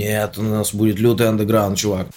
[0.00, 2.08] нет, у нас будет лютый андеграунд, чувак.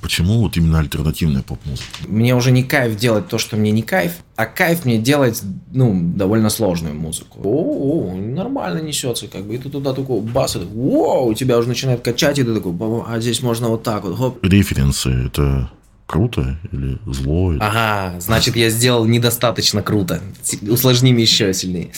[0.00, 1.86] Почему вот именно альтернативная поп-музыка?
[2.06, 6.00] Мне уже не кайф делать то, что мне не кайф, а кайф мне делать, ну,
[6.14, 7.40] довольно сложную музыку.
[7.42, 11.34] О, -о, -о нормально несется, как бы, и ты туда такой бас, и такой, у
[11.34, 12.72] тебя уже начинает качать, и ты такой,
[13.08, 14.44] а здесь можно вот так вот, хоп.
[14.44, 15.70] Референсы, это
[16.06, 17.52] круто или зло?
[17.52, 17.60] Или...
[17.60, 20.20] Ага, значит, я сделал недостаточно круто.
[20.68, 21.90] Усложним еще сильнее.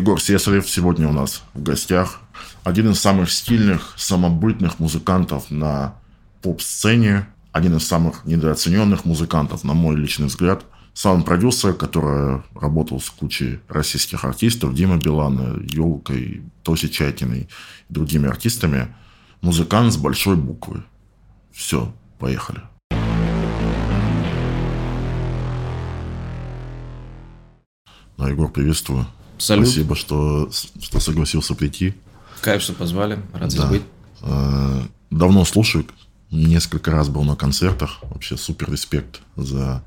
[0.00, 2.20] Егор Сесарев сегодня у нас в гостях.
[2.64, 5.94] Один из самых стильных, самобытных музыкантов на
[6.40, 7.28] поп-сцене.
[7.52, 10.64] Один из самых недооцененных музыкантов, на мой личный взгляд.
[10.94, 14.74] Саунд-продюсер, который работал с кучей российских артистов.
[14.74, 17.48] Дима Билана, Елкой, Тоси Чайкиной и
[17.92, 18.94] другими артистами.
[19.42, 20.82] Музыкант с большой буквы.
[21.52, 22.62] Все, поехали.
[28.16, 29.06] Ну, Егор, приветствую.
[29.40, 29.66] Салют.
[29.66, 31.94] Спасибо, что, что согласился прийти.
[32.42, 33.18] Кайф, что позвали.
[33.32, 33.68] Рад здесь да.
[33.68, 33.82] быть.
[34.22, 35.86] Э, давно слушаю.
[36.30, 37.98] Несколько раз был на концертах.
[38.02, 39.82] Вообще супер респект за,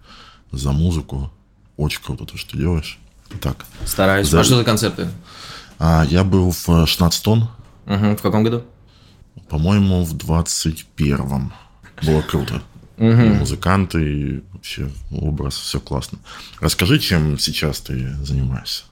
[0.51, 1.31] за музыку.
[1.77, 2.99] Очень круто то, что делаешь.
[3.41, 3.65] Так.
[3.85, 4.27] Стараюсь.
[4.29, 4.41] За...
[4.41, 5.07] А что за концерты?
[5.79, 7.49] А, я был в 16 тонн.
[7.85, 8.17] Угу.
[8.17, 8.63] В каком году?
[9.49, 11.53] По-моему, в 21-м.
[12.01, 12.61] Было круто.
[12.97, 13.07] Угу.
[13.07, 16.19] И музыканты, и вообще образ, все классно.
[16.59, 18.83] Расскажи, чем сейчас ты занимаешься.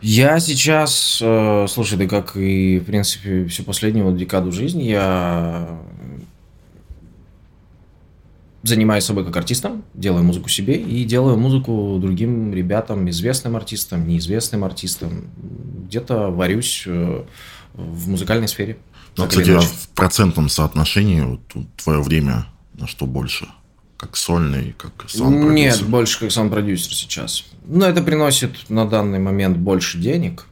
[0.00, 5.80] Я сейчас, э, слушай, да как и, в принципе, всю последнюю вот декаду жизни, я
[8.62, 14.64] занимаюсь собой как артистом, делаю музыку себе и делаю музыку другим ребятам, известным артистам, неизвестным
[14.64, 15.24] артистам.
[15.88, 17.24] Где-то варюсь э,
[17.74, 18.78] в музыкальной сфере.
[19.16, 21.40] Ну, кстати, а в процентном соотношении вот,
[21.76, 23.48] твое время на что больше?
[23.98, 25.54] Как сольный, как саунд-продюсер?
[25.54, 27.44] Нет, больше как саунд-продюсер сейчас.
[27.66, 30.46] Но это приносит на данный момент больше денег,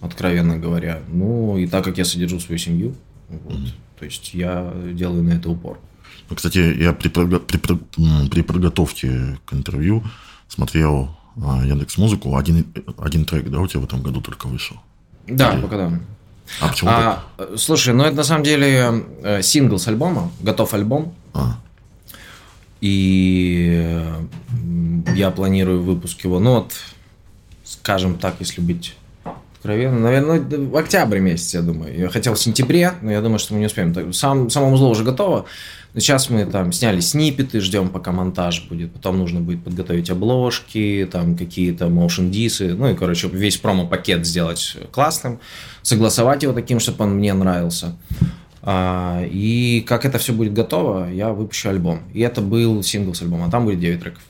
[0.00, 1.02] откровенно говоря.
[1.08, 2.94] Ну, и так как я содержу свою семью,
[3.28, 3.72] вот, mm-hmm.
[3.98, 5.78] то есть я делаю на это упор.
[6.30, 10.02] Ну, кстати, я при, при, при, при подготовке к интервью
[10.48, 12.36] смотрел а, Яндекс Музыку.
[12.38, 12.66] Один,
[12.96, 14.78] один трек, да, у тебя в этом году только вышел?
[15.28, 15.60] Да, Или...
[15.60, 16.00] пока да.
[16.60, 17.58] А почему а, так?
[17.58, 21.14] Слушай, ну это на самом деле э, сингл с альбома, готов альбом.
[21.34, 21.58] А.
[22.86, 24.00] И
[25.16, 26.72] я планирую выпуск его, ну вот,
[27.64, 28.94] скажем так, если быть
[29.56, 31.98] откровенно, наверное, ну, в октябре месяце, я думаю.
[31.98, 34.12] Я хотел в сентябре, но я думаю, что мы не успеем.
[34.12, 35.46] Сам, само узло уже готово.
[35.96, 38.92] Сейчас мы там сняли снипеты, ждем, пока монтаж будет.
[38.92, 42.74] Потом нужно будет подготовить обложки, там какие-то motion дисы.
[42.74, 45.40] Ну и, короче, весь промо-пакет сделать классным.
[45.82, 47.96] Согласовать его таким, чтобы он мне нравился.
[48.68, 52.00] А, и как это все будет готово, я выпущу альбом.
[52.12, 54.22] И это был сингл с альбома, а там будет 9 треков.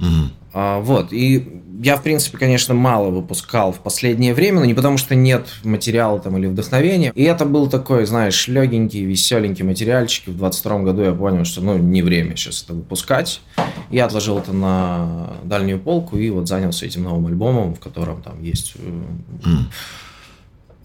[0.00, 0.80] Угу.
[0.80, 1.12] Вот.
[1.12, 5.46] И я, в принципе, конечно, мало выпускал в последнее время, но не потому, что нет
[5.62, 7.12] материала там или вдохновения.
[7.14, 10.26] И это был такой, знаешь, легенький, веселенький материальчик.
[10.26, 13.40] И в 22 году я понял, что ну, не время сейчас это выпускать.
[13.90, 18.42] Я отложил это на дальнюю полку и вот занялся этим новым альбомом, в котором там
[18.42, 18.74] есть...
[18.74, 19.66] Mm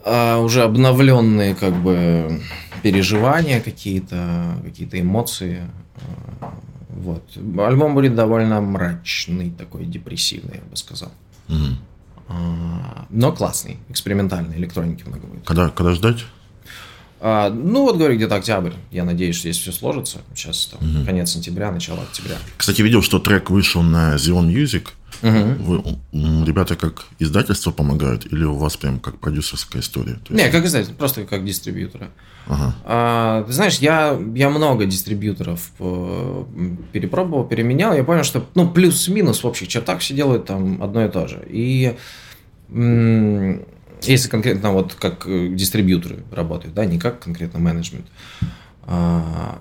[0.07, 2.41] а, уже обновленные как бы
[2.81, 5.69] переживания какие-то, какие-то эмоции.
[6.41, 6.53] А,
[6.89, 7.23] вот.
[7.59, 11.11] Альбом будет довольно мрачный, такой депрессивный, я бы сказал.
[11.49, 12.35] Угу.
[13.09, 15.45] Но классный, экспериментальный, электроники много будет.
[15.45, 16.25] Когда, когда ждать?
[17.19, 18.73] А, ну, вот говорю, где-то октябрь.
[18.91, 20.19] Я надеюсь, что здесь все сложится.
[20.35, 21.05] Сейчас там, угу.
[21.05, 22.37] конец сентября, начало октября.
[22.57, 24.87] Кстати, видел, что трек вышел на Xeon Music.
[25.23, 25.63] Угу.
[25.63, 30.19] Вы, ребята как издательство помогают или у вас прям как продюсерская история?
[30.29, 30.29] есть...
[30.29, 32.11] Не, как издательство, просто как дистрибьютора.
[32.45, 32.75] Ага.
[32.85, 36.43] А, ты знаешь, я, я много дистрибьюторов э,
[36.91, 37.95] перепробовал, переменял.
[37.95, 41.43] Я понял, что ну, плюс-минус в общих чертах все делают там одно и то же.
[41.49, 41.95] И
[44.03, 48.05] если конкретно вот как э, дистрибьюторы работают, да, не как конкретно менеджмент.
[48.83, 49.59] А,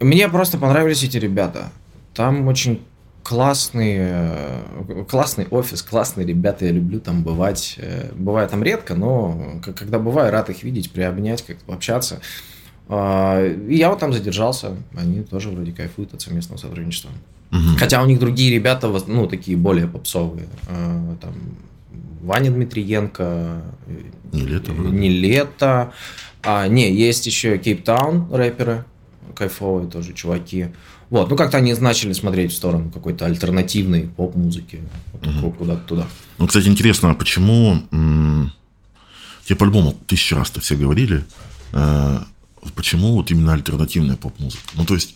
[0.00, 1.70] мне просто понравились эти ребята.
[2.14, 2.82] Там очень
[3.22, 7.74] классный, э, классный офис, классные ребята, я люблю там бывать.
[7.78, 12.20] Э, бываю там редко, но когда бываю, рад их видеть, приобнять, как-то общаться.
[12.88, 17.10] А, и я вот там задержался, они тоже вроде кайфуют от совместного сотрудничества.
[17.50, 17.78] Угу.
[17.78, 20.46] Хотя у них другие ребята, ну, такие более попсовые.
[21.20, 21.34] Там
[22.22, 23.62] Ваня Дмитриенко.
[24.32, 24.72] Не лето.
[24.72, 25.92] Не лето.
[26.42, 28.84] А, не, есть еще Кейптаун рэперы.
[29.34, 30.68] кайфовые тоже чуваки.
[31.10, 34.80] Вот, ну как-то они начали смотреть в сторону какой-то альтернативной поп-музыки,
[35.12, 35.52] вот, угу.
[35.52, 36.06] куда-то туда.
[36.38, 37.82] Ну, кстати, интересно, а почему
[39.44, 41.24] тебе по-любому тысячу раз-то все говорили,
[41.72, 42.18] э-
[42.74, 44.64] почему вот именно альтернативная поп-музыка?
[44.74, 45.14] Ну, то есть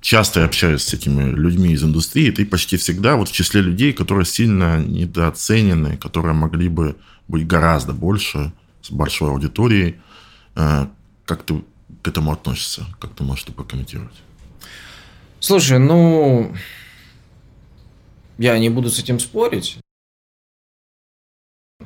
[0.00, 3.92] часто я общаюсь с этими людьми из индустрии, ты почти всегда вот в числе людей,
[3.92, 6.96] которые сильно недооценены, которые могли бы
[7.28, 8.52] быть гораздо больше,
[8.82, 9.96] с большой аудиторией.
[10.56, 10.86] Э,
[11.24, 11.62] как ты
[12.02, 12.86] к этому относишься?
[12.98, 14.14] Как ты можешь это прокомментировать?
[15.38, 16.54] Слушай, ну,
[18.38, 19.78] я не буду с этим спорить.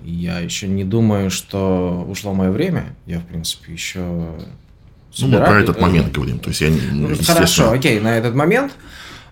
[0.03, 2.95] Я еще не думаю, что ушло мое время.
[3.06, 4.37] Я, в принципе, еще...
[5.19, 6.38] Ну, мы про этот момент говорим.
[6.38, 7.34] То есть я, ну, естественно...
[7.34, 8.72] Хорошо, окей, на этот момент.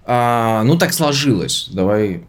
[0.05, 1.69] А, ну, так сложилось.
[1.71, 2.23] Давай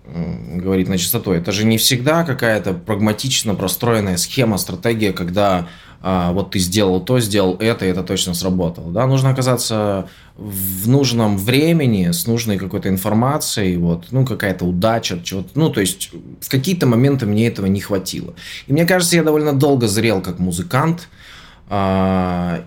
[0.55, 1.31] говорить на чистоту.
[1.31, 5.67] Это же не всегда какая-то прагматично простроенная схема, стратегия, когда
[6.05, 8.91] а, вот ты сделал то, сделал это, и это точно сработало.
[8.91, 9.07] Да?
[9.07, 15.49] Нужно оказаться в нужном времени, с нужной какой-то информацией, вот, ну, какая-то удача, чего-то.
[15.55, 16.11] Ну, то есть,
[16.41, 18.33] в какие-то моменты мне этого не хватило.
[18.67, 21.07] И мне кажется, я довольно долго зрел как музыкант,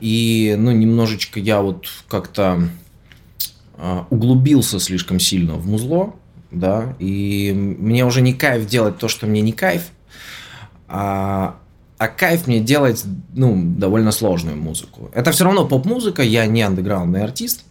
[0.01, 2.69] и, ну, немножечко я вот как-то
[3.79, 6.15] а, углубился слишком сильно в музло,
[6.51, 9.91] да, и мне уже не кайф делать то, что мне не кайф,
[10.89, 11.57] а,
[11.99, 13.05] а кайф мне делать,
[13.35, 15.11] ну, довольно сложную музыку.
[15.15, 17.65] Это все равно поп-музыка, я не андеграундный артист.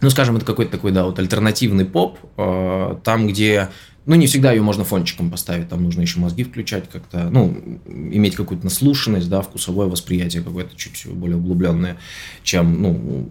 [0.00, 3.68] Ну, скажем, это какой-то такой, да, вот альтернативный поп, э, там, где,
[4.08, 7.54] ну, не всегда ее можно фончиком поставить, там нужно еще мозги включать как-то, ну,
[7.86, 11.98] иметь какую-то наслушанность, да, вкусовое восприятие какое-то чуть более углубленное,
[12.42, 13.28] чем, ну,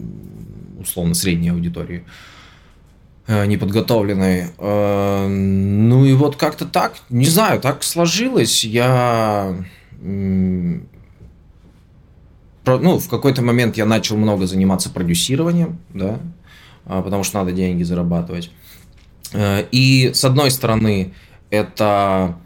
[0.78, 2.04] условно, средней аудитории
[3.26, 4.50] э, неподготовленной.
[4.56, 8.62] Э, ну и вот как-то так, не знаю, так сложилось.
[8.62, 9.56] Я
[10.00, 10.80] ну,
[12.98, 16.20] в какой-то момент я начал много заниматься продюсированием, да,
[16.84, 18.52] а, потому что надо деньги зарабатывать.
[19.32, 21.14] Э, и с одной стороны,
[21.50, 22.36] это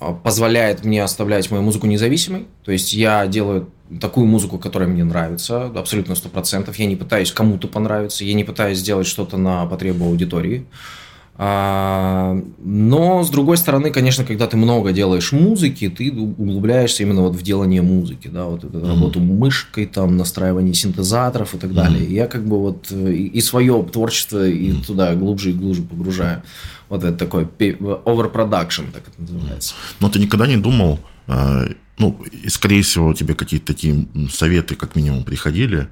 [0.00, 2.46] а, позволяет мне оставлять мою музыку независимой.
[2.64, 6.74] То есть я делаю такую музыку, которая мне нравится, абсолютно 100%.
[6.76, 10.66] Я не пытаюсь кому-то понравиться, я не пытаюсь сделать что-то на потребу аудитории.
[10.70, 11.01] А,
[11.38, 17.42] но, с другой стороны, конечно, когда ты много делаешь музыки, ты углубляешься именно вот в
[17.42, 18.86] делание музыки, да, вот эту mm-hmm.
[18.86, 22.02] работу мышкой, там, настраивание синтезаторов и так далее.
[22.02, 22.12] Mm-hmm.
[22.12, 24.86] Я как бы вот э, и, и свое творчество и mm-hmm.
[24.86, 26.42] туда глубже и глубже погружаю.
[26.90, 29.74] Вот это такой overproduction, так это называется.
[30.00, 34.96] Но ты никогда не думал, э, ну, и, скорее всего, тебе какие-то такие советы, как
[34.96, 35.88] минимум, приходили,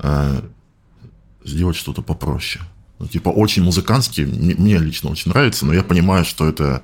[0.00, 0.40] э,
[1.44, 2.64] сделать что-то попроще?
[2.98, 6.82] Ну, типа, очень музыкантский, мне лично очень нравится, но я понимаю, что это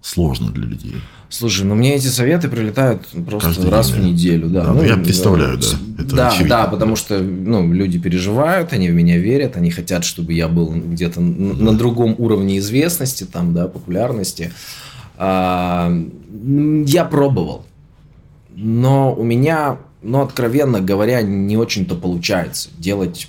[0.00, 0.94] сложно для людей.
[1.28, 4.64] Слушай, ну мне эти советы прилетают просто Каждый раз день, в неделю, да.
[4.64, 5.66] да ну, я представляю, да.
[5.98, 6.48] Это да, очевидно.
[6.56, 10.70] да, потому что ну, люди переживают, они в меня верят, они хотят, чтобы я был
[10.70, 14.52] где-то mm на другом уровне известности, там, да, популярности.
[15.16, 15.92] А,
[16.86, 17.66] я пробовал,
[18.54, 23.28] но у меня, ну, откровенно говоря, не очень-то получается делать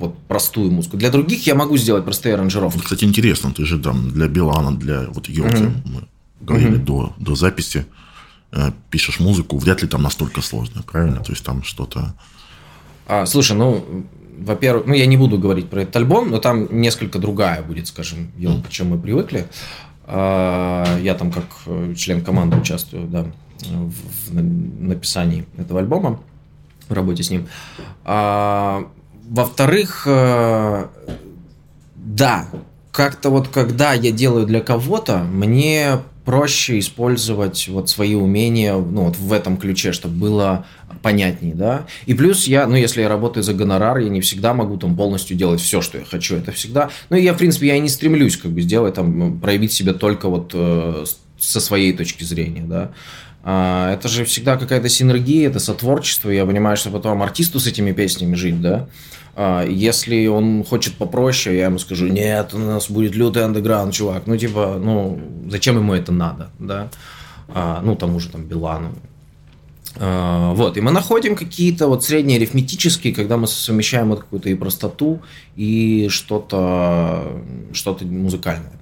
[0.00, 0.96] вот простую музыку.
[0.96, 2.76] Для других я могу сделать простые аранжировки.
[2.76, 5.82] Вот, кстати, интересно, ты же там для Билана, для вот Йоки, mm-hmm.
[5.84, 6.08] мы
[6.40, 6.84] говорили mm-hmm.
[6.84, 7.86] до, до записи,
[8.52, 11.20] э, пишешь музыку, вряд ли там настолько сложно, правильно?
[11.20, 12.14] То есть там что-то...
[13.06, 14.06] А, слушай, ну,
[14.38, 18.32] во-первых, ну, я не буду говорить про этот альбом, но там несколько другая будет, скажем,
[18.38, 18.70] елка, mm.
[18.70, 19.46] чем мы привыкли.
[20.04, 23.26] А, я там как э, член команды участвую, да,
[23.60, 26.20] в, в написании этого альбома,
[26.88, 27.48] в работе с ним.
[28.04, 28.88] А,
[29.30, 30.86] во-вторых, э,
[31.94, 32.46] да,
[32.90, 39.16] как-то вот когда я делаю для кого-то, мне проще использовать вот свои умения ну, вот
[39.16, 40.66] в этом ключе, чтобы было
[41.02, 41.86] понятнее, да.
[42.06, 45.36] И плюс я, ну, если я работаю за гонорар, я не всегда могу там полностью
[45.36, 46.34] делать все, что я хочу.
[46.34, 46.90] Это всегда...
[47.08, 50.28] Ну, я, в принципе, я и не стремлюсь как бы сделать там, проявить себя только
[50.28, 51.04] вот э,
[51.38, 52.90] со своей точки зрения, да.
[53.42, 56.30] А, это же всегда какая-то синергия, это сотворчество.
[56.30, 58.88] Я понимаю, что потом артисту с этими песнями жить, да.
[59.42, 64.26] А, если он хочет попроще, я ему скажу, нет, у нас будет лютый андеграунд, чувак.
[64.26, 65.18] Ну, типа, ну,
[65.48, 66.90] зачем ему это надо, да?
[67.48, 68.90] А, ну, тому же там Билану.
[69.96, 74.54] А, вот, и мы находим какие-то вот средние арифметические, когда мы совмещаем вот какую-то и
[74.54, 75.22] простоту,
[75.56, 77.40] и что-то
[77.72, 78.78] что музыкальное.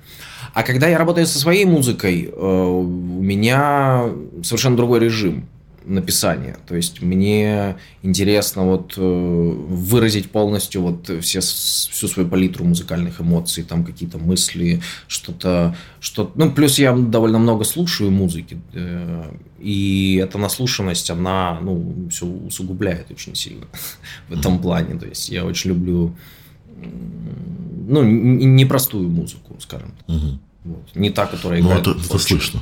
[0.54, 2.82] А когда я работаю со своей музыкой, э, у
[3.22, 4.06] меня
[4.42, 5.46] совершенно другой режим.
[5.88, 6.56] Написания.
[6.66, 13.64] То есть мне интересно вот э, выразить полностью вот все, всю свою палитру музыкальных эмоций,
[13.64, 20.38] там какие-то мысли, что-то, что ну плюс я довольно много слушаю музыки, э, и эта
[20.38, 23.66] наслушанность, она ну все усугубляет очень сильно
[24.28, 24.98] в этом плане.
[24.98, 26.14] То есть я очень люблю
[27.88, 30.16] ну непростую музыку, скажем так.
[30.16, 30.38] Угу.
[30.64, 30.96] Вот.
[30.96, 31.86] Не та, которая играет.
[31.86, 32.60] Ну, это, это слышно.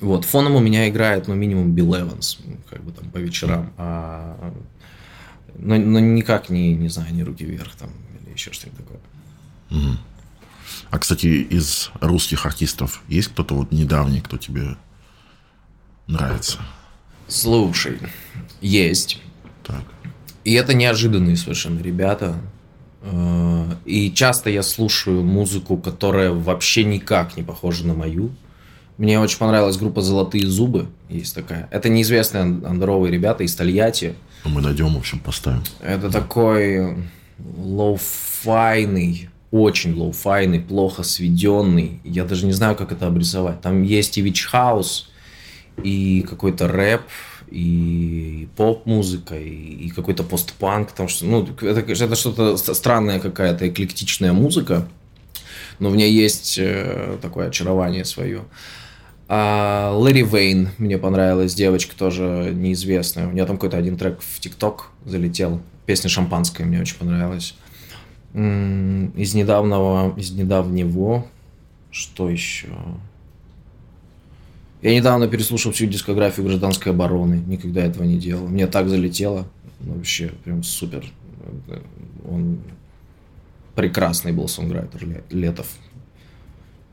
[0.00, 2.38] Вот, фоном у меня играет, ну, минимум Билл Эванс,
[2.68, 4.52] как бы там по вечерам, а,
[5.58, 9.00] но, но никак не, не знаю, не руки вверх там или еще что-нибудь такое.
[9.70, 9.96] Угу.
[10.90, 14.76] А, кстати, из русских артистов есть кто-то вот недавний, кто тебе
[16.06, 16.58] нравится?
[17.28, 17.98] Слушай,
[18.60, 19.20] есть.
[19.64, 19.82] Так.
[20.44, 22.36] И это неожиданные совершенно ребята.
[23.02, 28.30] Э, и часто я слушаю музыку, которая вообще никак не похожа на мою.
[28.98, 31.68] Мне очень понравилась группа «Золотые зубы», есть такая.
[31.70, 34.14] Это неизвестные андеровые ребята из Тольятти.
[34.44, 35.62] Ну, мы найдем, в общем, поставим.
[35.80, 36.96] Это такой
[37.38, 42.00] лоу-файный, очень лоу-файный, плохо сведенный.
[42.04, 43.60] Я даже не знаю, как это обрисовать.
[43.60, 45.10] Там есть и вич-хаус,
[45.82, 47.02] и какой-то рэп,
[47.48, 54.32] и поп-музыка, и, и какой-то постпанк, потому что, ну, это, это что-то странная какая-то эклектичная
[54.32, 54.88] музыка,
[55.78, 58.44] но в ней есть э, такое очарование свое.
[59.28, 63.26] А Лэри Вейн мне понравилась, девочка тоже неизвестная.
[63.26, 65.60] У нее там какой-то один трек в ТикТок залетел.
[65.84, 67.54] Песня «Шампанское» мне очень понравилась.
[68.34, 71.26] Из недавнего, из недавнего,
[71.90, 72.68] что еще?
[74.82, 77.42] Я недавно переслушал всю дискографию гражданской обороны.
[77.46, 78.46] Никогда этого не делал.
[78.46, 79.48] Мне так залетело.
[79.80, 81.04] Вообще, прям супер.
[82.28, 82.58] Он
[83.74, 85.66] прекрасный был сонграйтер Летов.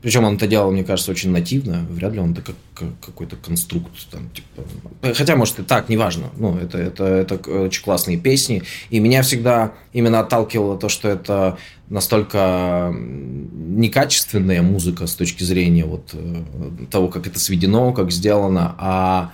[0.04, 1.86] Причем он это делал, мне кажется, очень нативно.
[1.88, 3.88] Вряд ли он это как, как какой-то конструкт.
[4.10, 5.14] Там, типа...
[5.14, 6.26] Хотя, может, и так, неважно.
[6.36, 8.64] Ну, это, это, это очень классные песни.
[8.90, 11.56] И меня всегда именно отталкивало то, что это
[11.88, 16.42] настолько некачественная музыка с точки зрения вот э,
[16.90, 18.74] того, как это сведено, как сделано.
[18.76, 19.32] А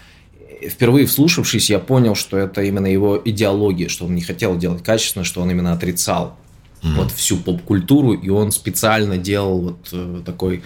[0.68, 5.24] впервые вслушавшись, я понял, что это именно его идеология, что он не хотел делать качественно,
[5.24, 6.36] что он именно отрицал
[6.82, 6.94] mm-hmm.
[6.96, 10.62] вот всю поп-культуру, и он специально делал вот э, такой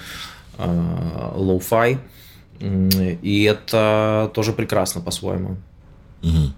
[0.59, 1.99] э, lo-fi,
[2.61, 5.57] и это тоже прекрасно по-своему.
[6.23, 6.53] Mm-hmm.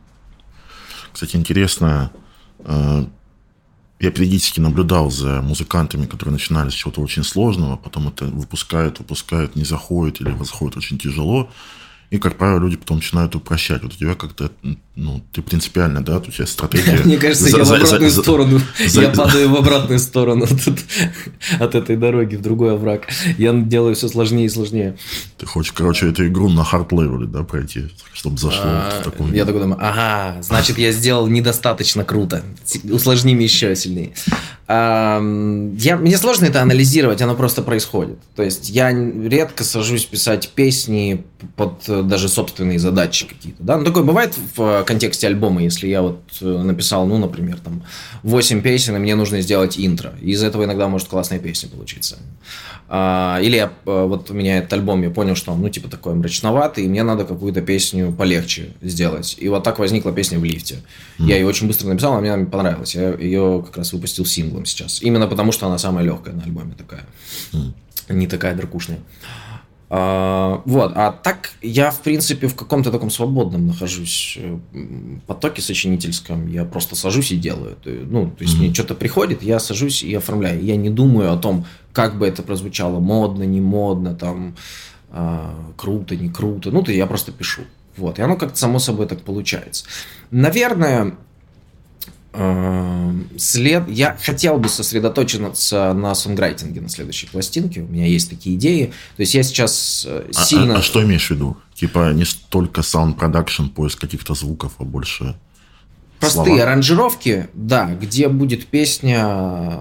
[1.13, 2.11] Кстати, интересно,
[2.59, 3.07] э,
[3.99, 9.57] я периодически наблюдал за музыкантами, которые начинали с чего-то очень сложного, потом это выпускают, выпускают,
[9.57, 11.51] не заходит или заходит очень тяжело.
[12.11, 13.83] И, как правило, люди потом начинают упрощать.
[13.83, 14.51] Вот у тебя как-то,
[14.95, 17.01] ну, ты принципиально, да, у тебя стратегия...
[17.05, 20.47] Мне кажется, я в обратную сторону, я падаю в обратную сторону
[21.59, 23.09] от этой дороги, в другой овраг.
[23.39, 24.97] Я делаю все сложнее и сложнее.
[25.37, 29.63] Ты хочешь, короче, эту игру на хард левеле, да, пройти, чтобы зашло а, Я такой
[29.63, 32.45] думаю, ага, значит, я сделал недостаточно круто.
[32.85, 34.13] Усложни мне еще сильнее.
[34.69, 38.19] Я, мне сложно это анализировать, оно просто происходит.
[38.35, 43.63] То есть я редко сажусь писать песни под даже собственные задачи какие-то.
[43.63, 43.77] Да?
[43.77, 47.83] Ну, такое бывает в контексте альбома, если я вот э, написал, ну, например, там
[48.23, 50.13] 8 песен, и мне нужно сделать интро.
[50.21, 52.19] Из этого иногда может классная песня получиться.
[52.89, 55.89] А, или я, э, вот у меня этот альбом, я понял, что он, ну, типа,
[55.89, 59.37] такой мрачноватый, и мне надо какую-то песню полегче сделать.
[59.39, 60.77] И вот так возникла песня в лифте.
[61.19, 61.27] Mm.
[61.27, 62.95] Я ее очень быстро написал, она мне понравилась.
[62.95, 65.03] Я ее как раз выпустил синглом сейчас.
[65.03, 67.05] Именно потому, что она самая легкая на альбоме такая.
[67.53, 67.73] Mm.
[68.11, 69.01] Не такая дракушная.
[69.89, 74.59] А, вот, а так я, в принципе, в каком-то таком свободном нахожусь э,
[75.27, 76.49] потоке сочинительском.
[76.49, 77.77] Я просто сажусь и делаю.
[77.85, 78.59] Ну, то есть mm-hmm.
[78.59, 80.65] мне что-то приходит, я сажусь и оформляю.
[80.65, 84.57] Я не думаю о том, как бы это прозвучало, модно, не модно, там,
[85.11, 86.73] а, круто, не круто.
[86.73, 87.63] Ну, то я просто пишу.
[87.97, 89.85] Вот, и оно как-то само собой так получается.
[90.31, 91.15] Наверное,
[93.39, 93.89] след...
[93.89, 97.81] Я хотел бы сосредоточиться на сонграйтинге на следующей пластинке.
[97.83, 98.93] У меня есть такие идеи.
[99.17, 100.77] То есть я сейчас э, а, сильно...
[100.77, 101.57] А, а что имеешь в виду?
[101.75, 105.37] Типа не столько production, поиск каких-то звуков, а больше
[106.21, 106.63] Простые слова?
[106.63, 109.81] аранжировки, да, где будет песня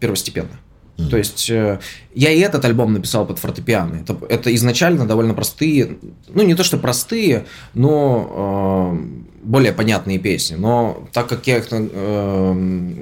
[0.00, 0.58] первостепенно.
[0.96, 1.08] Mm.
[1.08, 1.80] То есть э,
[2.14, 3.96] я и этот альбом написал под фортепиано.
[3.96, 10.56] Это, это изначально довольно простые, ну не то что простые, но э, более понятные песни.
[10.56, 12.94] Но так как я их э,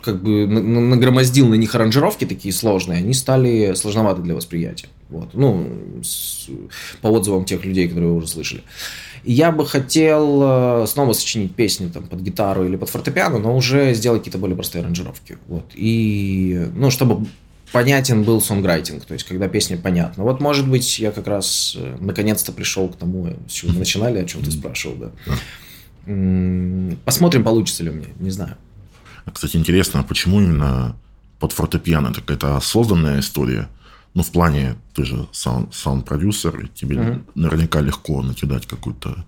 [0.00, 4.88] как бы нагромоздил на них аранжировки такие сложные, они стали сложноваты для восприятия.
[5.08, 5.30] Вот.
[5.34, 5.68] Ну,
[6.02, 6.48] с,
[7.00, 8.62] по отзывам тех людей, которые вы уже слышали.
[9.24, 13.94] я бы хотел э, снова сочинить песни там, под гитару или под фортепиано, но уже
[13.94, 15.38] сделать какие-то более простые аранжировки.
[15.48, 15.64] Вот.
[15.74, 17.26] И, ну, чтобы
[17.74, 20.22] понятен был сонграйтинг, то есть когда песня понятна.
[20.22, 24.18] Вот, может быть, я как раз э, наконец-то пришел к тому, с чего мы начинали,
[24.18, 25.10] о чем ты спрашивал, да.
[27.04, 28.56] Посмотрим, получится ли у меня, не знаю.
[29.30, 30.94] Кстати, интересно, а почему именно
[31.40, 32.14] под фортепиано?
[32.14, 33.68] Так это созданная история?
[34.14, 37.22] Ну, в плане, ты же саунд-продюсер, тебе mm-hmm.
[37.34, 39.24] наверняка легко накидать какую-то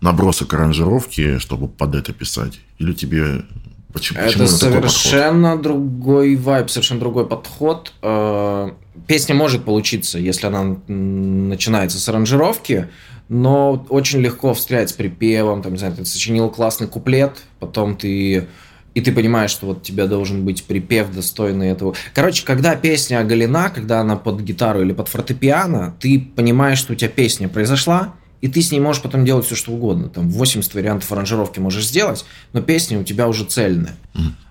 [0.00, 2.60] набросок аранжировки, чтобы под это писать?
[2.78, 3.44] Или тебе
[3.92, 7.92] Почему, это почему совершенно другой вайб, совершенно другой подход.
[8.02, 8.70] Э,
[9.06, 12.88] песня может получиться, если она начинается с аранжировки,
[13.28, 18.48] но очень легко встрять с припевом, там, не знаю, ты сочинил классный куплет, потом ты
[18.94, 21.94] и ты понимаешь, что вот тебе должен быть припев достойный этого.
[22.14, 26.96] Короче, когда песня оголена, когда она под гитару или под фортепиано, ты понимаешь, что у
[26.96, 30.08] тебя песня произошла, и ты с ней можешь потом делать все, что угодно.
[30.08, 33.94] Там 80 вариантов аранжировки можешь сделать, но песня у тебя уже цельная.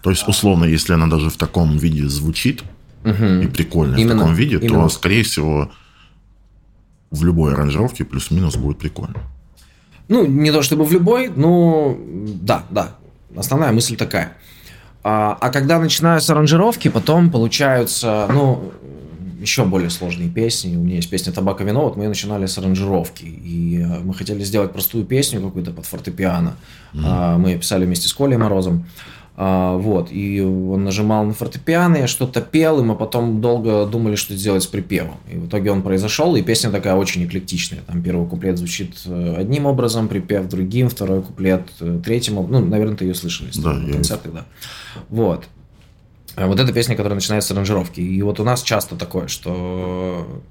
[0.01, 2.63] То есть, условно, если она даже в таком виде звучит,
[3.03, 3.25] угу.
[3.25, 4.83] и прикольно именно, в таком виде, именно.
[4.83, 5.71] то, скорее всего,
[7.11, 9.17] в любой аранжировке плюс-минус будет прикольно.
[10.07, 11.97] Ну, не то чтобы в любой, но
[12.41, 12.95] да, да.
[13.35, 14.37] Основная мысль такая.
[15.03, 18.71] А, а когда начинаются аранжировки, потом получаются, ну,
[19.41, 20.75] еще более сложные песни.
[20.75, 23.25] У меня есть песня «Табако вино», вот мы начинали с аранжировки.
[23.25, 26.55] И э, мы хотели сделать простую песню какую-то под фортепиано.
[26.93, 27.37] Mm-hmm.
[27.37, 28.85] Мы писали вместе с Колей Морозом.
[29.37, 34.15] А, вот, и он нажимал на фортепиано, я что-то пел, и мы потом долго думали,
[34.15, 35.15] что сделать с припевом.
[35.31, 37.79] И в итоге он произошел, и песня такая очень эклектичная.
[37.87, 41.63] Там первый куплет звучит э, одним образом, припев другим, второй куплет
[42.03, 42.35] третьим.
[42.35, 44.45] Ну, наверное, ты ее слышал, да, на концертах, да.
[45.09, 45.45] Вот.
[46.35, 47.99] А вот эта песня, которая начинается с аранжировки.
[47.99, 50.41] И вот у нас часто такое, что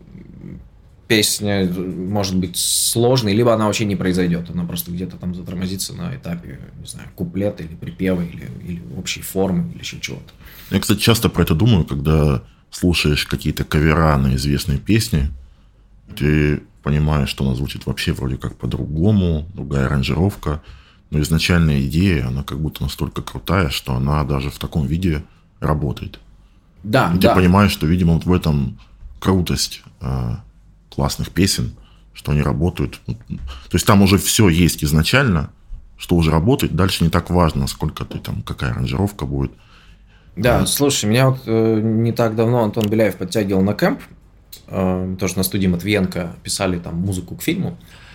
[1.08, 4.50] песня может быть сложной, либо она вообще не произойдет.
[4.50, 9.22] Она просто где-то там затормозится на этапе, не знаю, куплета или припева, или, или общей
[9.22, 10.32] формы, или еще чего-то.
[10.70, 15.30] Я, кстати, часто про это думаю, когда слушаешь какие-то кавера на известные песни,
[16.16, 20.62] ты понимаешь, что она звучит вообще вроде как по-другому, другая аранжировка,
[21.10, 25.24] но изначальная идея, она как будто настолько крутая, что она даже в таком виде
[25.60, 26.18] работает.
[26.82, 27.30] Да, и да.
[27.30, 28.78] ты понимаешь, что, видимо, вот в этом
[29.18, 30.36] крутость э,
[30.88, 31.74] классных песен,
[32.14, 33.00] что они работают.
[33.06, 35.50] То есть там уже все есть изначально,
[35.98, 36.74] что уже работает.
[36.74, 39.52] Дальше не так важно, сколько ты там, какая аранжировка будет.
[40.36, 44.00] Да, э, слушай, меня вот э, не так давно Антон Беляев подтягивал на camp.
[44.68, 47.76] Э, тоже на студии Матвиенко писали там музыку к фильму.
[47.78, 48.09] Э,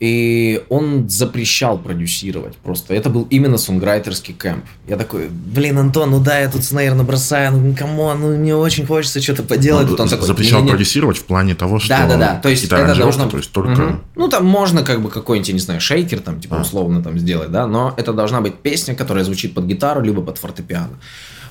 [0.00, 2.94] и он запрещал продюсировать просто.
[2.94, 4.64] Это был именно сонграйтерский camp.
[4.86, 8.54] Я такой, блин, Антон, ну да, я тут snare набросаю, ну come on, ну мне
[8.54, 9.88] очень хочется что-то поделать.
[9.88, 11.88] Ну, он такой, запрещал не, продюсировать в плане того, что...
[11.88, 12.40] Да, да, да.
[12.40, 13.28] То есть это должно...
[13.28, 13.80] То есть только...
[13.80, 13.96] Угу.
[14.14, 16.60] Ну там можно как бы какой-нибудь, не знаю, шейкер там, типа а.
[16.60, 20.38] условно там сделать, да, но это должна быть песня, которая звучит под гитару, либо под
[20.38, 21.00] фортепиано.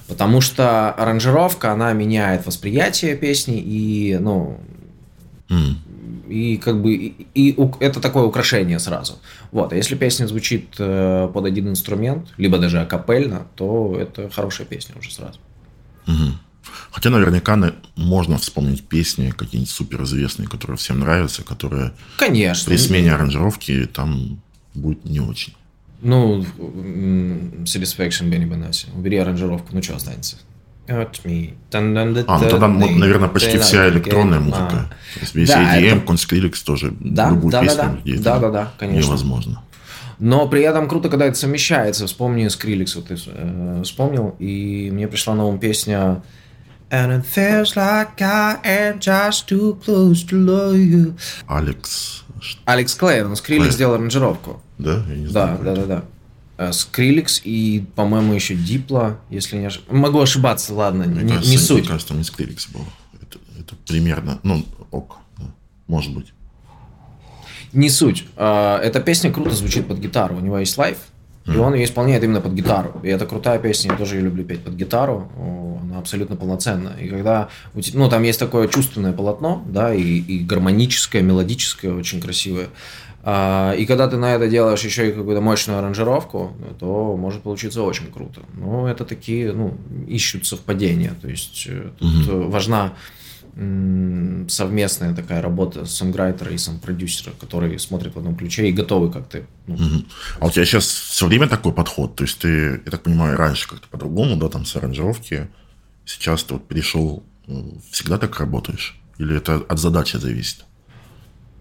[0.08, 4.58] Потому что аранжировка, она меняет восприятие песни и, ну,
[5.50, 5.87] mm
[6.30, 9.20] и как бы и, и это такое украшение сразу.
[9.52, 14.68] Вот, а если песня звучит э, под один инструмент, либо даже акапельно, то это хорошая
[14.68, 15.40] песня уже сразу.
[16.08, 16.34] Угу.
[16.92, 22.70] Хотя наверняка можно вспомнить песни какие-нибудь суперизвестные, которые всем нравятся, которые Конечно.
[22.70, 24.42] при смене аранжировки там
[24.74, 25.54] будет не очень.
[26.02, 26.46] Ну,
[27.64, 28.88] Satisfaction Бенни Бенаси.
[28.96, 30.38] Убери аранжировку, ну что останется?
[30.90, 34.90] А, ну тогда, наверное, почти вся электронная музыка.
[35.14, 36.14] То есть весь да, EDM, это...
[36.14, 38.22] Conskrillex тоже да, любую да, песню да, да.
[38.22, 39.08] да, да, да, конечно.
[39.08, 39.64] невозможно.
[40.20, 42.08] Но при этом круто, когда это совмещается.
[42.08, 46.24] Вспомни Skrillex, вот ты э, вспомнил, и мне пришла на ум песня
[46.90, 51.18] And it feels like I am just too close to love you.
[51.48, 52.24] Алекс.
[52.66, 54.62] Алекс Клейн, Скриллекс сделал аранжировку.
[54.78, 55.04] Да?
[55.10, 55.60] Я не знаю.
[55.62, 56.04] Да, да, да, да.
[56.58, 60.02] Э, Скриликс и, по-моему, еще Дипла, если не ошибаюсь.
[60.02, 61.80] Могу ошибаться, ладно, мне не, кажется, не суть.
[61.80, 62.86] Мне кажется, там не Скриликс был.
[63.22, 65.46] Это, это примерно, ну, ок, да,
[65.88, 66.34] может быть.
[67.74, 68.26] Не суть.
[68.38, 70.38] Э, эта песня круто звучит под гитару.
[70.38, 70.98] У него есть лайф,
[71.46, 73.00] и он ее исполняет именно под гитару.
[73.04, 75.32] И это крутая песня, я тоже ее люблю петь под гитару.
[75.82, 76.98] Она абсолютно полноценная.
[76.98, 77.50] И когда,
[77.94, 82.68] ну, там есть такое чувственное полотно, да, и, и гармоническое, мелодическое, очень красивое.
[83.30, 87.82] А, и когда ты на это делаешь еще и какую-то мощную аранжировку, то может получиться
[87.82, 88.40] очень круто.
[88.54, 91.14] Но это такие, ну, ищут совпадения.
[91.22, 92.50] То есть э, тут угу.
[92.50, 92.94] важна
[93.54, 99.42] совместная такая работа сонграйтера и сам продюсера, который смотрит в одном ключе и готовы как-то.
[99.66, 99.76] Ну.
[99.76, 100.06] Угу.
[100.40, 102.16] А у тебя сейчас все время такой подход?
[102.16, 105.50] То есть ты, я так понимаю, раньше как-то по-другому, да, там с аранжировки,
[106.06, 107.24] сейчас ты вот перешел,
[107.92, 108.98] всегда так работаешь?
[109.18, 110.64] Или это от задачи зависит?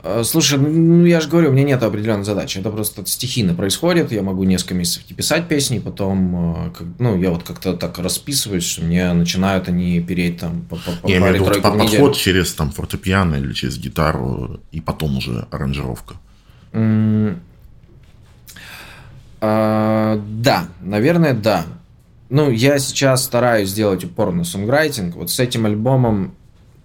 [0.07, 2.59] Э, слушай, ну я же говорю, у меня нет определенной задачи.
[2.59, 4.13] Это просто стихийно происходит.
[4.13, 8.65] Я могу несколько месяцев не писать песни, потом, э, ну, я вот как-то так расписываюсь,
[8.65, 12.55] что мне начинают они переть там по, по, по Я имею в виду подход через
[12.55, 16.15] там фортепиано или через гитару, и потом уже аранжировка.
[16.73, 17.39] Mm.
[19.41, 21.65] А, да, наверное, да.
[22.29, 25.17] Ну, я сейчас стараюсь сделать упор на сонграйтинг.
[25.17, 26.35] Вот с этим альбомом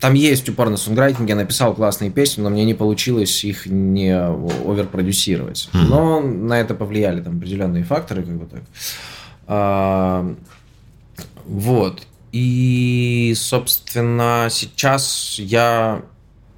[0.01, 4.09] там есть упор на сонграйтинг, я написал классные песни, но мне не получилось их не
[4.09, 5.69] оверпродюсировать.
[5.71, 5.85] Mm-hmm.
[5.87, 8.63] Но на это повлияли там определенные факторы, как бы так.
[9.45, 10.35] А,
[11.45, 12.01] вот.
[12.31, 16.01] И, собственно, сейчас я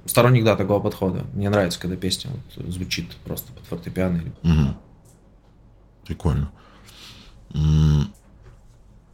[0.06, 1.26] сторонник, да, такого подхода.
[1.34, 4.22] Мне нравится, когда песня вот звучит просто под фортепиано.
[4.42, 4.74] Угу.
[6.06, 6.50] Прикольно.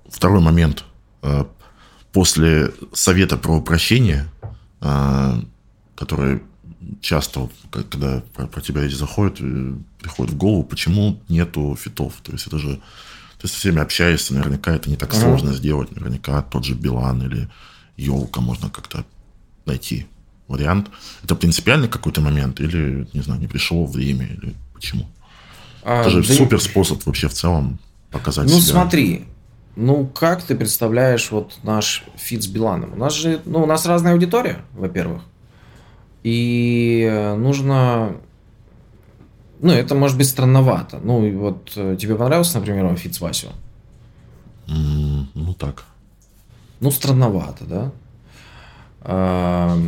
[0.09, 0.85] Второй момент.
[2.13, 4.29] После совета про упрощение,
[4.81, 5.41] а,
[5.95, 6.43] который
[7.01, 12.15] часто, когда про, про тебя эти заходят, э, приходит в голову, почему нету фитов.
[12.23, 12.81] То есть это же
[13.41, 15.21] ты со всеми общаешься, наверняка это не так uh-huh.
[15.21, 15.95] сложно сделать.
[15.95, 17.49] Наверняка тот же Билан или
[17.97, 19.05] Елка можно как-то
[19.67, 20.07] найти
[20.49, 20.91] вариант.
[21.23, 25.09] Это принципиальный какой-то момент или, не знаю, не пришло время или почему?
[25.83, 27.79] А, это же да супер способ вообще в целом
[28.11, 28.75] показать ну, себя.
[28.75, 29.25] Ну смотри,
[29.81, 32.93] ну, как ты представляешь вот наш фит с Биланом?
[32.93, 35.23] У нас же, ну, у нас разная аудитория, во-первых.
[36.23, 38.17] И нужно...
[39.61, 41.01] Ну, это может быть странновато.
[41.03, 43.49] Ну, и вот э, тебе понравился, например, фит с Васю?
[44.67, 45.85] Mm, ну, так.
[46.81, 47.93] Ну, странновато, да?
[49.03, 49.79] А,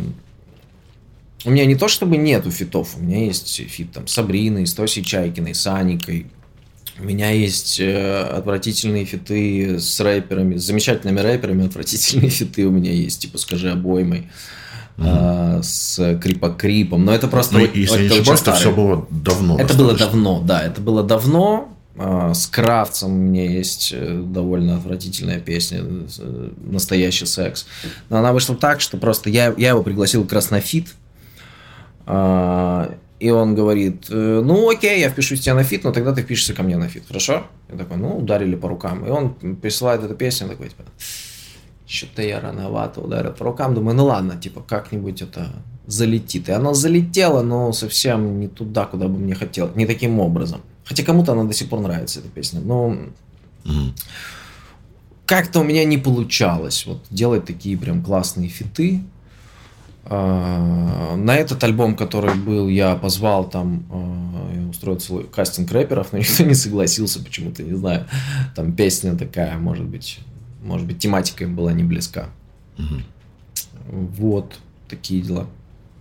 [1.45, 4.73] у меня не то чтобы нету фитов, у меня есть фит там с Сабриной, с
[4.73, 6.27] Тосей Чайкиной, с Аникой,
[6.99, 12.91] у меня есть э, отвратительные фиты с рэперами, с замечательными рэперами, отвратительные фиты у меня
[12.91, 14.29] есть, типа «Скажи обоймой»,
[14.97, 15.63] mm-hmm.
[15.63, 17.57] с Крипа-Крипом, но это просто...
[17.57, 19.59] Ну, если не ошибаюсь, это все было давно.
[19.59, 24.77] Это было давно, да, это было давно, а, с Кравцем у меня есть э, довольно
[24.77, 27.67] отвратительная песня э, «Настоящий секс».
[28.09, 30.87] Но она вышла так, что просто я, я его пригласил как раз на фит.
[33.23, 36.23] И он говорит, «Э, ну окей, я впишусь к тебе на фит, но тогда ты
[36.23, 37.43] впишешься ко мне на фит, хорошо?
[37.69, 39.05] Я такой, ну ударили по рукам.
[39.05, 40.83] И он присылает эту песню, такой, типа,
[41.87, 43.75] что-то я рановато ударил по рукам.
[43.75, 45.47] Думаю, ну ладно, типа, как-нибудь это
[45.87, 46.49] залетит.
[46.49, 49.73] И оно залетело, но совсем не туда, куда бы мне хотелось.
[49.77, 50.59] Не таким образом.
[50.83, 52.59] Хотя кому-то она до сих пор нравится, эта песня.
[52.59, 52.97] Но
[55.25, 59.01] как-то у меня не получалось вот делать такие прям классные фиты.
[60.05, 63.85] А, на этот альбом, который был, я позвал там,
[64.53, 68.05] я устроил целый кастинг рэперов, но никто не согласился почему-то, не знаю.
[68.55, 70.19] Там песня такая, может быть,
[70.61, 72.29] может быть, тематика им была не близка.
[72.77, 73.95] Угу.
[74.17, 75.47] Вот, такие дела.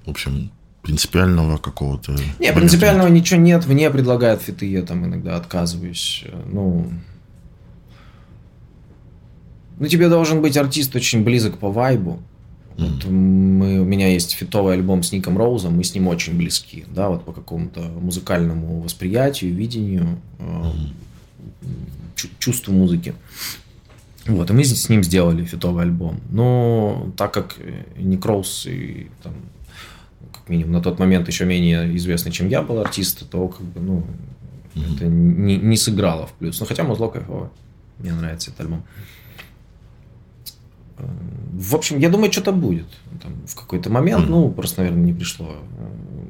[0.06, 0.50] В общем,
[0.82, 2.16] принципиального какого-то...
[2.38, 3.22] Не, принципиального нет.
[3.22, 3.66] ничего нет.
[3.66, 6.24] Мне предлагают фиты, я там иногда отказываюсь.
[6.46, 6.90] Ну,
[9.78, 12.20] ну, тебе должен быть артист очень близок по вайбу.
[12.82, 16.84] Вот мы, у меня есть фитовый альбом с Ником Роузом, мы с ним очень близки,
[16.88, 20.72] да, вот по какому-то музыкальному восприятию, видению, э,
[22.38, 23.14] чувству музыки.
[24.26, 26.20] Вот, и мы с ним сделали фитовый альбом.
[26.30, 27.56] Но так как
[27.96, 29.34] Ник Роуз и там,
[30.32, 33.80] как минимум на тот момент еще менее известный, чем я был артист, то как бы,
[33.80, 34.06] ну,
[34.74, 34.94] mm-hmm.
[34.94, 36.60] это не, не сыграло в плюс.
[36.60, 37.50] Но хотя музло кайфовое.
[37.98, 38.84] Мне нравится этот альбом.
[40.98, 42.86] В общем, я думаю, что-то будет.
[43.22, 45.56] Там, в какой-то момент, ну, просто, наверное, не пришло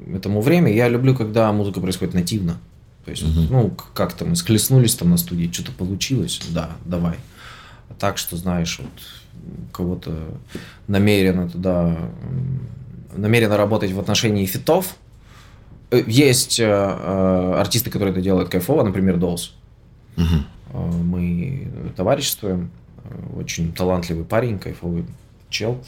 [0.09, 0.73] э, этому время.
[0.73, 2.59] Я люблю, когда музыка происходит нативно.
[3.05, 3.49] То есть, mm-hmm.
[3.51, 7.17] ну, как-то мы склеснулись там на студии, что-то получилось, да, давай.
[7.89, 10.17] А так, что, знаешь, вот кого-то
[10.87, 11.97] намеренно туда,
[13.17, 14.97] намеренно работать в отношении фитов.
[15.91, 19.55] Э, есть э, э, артисты, которые это делают кайфово, например, Долс.
[20.17, 21.03] Mm-hmm.
[21.03, 22.71] Мы товариществуем
[23.37, 25.05] очень талантливый парень, кайфовый
[25.51, 25.79] чел.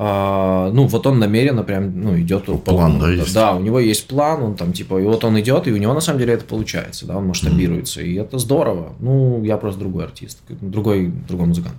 [0.00, 3.00] А, ну, вот он намеренно прям, ну, идет по плану.
[3.00, 3.34] Да, есть.
[3.34, 5.92] да, у него есть план, он там, типа, и вот он идет, и у него
[5.92, 8.06] на самом деле это получается, да, он масштабируется, mm-hmm.
[8.06, 8.92] и это здорово.
[9.00, 11.74] Ну, я просто другой артист, другой, другой музыкант,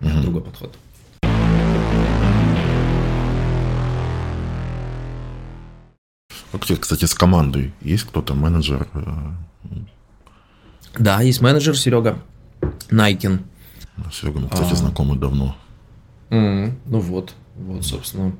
[0.00, 0.22] mm-hmm.
[0.22, 0.74] другой подход.
[6.50, 8.88] Как тебе, кстати, с командой есть кто-то, менеджер?
[10.98, 12.18] Да, есть менеджер Серега
[12.90, 13.40] Найкин.
[14.12, 14.76] Серега, мы, кстати, а...
[14.76, 15.56] знакомы давно.
[16.30, 18.32] Mm, ну вот, вот, собственно.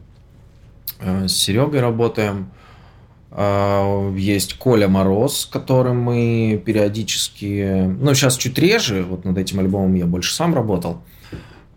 [1.01, 2.51] А, с Серегой работаем.
[3.33, 7.85] А, есть Коля Мороз, с которым мы периодически...
[7.87, 9.03] Ну, сейчас чуть реже.
[9.03, 11.03] Вот над этим альбомом я больше сам работал.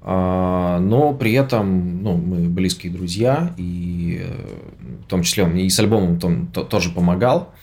[0.02, 5.70] А, но при этом ну, мы близкие друзья, и э, в том числе он и
[5.70, 7.54] с альбомом он тоже помогал.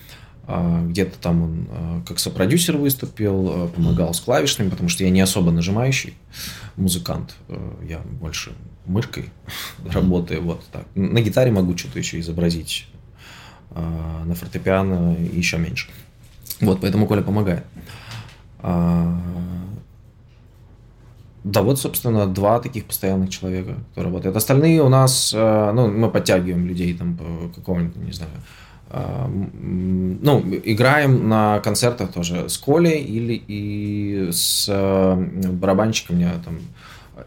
[0.52, 5.20] А, где-то там он а, как сопродюсер выступил, помогал с клавишными, потому что я не
[5.20, 6.14] особо нажимающий
[6.76, 7.36] музыкант.
[7.88, 8.50] Я больше
[8.84, 9.26] мышкой
[9.86, 10.42] работаю.
[10.42, 10.86] Вот так.
[10.96, 12.88] На гитаре могу что-то еще изобразить.
[13.72, 15.88] На фортепиано еще меньше.
[16.60, 17.64] Вот, поэтому Коля помогает.
[18.60, 19.22] Да,
[21.62, 24.36] вот, собственно, два таких постоянных человека, которые работают.
[24.36, 28.32] Остальные у нас, ну, мы подтягиваем людей там по какому-нибудь, не знаю,
[28.92, 36.59] ну, играем на концертах тоже с Колей или и с барабанщиком, у меня там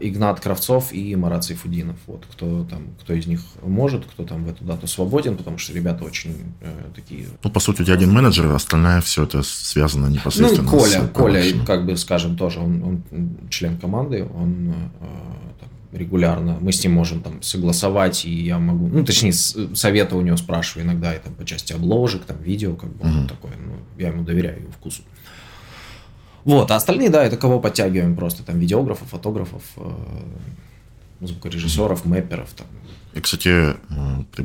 [0.00, 1.96] Игнат Кравцов и Марат Сайфудинов.
[2.06, 5.72] Вот кто там, кто из них может, кто там в эту дату свободен, потому что
[5.72, 7.26] ребята очень э, такие.
[7.42, 10.70] Ну, по сути, у тебя один менеджер, а остальное все это связано непосредственно.
[10.70, 13.02] Ну, Коля, с Коля, как бы скажем, тоже, он, он
[13.50, 14.74] член команды, он э,
[15.60, 20.20] там, регулярно, мы с ним можем там согласовать, и я могу, ну, точнее, совета у
[20.20, 23.28] него спрашиваю иногда, и там по части обложек, там видео, как бы, угу.
[23.28, 25.02] такое, ну, я ему доверяю его вкусу.
[26.44, 29.90] Вот, а остальные, да, это кого подтягиваем просто, там, видеографов, фотографов, э,
[31.20, 32.50] звукорежиссеров, мэперов.
[32.54, 32.66] Там.
[33.14, 33.74] И, кстати, э,
[34.34, 34.44] ты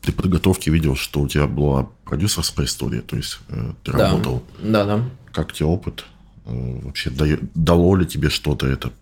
[0.00, 4.10] при подготовке видел, что у тебя была продюсерская история, то есть э, ты да.
[4.10, 4.42] работал.
[4.62, 5.04] Да, да.
[5.32, 6.06] Как тебе опыт?
[6.44, 7.10] Вообще
[7.54, 8.92] дало ли тебе что-то это?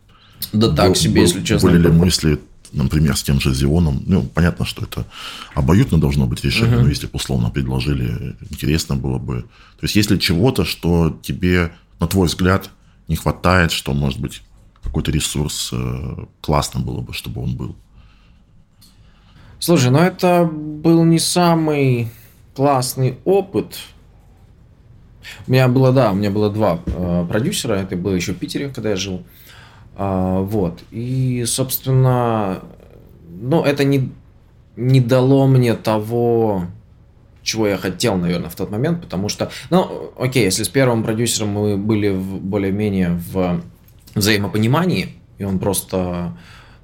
[0.53, 1.71] Да был, так себе, был, если честно.
[1.71, 2.41] Были ли мысли,
[2.73, 4.03] например, с тем же Зионом?
[4.07, 5.07] Ну, понятно, что это
[5.55, 6.85] обоюдно должно быть решение, угу.
[6.85, 9.43] но если бы условно предложили, интересно было бы.
[9.43, 12.71] То есть, если чего-то, что тебе на твой взгляд,
[13.09, 14.43] не хватает, что, может быть,
[14.83, 17.77] какой-то ресурс э, классно было бы, чтобы он был?
[19.59, 22.11] Слушай, ну это был не самый
[22.55, 23.79] классный опыт.
[25.47, 28.69] У меня было, да, у меня было два э, продюсера, это было еще в Питере,
[28.69, 29.25] когда я жил.
[29.97, 30.81] А, вот.
[30.91, 32.63] И, собственно,
[33.29, 34.13] ну, это не,
[34.77, 36.67] не дало мне того,
[37.43, 41.51] чего я хотел, наверное, в тот момент, потому что, ну, окей, если с первым продюсером
[41.51, 43.61] мы были более-менее в
[44.15, 46.37] взаимопонимании, и он просто,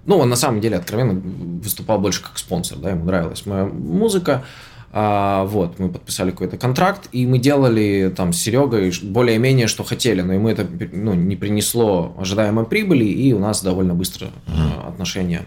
[0.04, 1.18] ну, он на самом деле откровенно
[1.62, 4.44] выступал больше как спонсор, да, ему нравилась моя музыка,
[4.92, 10.20] а, вот, мы подписали какой-то контракт, и мы делали там с Серегой более-менее, что хотели,
[10.20, 14.88] но ему это ну, не принесло ожидаемой прибыли, и у нас довольно быстро mm-hmm.
[14.88, 15.42] отношения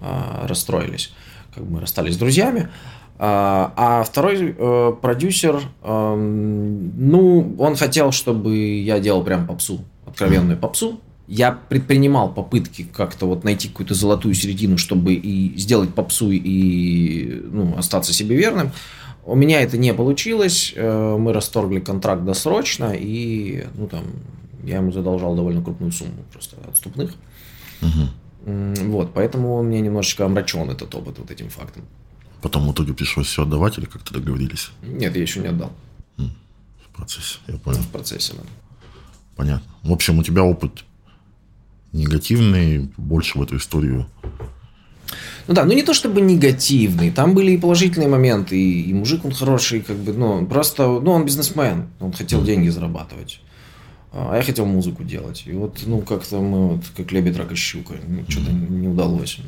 [0.00, 1.12] а, расстроились.
[1.54, 2.68] Как бы мы расстались с друзьями.
[3.18, 10.58] А, а второй э, продюсер, э, ну, он хотел, чтобы я делал прям попсу, откровенную
[10.58, 11.00] попсу.
[11.28, 17.76] Я предпринимал попытки как-то вот найти какую-то золотую середину, чтобы и сделать попсу, и ну,
[17.76, 18.70] остаться себе верным.
[19.24, 20.72] У меня это не получилось.
[20.76, 24.04] Э, мы расторгли контракт досрочно, и ну, там,
[24.62, 27.12] я ему задолжал довольно крупную сумму просто отступных.
[27.82, 28.74] Угу.
[28.90, 31.84] Вот, поэтому он мне немножечко омрачен этот опыт вот этим фактом.
[32.40, 34.70] Потом в итоге пришлось все отдавать или как-то договорились?
[34.82, 35.72] Нет, я еще не отдал.
[36.16, 37.80] В процессе, я понял.
[37.80, 38.42] В процессе, да.
[39.34, 39.70] Понятно.
[39.82, 40.84] В общем, у тебя опыт
[41.96, 44.06] негативный, больше в эту историю
[45.48, 49.24] ну да, ну не то чтобы негативный, там были и положительные моменты, и, и мужик
[49.24, 53.40] он хороший, как бы, ну, просто, ну, он бизнесмен, он хотел деньги зарабатывать,
[54.12, 55.44] а я хотел музыку делать.
[55.46, 57.94] И вот, ну, как-то мы, вот, как лебедь, рак и щука,
[58.28, 59.38] что-то не удалось.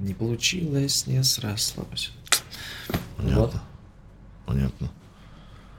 [0.00, 2.12] Не получилось, не срослось.
[3.16, 3.40] Понятно.
[3.40, 3.54] Вот.
[4.46, 4.90] Понятно.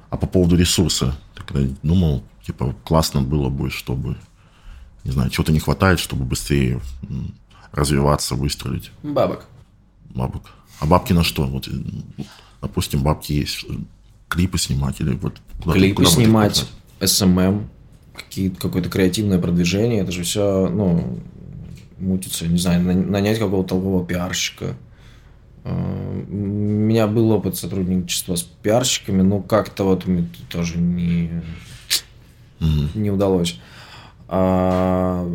[0.10, 4.16] А по поводу ресурса, ты когда думал, типа, классно было бы, чтобы,
[5.06, 6.82] не знаю, чего-то не хватает, чтобы быстрее
[7.72, 8.92] развиваться, выстрелить?
[9.04, 9.46] Бабок.
[10.10, 10.44] Бабок.
[10.80, 11.46] А бабки на что?
[11.46, 11.70] Вот,
[12.62, 13.66] допустим, бабки есть.
[14.28, 16.66] Клипы снимать или вот куда Клипы куда снимать,
[17.00, 17.70] SMM,
[18.58, 21.20] какое-то креативное продвижение, это же все, ну,
[22.00, 24.76] мутиться, не знаю, нанять какого-то толкового пиарщика.
[25.64, 31.44] А, у меня был опыт сотрудничества с пиарщиками, но как-то вот мне тоже не,
[32.60, 33.60] не удалось.
[34.28, 35.30] А,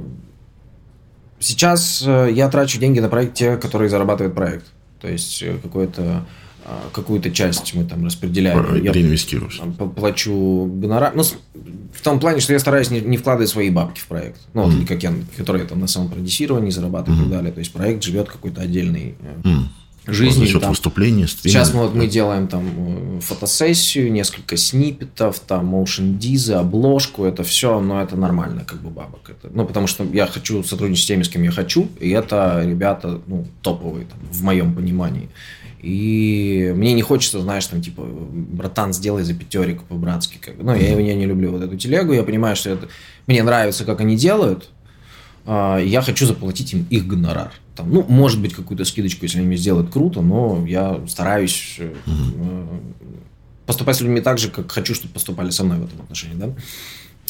[1.39, 4.67] сейчас э, я трачу деньги на проект те, которые зарабатывает проект.
[5.01, 6.25] То есть э, какой-то
[6.65, 8.83] а, какую-то часть мы там распределяем.
[8.83, 9.61] Я реинвестируешь.
[9.97, 11.13] Плачу гонорар.
[11.15, 14.41] Ну, в том плане, что я стараюсь не, не вкладывать свои бабки в проект.
[14.53, 14.87] Ну, mm.
[14.87, 17.21] как я, которые там на самом продюсировании зарабатываю mm.
[17.21, 17.53] и так далее.
[17.53, 19.65] То есть проект живет какой-то отдельной mm.
[20.13, 20.47] Жизнью.
[20.47, 20.71] За счет там.
[20.71, 21.53] выступлений, стриминг.
[21.53, 27.43] Сейчас мы, вот, мы делаем там э, фотосессию, несколько сниппетов, там motion дизы, обложку, это
[27.43, 29.31] все, но это нормально, как бы бабок.
[29.31, 32.63] Это, ну, потому что я хочу сотрудничать с теми, с кем я хочу, и это
[32.65, 35.29] ребята, ну, топовые, там, в моем понимании.
[35.83, 40.39] И мне не хочется, знаешь, там, типа, братан, сделай за пятерик по-братски.
[40.39, 40.55] Как.
[40.59, 42.13] Ну, я, я не люблю вот эту телегу.
[42.13, 42.89] Я понимаю, что это...
[43.27, 44.69] мне нравится, как они делают.
[45.47, 47.53] а, я хочу заплатить им их гонорар.
[47.81, 52.69] Там, ну, может быть, какую-то скидочку, если они мне сделают круто, но я стараюсь угу.
[53.65, 56.51] поступать с людьми так же, как хочу, чтобы поступали со мной в этом отношении, да.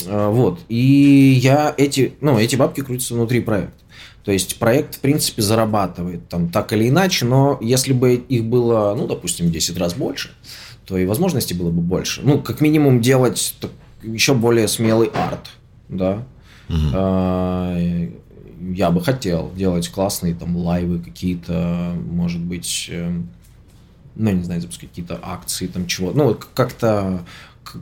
[0.09, 0.59] А, вот.
[0.69, 3.79] И я эти, ну, эти бабки крутятся внутри проекта.
[4.25, 8.93] То есть проект, в принципе, зарабатывает там так или иначе, но если бы их было,
[8.97, 10.31] ну, допустим, 10 раз больше,
[10.85, 12.23] то и возможностей было бы больше.
[12.25, 13.55] Ну, как минимум делать
[14.03, 15.51] еще более смелый арт,
[15.89, 16.25] да.
[16.69, 18.17] Угу.
[18.61, 23.31] Я бы хотел делать классные там лайвы какие-то, может быть, эм,
[24.14, 26.12] ну, не знаю, запускать какие-то акции, там чего.
[26.12, 27.25] Ну, как-то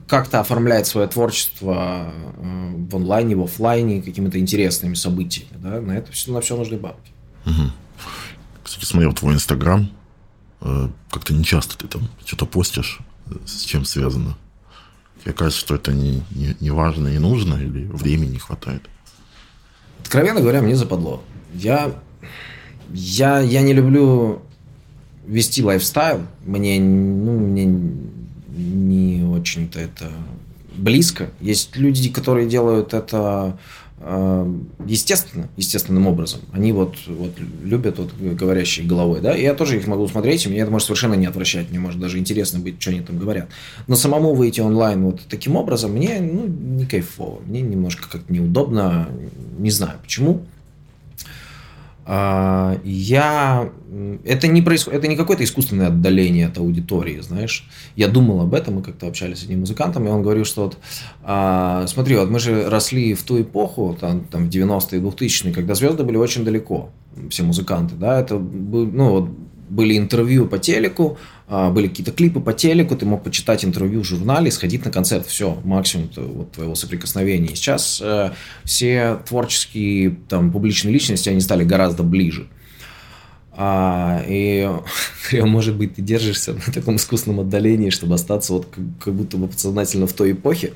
[0.06, 5.52] как-то оформлять свое творчество э, в онлайне, в офлайне, какими-то интересными событиями.
[5.54, 5.80] Да?
[5.80, 7.12] На это все, на все нужны бабки.
[7.46, 7.70] Угу.
[8.64, 9.90] Кстати, смотрел твой инстаграм.
[10.60, 12.98] Э, как-то не часто ты там что-то постишь.
[13.46, 14.36] С чем связано?
[15.22, 18.82] Тебе кажется, что это не, не, не важно, не нужно, или времени не хватает?
[20.00, 21.22] Откровенно говоря, мне западло.
[21.54, 21.92] Я,
[22.92, 24.42] я, я не люблю
[25.26, 26.22] вести лайфстайл.
[26.44, 30.10] Мне, ну, мне не очень-то это
[30.76, 31.30] близко.
[31.40, 33.58] Есть люди, которые делают это
[34.86, 36.40] естественно, естественным образом.
[36.52, 37.32] Они вот, вот
[37.62, 40.86] любят вот говорящие головой, да, и я тоже их могу смотреть, и меня это может
[40.86, 43.48] совершенно не отвращать, мне может даже интересно быть, что они там говорят.
[43.86, 49.08] Но самому выйти онлайн вот таким образом мне, ну, не кайфово, мне немножко как-то неудобно,
[49.58, 50.42] не знаю почему.
[52.10, 53.70] А, я...
[54.24, 54.94] Это не, происход...
[54.94, 57.68] это не какое-то искусственное отдаление от аудитории, знаешь.
[57.96, 60.78] Я думал об этом, мы как-то общались с одним музыкантом, и он говорил, что вот,
[61.22, 65.74] а, смотри, вот мы же росли в ту эпоху, там, там в 90-е, 2000-е, когда
[65.74, 66.88] звезды были очень далеко,
[67.28, 69.30] все музыканты, да, это, ну, вот,
[69.68, 71.18] были интервью по телеку,
[71.48, 75.58] были какие-то клипы по телеку, ты мог почитать интервью в журнале, сходить на концерт, все,
[75.64, 77.54] максимум вот, твоего соприкосновения.
[77.54, 78.32] сейчас э,
[78.64, 82.48] все творческие там, публичные личности, они стали гораздо ближе.
[83.60, 84.70] А, и,
[85.32, 89.48] может быть, ты держишься на таком искусственном отдалении, чтобы остаться вот как, как будто бы
[89.48, 90.74] подсознательно в той эпохе,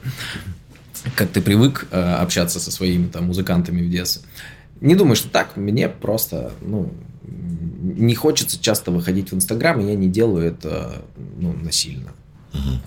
[1.14, 4.22] как ты привык э, общаться со своими там музыкантами в детстве.
[4.80, 5.56] Не думаю, что так.
[5.56, 6.92] Мне просто, ну,
[7.24, 11.02] не хочется часто выходить в Инстаграм, и я не делаю это
[11.38, 12.12] ну, насильно.
[12.54, 12.80] Угу.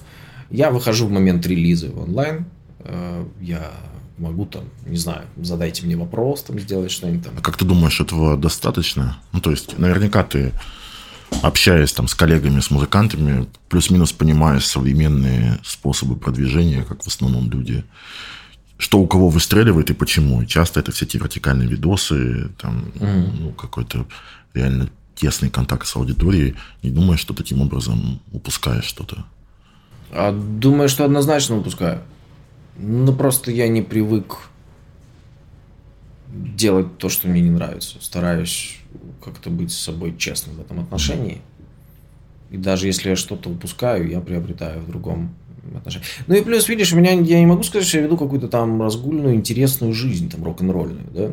[0.51, 2.45] Я выхожу в момент релиза в онлайн.
[2.79, 3.71] Э, я
[4.17, 7.33] могу там, не знаю, задайте мне вопрос, там сделать что-нибудь там.
[7.37, 9.17] А как ты думаешь, этого достаточно?
[9.33, 10.53] Ну, то есть, наверняка ты
[11.41, 17.83] общаясь там с коллегами, с музыкантами, плюс-минус понимаешь современные способы продвижения, как в основном люди
[18.77, 20.41] что у кого выстреливает и почему.
[20.41, 23.31] И часто это все эти вертикальные видосы, там, mm.
[23.39, 24.05] ну, какой-то
[24.53, 26.55] реально тесный контакт с аудиторией.
[26.83, 29.25] Не думаешь, что таким образом упускаешь что-то?
[30.11, 32.01] А думаю, что однозначно упускаю.
[32.77, 34.37] Ну, просто я не привык
[36.27, 37.97] делать то, что мне не нравится.
[38.01, 38.77] Стараюсь
[39.23, 41.41] как-то быть с собой честным в этом отношении.
[42.51, 45.33] И даже если я что-то упускаю, я приобретаю в другом
[45.77, 46.07] отношениях.
[46.27, 48.81] Ну и плюс, видишь, у меня, я не могу сказать, что я веду какую-то там
[48.81, 51.31] разгульную, интересную жизнь, там, рок-н-ролльную, да.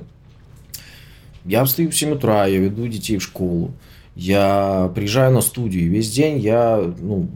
[1.44, 3.72] Я встаю в 7 утра, я веду детей в школу,
[4.14, 7.28] я приезжаю на студию, и весь день я ну,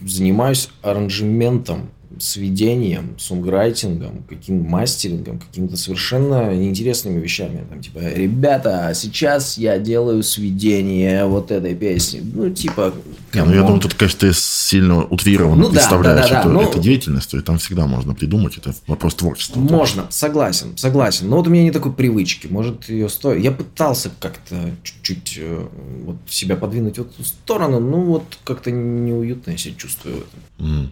[0.00, 7.64] занимаюсь аранжементом сведением, сунграйтингом, каким мастерингом, какими-то совершенно неинтересными вещами.
[7.68, 12.22] Там, типа, ребята, сейчас я делаю сведение вот этой песни.
[12.34, 12.92] Ну, типа...
[13.34, 16.58] Не, ну, я думаю, тут, конечно, ты сильно утрированно ну, представляешь да, да, да, эту,
[16.58, 19.58] да, эту деятельность, и там всегда можно придумать, это вопрос творчества.
[19.60, 20.14] Можно, тоже.
[20.14, 21.28] согласен, согласен.
[21.28, 23.42] Но вот у меня не такой привычки, может, ее стоит.
[23.42, 25.66] Я пытался как-то чуть-чуть э,
[26.04, 30.70] вот, себя подвинуть в эту сторону, ну, вот как-то неуютно я себя чувствую в этом.
[30.70, 30.90] Mm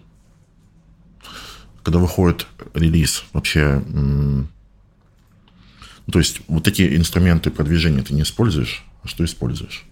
[1.89, 4.47] когда выходит релиз, вообще, ну,
[6.13, 9.87] то есть вот такие инструменты продвижения ты не используешь, а что используешь?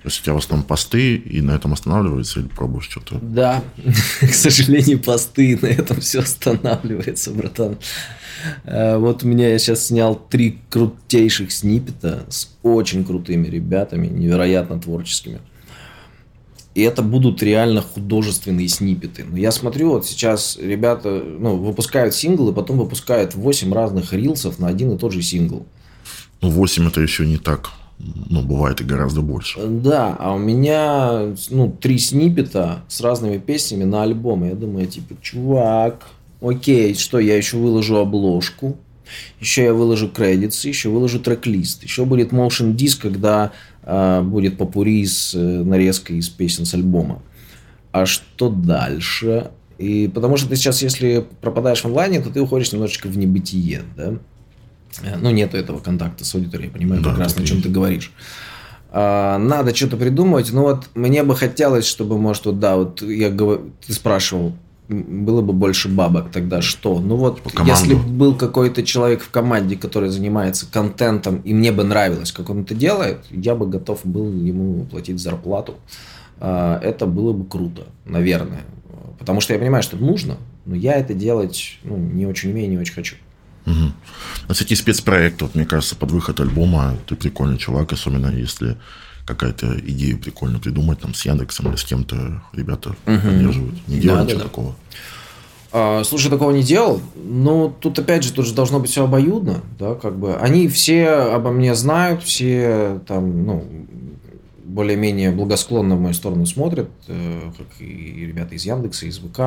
[0.00, 3.18] То есть у тебя в основном посты, и на этом останавливается, или пробуешь что-то?
[3.20, 3.62] Да,
[4.22, 7.76] к сожалению, посты, на этом все останавливается, братан.
[8.64, 14.80] Э, вот у меня я сейчас снял три крутейших снипета с очень крутыми ребятами, невероятно
[14.80, 15.40] творческими.
[16.74, 19.24] И это будут реально художественные снипеты.
[19.28, 24.68] Но я смотрю, вот сейчас ребята ну, выпускают синглы, потом выпускают 8 разных рилсов на
[24.68, 25.66] один и тот же сингл.
[26.40, 27.70] Ну, 8 это еще не так.
[27.98, 29.58] Ну, бывает и гораздо больше.
[29.66, 34.44] Да, а у меня, ну, три снипета с разными песнями на альбом.
[34.44, 36.06] Я думаю, типа, чувак,
[36.40, 38.76] окей, что, я еще выложу обложку,
[39.40, 43.52] еще я выложу кредитсы, еще выложу трек-лист, еще будет motion диск, когда
[44.22, 47.22] будет попури с э, нарезкой из песен с альбома.
[47.92, 49.50] А что дальше?
[49.78, 53.82] И потому что ты сейчас, если пропадаешь в онлайне, то ты уходишь немножечко в небытие,
[53.96, 54.14] да?
[55.02, 58.12] Э, ну, нету этого контакта с аудиторией, я понимаю да, прекрасно, о чем ты говоришь.
[58.90, 60.52] А, надо что-то придумывать.
[60.52, 64.54] Ну вот мне бы хотелось, чтобы, может, вот да, вот я говорю, ты спрашивал,
[64.88, 66.98] было бы больше бабок, тогда что?
[66.98, 72.32] Ну вот, если был какой-то человек в команде, который занимается контентом, и мне бы нравилось,
[72.32, 75.76] как он это делает, я бы готов был ему платить зарплату.
[76.40, 78.62] А, это было бы круто, наверное.
[79.18, 82.70] Потому что я понимаю, что это нужно, но я это делать ну, не очень умею,
[82.70, 83.16] не очень хочу.
[83.66, 83.92] Угу.
[84.48, 88.78] На всякий спецпроект, вот, мне кажется, под выход альбома ты прикольный чувак, особенно если
[89.28, 93.20] какая-то идея прикольно придумать там с Яндексом или с кем-то ребята угу.
[93.20, 93.86] поддерживают.
[93.86, 94.74] Не делали да, ничего да, такого?
[95.70, 97.02] А, слушай, такого не делал.
[97.14, 100.34] Но тут опять же, тут же должно быть все обоюдно, да, как бы.
[100.36, 103.66] Они все обо мне знают, все там, ну,
[104.64, 109.38] более-менее благосклонно в мою сторону смотрят, э, как и ребята из Яндекса, из ВК.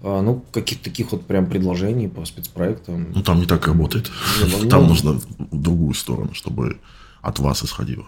[0.00, 3.08] А, ну, каких-то таких вот прям предложений по спецпроектам.
[3.12, 4.12] Ну, там не так работает.
[4.46, 6.78] Ну, там нужно в другую сторону, чтобы
[7.20, 8.04] от вас исходило.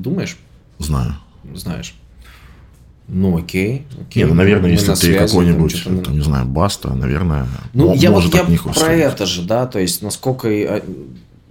[0.00, 0.36] Думаешь?
[0.78, 1.16] Знаю.
[1.54, 1.94] Знаешь.
[3.08, 3.86] Ну, окей.
[4.00, 4.24] окей.
[4.24, 8.32] Не, ну, наверное, если ты какой-нибудь, там, там, не знаю, Баста, наверное, ну, я может
[8.32, 10.82] вот, от я них про это же, да, то есть, насколько а,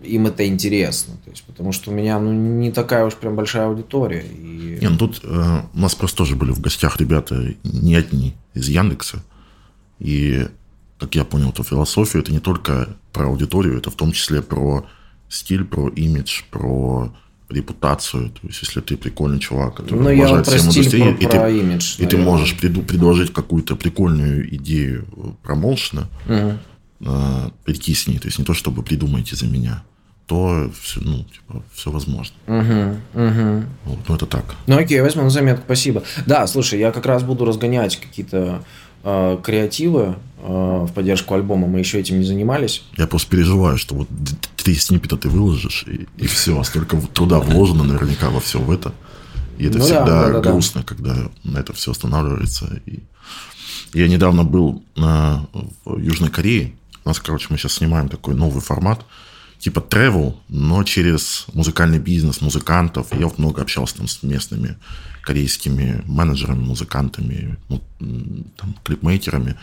[0.06, 1.16] им это интересно.
[1.24, 4.24] То есть, потому что у меня ну, не такая уж прям большая аудитория.
[4.26, 4.80] И...
[4.82, 8.68] Не, ну тут э, у нас просто тоже были в гостях ребята не одни из
[8.68, 9.24] Яндекса.
[10.00, 10.48] И,
[11.00, 14.86] как я понял, то философия это не только про аудиторию, это в том числе про
[15.30, 17.14] стиль, про имидж, про
[17.50, 18.30] репутацию.
[18.30, 22.06] То есть, если ты прикольный чувак, который ну, уважает всем индустрию, и, ты, имидж, и
[22.06, 25.06] ты можешь преду, предложить какую-то прикольную идею
[25.44, 26.54] промоушена, угу.
[27.02, 28.18] э, прикисни.
[28.18, 29.84] То есть, не то, чтобы придумайте за меня,
[30.28, 32.36] то все, ну, типа, все возможно.
[32.48, 33.64] Угу, угу.
[33.86, 34.56] Вот, ну, это так.
[34.66, 36.04] Ну, окей, возьму на заметку, спасибо.
[36.26, 38.60] Да, слушай, я как раз буду разгонять какие-то э,
[39.44, 41.68] креативы э, в поддержку альбома.
[41.68, 42.84] Мы еще этим не занимались.
[42.98, 44.08] Я просто переживаю, что вот
[44.56, 48.94] три сниппета ты выложишь, и, и все, столько труда вложено наверняка во все в это.
[49.58, 50.88] И это ну, всегда да, да, грустно, да.
[50.88, 52.82] когда на это все останавливается.
[52.86, 53.04] И
[53.94, 55.48] я недавно был на,
[55.86, 56.74] в Южной Корее.
[57.04, 59.06] У нас, короче, мы сейчас снимаем такой новый формат
[59.60, 63.08] типа travel, но через музыкальный бизнес, музыкантов.
[63.14, 64.78] Я вот много общался там с местными
[65.26, 67.82] корейскими менеджерами, музыкантами, ну,
[68.58, 69.56] там, клипмейкерами.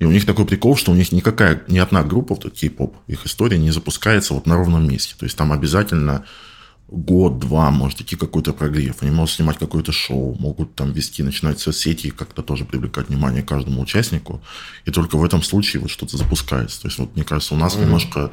[0.00, 3.26] И у них такой прикол, что у них никакая, ни одна группа, вот кей-поп, их
[3.26, 5.14] история не запускается вот на ровном месте.
[5.18, 6.24] То есть там обязательно
[6.88, 9.02] год-два может идти какой-то прогрев.
[9.02, 13.42] Они могут снимать какое-то шоу, могут там вести, начинать соцсети и как-то тоже привлекать внимание
[13.42, 14.40] каждому участнику.
[14.84, 16.82] И только в этом случае вот что-то запускается.
[16.82, 17.80] То есть вот мне кажется, у нас mm-hmm.
[17.82, 18.30] немножко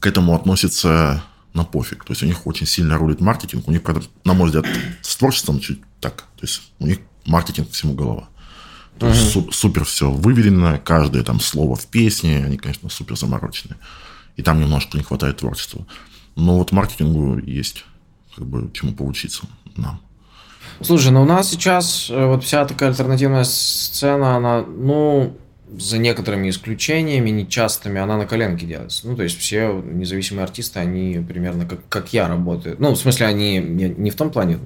[0.00, 1.22] к этому относятся
[1.58, 2.04] на пофиг.
[2.04, 3.68] То есть у них очень сильно рулит маркетинг.
[3.68, 3.82] У них,
[4.24, 4.64] на мой взгляд,
[5.02, 6.24] с творчеством чуть так.
[6.36, 8.28] То есть у них маркетинг всему голова.
[8.98, 9.10] То uh-huh.
[9.10, 13.78] есть су- супер все выверено, каждое там слово в песне, они, конечно, супер замороченные.
[14.36, 15.86] И там немножко не хватает творчества.
[16.36, 17.84] Но вот маркетингу есть
[18.34, 19.46] как бы чему поучиться
[19.76, 20.00] нам.
[20.80, 25.36] Слушай, ну у нас сейчас э, вот вся такая альтернативная сцена, она, ну,
[25.76, 29.06] за некоторыми исключениями, нечастыми, она на коленке делается.
[29.06, 32.80] Ну, то есть все независимые артисты, они примерно как, как я работают.
[32.80, 34.58] Ну, в смысле, они не в том плане,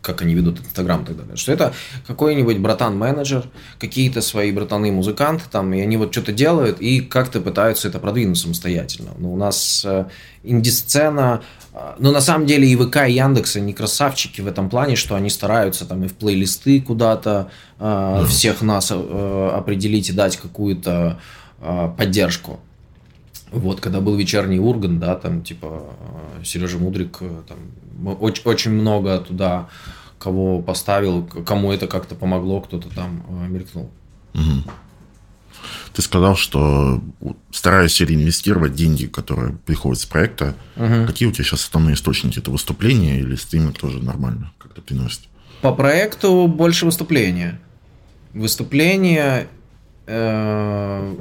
[0.00, 1.72] как они ведут Инстаграм и так далее, что это
[2.06, 3.44] какой-нибудь братан-менеджер,
[3.78, 9.10] какие-то свои братаны-музыканты там, и они вот что-то делают и как-то пытаются это продвинуть самостоятельно.
[9.18, 10.06] Но у нас э,
[10.42, 14.96] инди-сцена, э, но на самом деле и ВК, и Яндекс, они красавчики в этом плане,
[14.96, 20.36] что они стараются там и в плейлисты куда-то э, всех нас э, определить и дать
[20.36, 21.20] какую-то
[21.60, 22.60] э, поддержку.
[23.50, 25.84] Вот, когда был вечерний Урган, да, там, типа,
[26.44, 29.68] Сережа Мудрик, э, там, очень, очень много туда
[30.18, 33.90] кого поставил, кому это как-то помогло, кто-то там э, мелькнул.
[34.34, 34.70] Угу.
[35.92, 37.00] Ты сказал, что
[37.50, 40.54] стараешься реинвестировать деньги, которые приходят с проекта.
[40.76, 41.06] Угу.
[41.06, 42.38] Какие у тебя сейчас основные источники?
[42.38, 45.20] Это выступления или стриминг тоже нормально как-то приносит?
[45.62, 47.60] По проекту больше выступления.
[48.34, 49.48] Выступления,
[50.06, 51.14] э,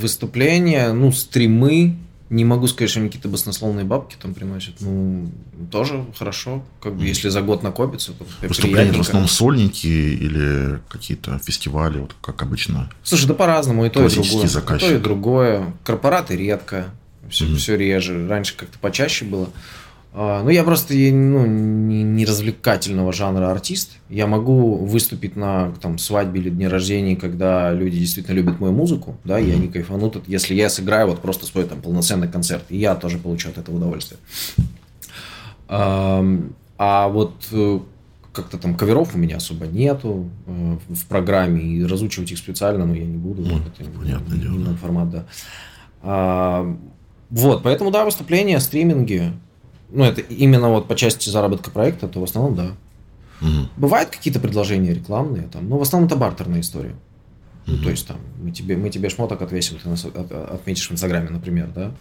[0.00, 1.96] выступления, ну, стримы,
[2.32, 4.80] не могу сказать, что они какие-то баснословные бабки там приносят.
[4.80, 5.30] Ну,
[5.70, 6.64] тоже хорошо.
[6.80, 12.14] Как бы, если за год накопится, то Выступления в основном сольники или какие-то фестивали, вот
[12.22, 12.90] как обычно?
[13.02, 14.48] Слушай, да по-разному, и то, и другое.
[14.48, 14.88] Заказчик.
[14.88, 15.74] И то, и другое.
[15.84, 16.86] Корпораты редко,
[17.28, 17.56] все, mm-hmm.
[17.56, 18.26] все реже.
[18.26, 19.50] Раньше как-то почаще было.
[20.14, 23.92] А, ну, я просто ну, не, не развлекательного жанра артист.
[24.10, 29.16] Я могу выступить на там, свадьбе или дне рождения, когда люди действительно любят мою музыку,
[29.24, 32.94] да, и они кайфанут, если я сыграю вот просто свой там полноценный концерт, и я
[32.94, 34.20] тоже получу от этого удовольствие.
[35.68, 37.78] А, вот э,
[38.32, 42.92] как-то там коверов у меня особо нету э, в программе, и разучивать их специально, ну,
[42.92, 43.42] я не буду.
[43.42, 44.54] Ну, это понятное не, дело.
[44.54, 45.26] Не формат, да.
[46.02, 46.76] А,
[47.30, 49.32] Вот, поэтому, да, выступления, стриминги,
[49.92, 52.70] ну, это именно вот по части заработка проекта, то в основном, да.
[53.40, 53.68] Мгм.
[53.76, 56.94] Бывают какие-то предложения рекламные, там, но в основном это бартерная история.
[57.66, 60.88] Ну, то есть там мы тебе, мы тебе шмоток отвесим, ты нас от- от- отметишь
[60.88, 61.92] в Инстаграме, например, да.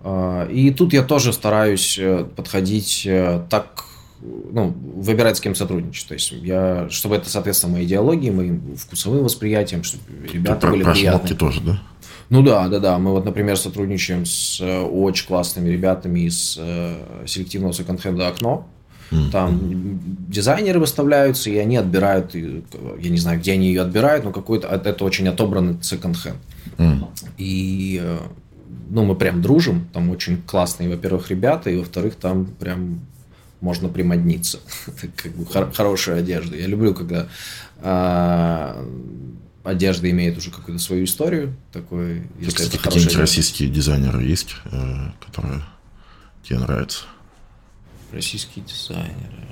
[0.00, 3.84] А, И тут я тоже стараюсь э, подходить э, так,
[4.20, 6.08] ну, выбирать с кем сотрудничать.
[6.08, 10.70] То есть я, чтобы это соответствовало моей идеологии, моим вкусовым восприятиям, чтобы Ты ребята про,
[10.70, 11.34] были про приятные.
[11.36, 11.82] тоже, да?
[12.30, 12.98] Ну да, да, да.
[12.98, 18.66] Мы вот, например, сотрудничаем с э, очень классными ребятами из э, селективного секонд-хенда «Окно».
[19.10, 19.30] Мгм.
[19.30, 24.68] Там дизайнеры выставляются, и они отбирают, я не знаю, где они ее отбирают, но какой-то
[24.68, 26.36] от- это очень отобранный секонд-хенд.
[26.76, 27.06] М.
[27.38, 28.18] И э,
[28.90, 33.00] ну, мы прям дружим, там очень классные, во-первых, ребята, и во-вторых, там прям
[33.62, 34.58] можно примодниться.
[34.86, 36.56] Это как бы хор- хорошая одежда.
[36.56, 37.28] Я люблю, когда
[37.80, 38.84] а,
[39.68, 41.54] одежда имеет уже какую-то свою историю.
[41.72, 43.20] Такой, если Кстати, это какие-нибудь одежда.
[43.20, 45.62] российские дизайнеры есть, э, которые
[46.42, 47.04] тебе нравятся?
[48.12, 49.44] Российские дизайнеры.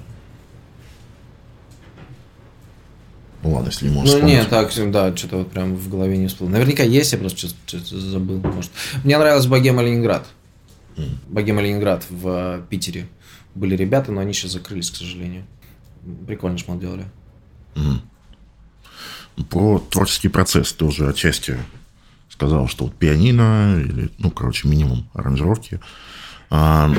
[3.42, 4.38] Ну ладно, если не можешь Ну, вспомнить.
[4.38, 6.50] нет, так, да, что-то вот прям в голове не всплыло.
[6.50, 8.70] Наверняка есть, я просто что-то забыл, может.
[9.04, 10.26] Мне нравилась Богема Ленинград.
[11.28, 13.06] Богема Ленинград в Питере.
[13.54, 15.44] Были ребята, но они сейчас закрылись, к сожалению.
[16.26, 17.04] Прикольно шмот делали.
[17.74, 18.00] Мгм.
[19.50, 21.58] Про творческий процесс ты уже отчасти
[22.30, 25.80] сказал, что вот пианино или, ну, короче, минимум аранжировки.
[26.50, 26.92] А,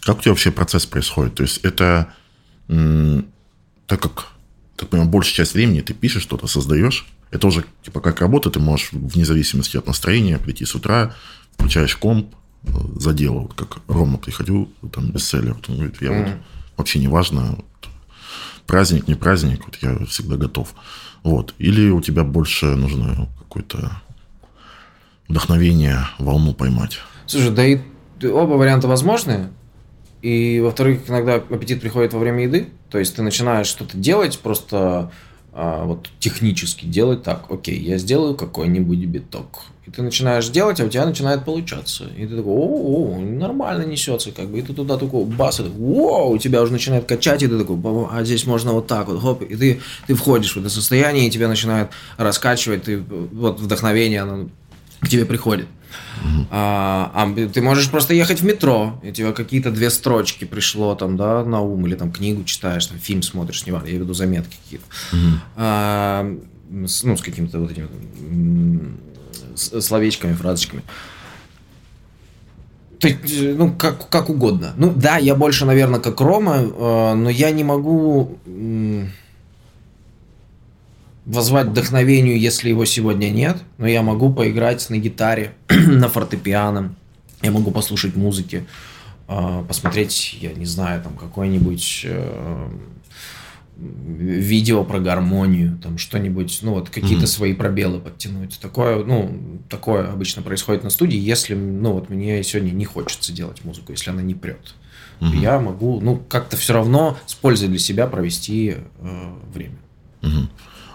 [0.00, 1.34] как у тебя вообще процесс происходит?
[1.36, 2.12] То есть это,
[2.66, 4.28] так как,
[4.76, 8.60] так понимаю, большая часть времени ты пишешь что-то, создаешь, это уже типа как работа, ты
[8.60, 11.14] можешь вне зависимости от настроения прийти с утра,
[11.52, 12.34] включаешь комп,
[12.96, 16.42] за дело, вот как Рома приходил, там, бестселлер, вот он говорит, я вот Мгм.
[16.76, 17.88] вообще не важно, вот,
[18.66, 20.74] праздник, не праздник, вот я всегда готов.
[21.22, 21.54] Вот.
[21.58, 23.90] Или у тебя больше нужно какое-то
[25.28, 27.00] вдохновение, волну поймать.
[27.26, 27.78] Слушай, да и
[28.22, 29.48] оба варианта возможны.
[30.22, 32.68] И, во-вторых, иногда аппетит приходит во время еды.
[32.90, 35.12] То есть ты начинаешь что-то делать, просто
[35.60, 37.46] а, вот технически делать так.
[37.50, 39.62] Окей, я сделаю какой-нибудь биток.
[39.86, 42.04] И ты начинаешь делать, а у тебя начинает получаться.
[42.16, 44.60] И ты такой, о, нормально несется, как бы.
[44.60, 47.58] И ты туда такой, бас, и такой, «Воу!» у тебя уже начинает качать, и ты
[47.58, 49.42] такой, «Ба- а здесь можно вот так вот, хоп.
[49.42, 54.48] И ты, ты входишь в это состояние, и тебя начинает раскачивать, ты, вот вдохновение, оно
[55.00, 55.66] к тебе приходит.
[56.50, 61.16] А, а ты можешь просто ехать в метро, и тебе какие-то две строчки пришло там,
[61.16, 64.56] да, на ум, или там книгу читаешь, там фильм смотришь, не важно, я веду заметки
[64.64, 64.84] какие-то.
[65.56, 66.36] А,
[66.86, 67.88] с- ну, с какими-то вот этими
[69.54, 70.82] словечками, фразочками.
[73.02, 74.72] Э, ну, как, как угодно.
[74.76, 78.38] Ну, да, я больше, наверное, как Рома, э, но я не могу
[81.28, 86.94] возвать вдохновению, если его сегодня нет, но я могу поиграть на гитаре, на фортепиано,
[87.42, 88.66] я могу послушать музыки,
[89.28, 92.68] э, посмотреть, я не знаю, там какое-нибудь э,
[93.76, 97.26] видео про гармонию, там что-нибудь, ну вот какие-то Мгм.
[97.26, 98.58] свои пробелы подтянуть.
[98.58, 103.64] Такое, ну, такое обычно происходит на студии, если, ну вот мне сегодня не хочется делать
[103.64, 104.74] музыку, если она не прет.
[105.20, 105.38] Мгм.
[105.38, 109.76] Я могу, ну, как-то все равно с пользой для себя провести э, время.
[110.22, 110.50] Мгм.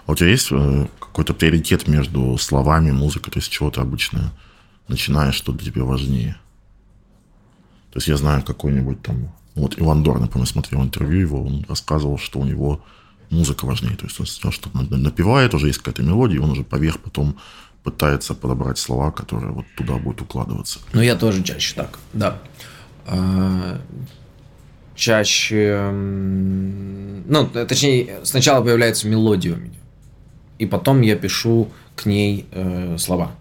[0.06, 3.32] А у тебя есть э, какой-то приоритет между словами, музыкой?
[3.32, 4.32] То есть, чего ты обычно
[4.88, 6.36] начинаешь, что для тебя важнее?
[7.90, 9.32] То есть, я знаю какой-нибудь там...
[9.54, 12.84] Вот Иван Дор, например, смотрел интервью его, он рассказывал, что у него
[13.30, 13.96] музыка важнее.
[13.96, 16.98] То есть, он сейчас что-то на- напевает, уже есть какая-то мелодия, и он уже поверх
[16.98, 17.38] потом
[17.82, 20.80] пытается подобрать слова, которые вот туда будут укладываться.
[20.92, 22.40] Ну, я тоже чаще так, да.
[23.06, 23.80] А,
[24.96, 25.90] чаще...
[27.26, 29.73] Ну, точнее, сначала появляется мелодия у меня.
[30.58, 33.32] И потом я пишу к ней э, слова.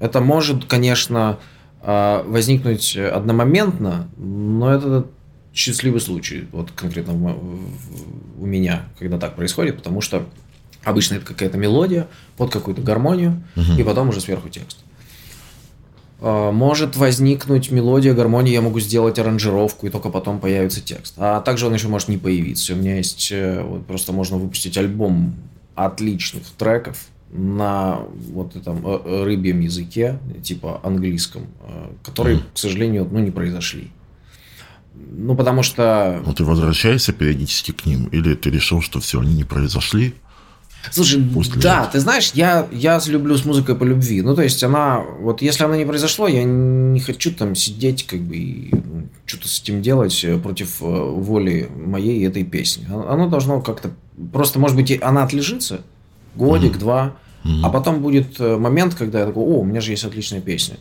[0.00, 1.38] Это может, конечно,
[1.82, 5.06] а, возникнуть одномоментно, но это
[5.54, 10.24] счастливый случай, вот конкретно в мо- в- у меня, когда так происходит, потому что
[10.84, 13.42] обычно это какая-то мелодия под какую-то гармонию,
[13.78, 14.78] и потом уже сверху текст.
[16.20, 21.14] А, Может возникнуть мелодия, гармония, я могу сделать аранжировку, и только потом появится текст.
[21.18, 22.74] А также он еще может не появиться.
[22.74, 25.34] У меня есть, э, вот просто можно выпустить альбом
[25.84, 26.98] отличных треков
[27.32, 28.00] на
[28.32, 33.90] вот этом э, э, рыбьем языке, типа английском, э, которые, к сожалению, ну, не произошли.
[34.94, 36.20] Ну, потому что...
[36.26, 40.14] Но ты возвращаешься периодически к ним, или ты решил, что все, они не произошли?
[40.90, 41.92] Слушай, Пусть да, лежат.
[41.92, 44.22] ты знаешь, я, я люблю с музыкой по любви.
[44.22, 48.20] Ну, то есть она, вот если она не произошло, я не хочу там сидеть как
[48.20, 48.99] бы и ну,
[49.30, 52.86] что-то с этим делать э, против э, воли моей этой песни.
[52.88, 53.90] Оно должно как-то,
[54.32, 55.80] просто, может быть, она отлежится
[56.34, 57.16] годик, два,
[57.62, 60.76] а потом будет э, момент, когда я такой, о, у меня же есть отличная песня.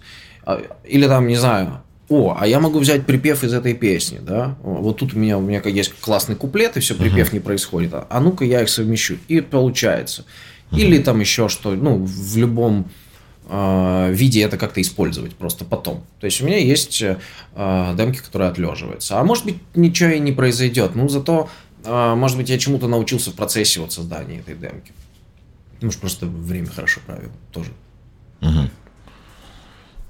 [0.46, 4.58] А, или там, не знаю, о, а я могу взять припев из этой песни, да?
[4.62, 7.36] Вот тут у меня, у меня есть классный куплет, и все, припев uh-huh.
[7.36, 7.94] не происходит.
[7.94, 9.18] А, а ну-ка я их совмещу.
[9.28, 10.26] И получается.
[10.72, 10.80] Uh-huh.
[10.80, 12.90] Или там еще что, ну, в любом
[13.50, 16.04] виде это как-то использовать просто потом.
[16.20, 17.18] То есть у меня есть э,
[17.98, 19.20] демки, которые отлеживаются.
[19.20, 20.96] А может быть, ничего и не произойдет.
[20.96, 21.50] Ну, зато,
[21.84, 24.94] э, может быть, я чему-то научился в процессе вот создания этой демки.
[25.82, 27.72] Может, просто время хорошо правил тоже.
[28.42, 28.70] Угу.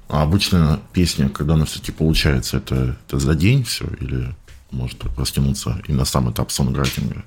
[0.09, 4.35] А обычно песня, когда она все-таки получается, это, это за день все или
[4.71, 7.23] может растянуться и на сам этап сонграйтинга?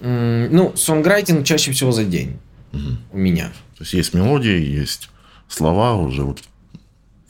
[0.00, 2.38] Ну, сонграйтинг чаще всего за день
[2.72, 2.96] угу.
[3.12, 3.48] у меня.
[3.78, 5.08] То есть есть мелодия, есть
[5.54, 6.40] слова уже вот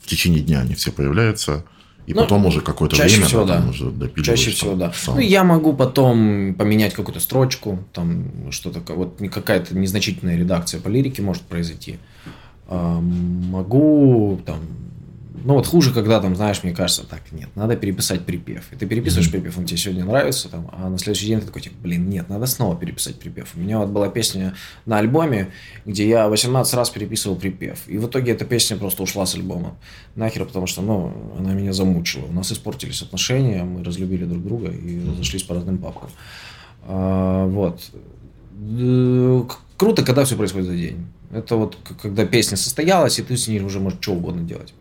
[0.01, 1.63] в течение дня они все появляются.
[2.05, 3.63] И ну, потом уже какое-то чаще время всего, да.
[3.69, 3.93] уже
[4.23, 4.91] Чаще всего, да.
[4.93, 5.15] Сам.
[5.15, 11.21] Ну, я могу потом поменять какую-то строчку, там что-то, вот какая-то незначительная редакция по лирике
[11.21, 11.99] может произойти.
[12.67, 14.59] А, могу там
[15.33, 18.71] ну вот хуже, когда там, знаешь, мне кажется, так, нет, надо переписать припев.
[18.71, 19.31] И ты переписываешь mm-hmm.
[19.31, 22.29] припев, он тебе сегодня нравится, там, а на следующий день ты такой, типа, блин, нет,
[22.29, 23.53] надо снова переписать припев.
[23.55, 24.53] У меня вот была песня
[24.85, 25.49] на альбоме,
[25.85, 27.79] где я 18 раз переписывал припев.
[27.87, 29.75] И в итоге эта песня просто ушла с альбома.
[30.15, 32.25] Нахер, потому что, ну, она меня замучила.
[32.25, 36.11] У нас испортились отношения, мы разлюбили друг друга и разошлись по разным папкам.
[36.83, 37.81] А, вот.
[39.77, 41.07] Круто, когда все происходит за день.
[41.31, 44.75] Это вот когда песня состоялась, и ты с ней уже можешь что угодно делать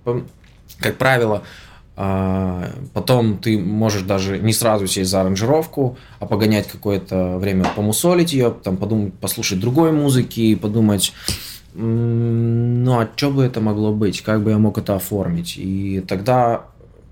[0.79, 1.43] как правило,
[1.95, 8.33] а, Потом ты можешь даже не сразу сесть за аранжировку, а погонять какое-то время, помусолить
[8.33, 11.13] ее, там подумать, послушать другой музыки, подумать,
[11.75, 15.55] ну а что бы это могло быть, как бы я мог это оформить.
[15.59, 16.65] И тогда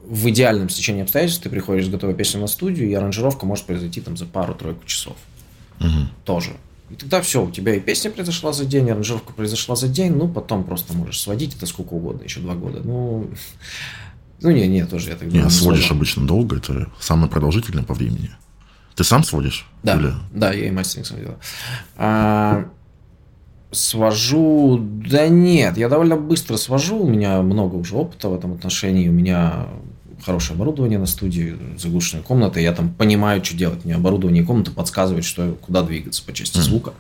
[0.07, 4.01] в идеальном стечении обстоятельств ты приходишь с готовой песней на студию, и аранжировка может произойти
[4.01, 5.17] там за пару-тройку часов.
[5.81, 6.09] Угу.
[6.25, 6.53] Тоже.
[6.91, 10.13] И тогда все, у тебя и песня произошла за день, и аранжировка произошла за день,
[10.13, 12.81] ну, потом просто можешь сводить это сколько угодно, еще два года.
[12.83, 13.31] Ну,
[14.41, 15.45] ну не, не, тоже я так думаю.
[15.45, 15.97] Не, сводишь сложно.
[15.97, 18.31] обычно долго, это самое продолжительное по времени.
[18.97, 19.67] Ты сам сводишь?
[19.83, 20.13] Да, Или...
[20.33, 21.39] да, я и мастеринг сам делаю.
[21.97, 22.69] А,
[23.71, 29.09] свожу, да нет, я довольно быстро свожу, у меня много уже опыта в этом отношении,
[29.09, 29.69] у меня
[30.25, 33.85] хорошее оборудование на студии, заглушенная комната, я там понимаю, что делать.
[33.85, 36.93] Мне оборудование комнаты подсказывает, что куда двигаться по части звука.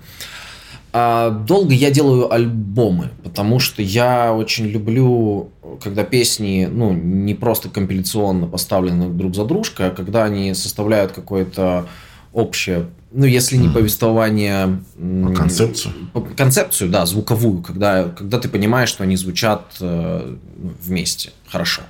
[0.92, 5.50] А долго я делаю альбомы, потому что я очень люблю,
[5.82, 11.86] когда песни, ну, не просто компиляционно поставлены друг за дружкой, а когда они составляют какое-то
[12.32, 14.80] общее, ну, если не повествование...
[14.98, 15.94] А концепцию?
[16.36, 20.36] Концепцию, да, звуковую, когда, когда ты понимаешь, что они звучат э,
[20.82, 21.82] вместе хорошо.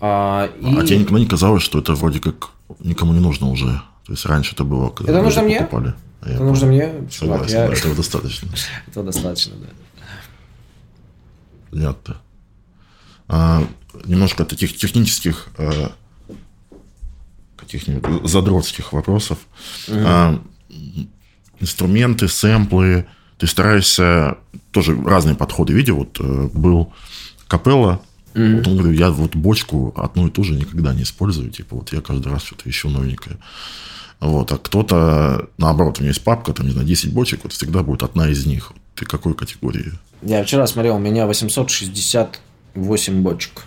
[0.00, 0.76] А, и...
[0.76, 3.80] а тебе никогда не казалось, что это вроде как никому не нужно уже?
[4.06, 5.58] То есть раньше это было, когда это нужно мне?
[5.60, 5.94] покупали.
[6.20, 6.92] А это нужно мне?
[7.10, 7.66] Согласен, я...
[7.68, 8.48] да, этого достаточно.
[8.86, 9.66] этого достаточно, да.
[11.70, 12.16] Понятно.
[13.28, 13.66] А,
[14.04, 15.92] немножко таких технических а,
[17.56, 19.38] каких-нибудь задротских вопросов.
[19.88, 19.98] Угу.
[19.98, 20.42] А,
[21.60, 23.06] инструменты, сэмплы.
[23.38, 24.38] Ты стараешься...
[24.70, 25.96] Тоже разные подходы видел.
[25.96, 26.92] Вот э, был
[27.48, 28.00] капелла,
[28.36, 28.56] Mm-hmm.
[28.56, 31.92] Вот он говорит, я вот бочку одну и ту же никогда не использую, типа вот
[31.92, 33.38] я каждый раз что-то ищу новенькое.
[34.20, 37.82] Вот, а кто-то, наоборот, у меня есть папка, там, не знаю, 10 бочек, вот всегда
[37.82, 38.72] будет одна из них.
[38.94, 39.92] Ты какой категории?
[40.22, 43.64] Я вчера смотрел, у меня 868 бочек.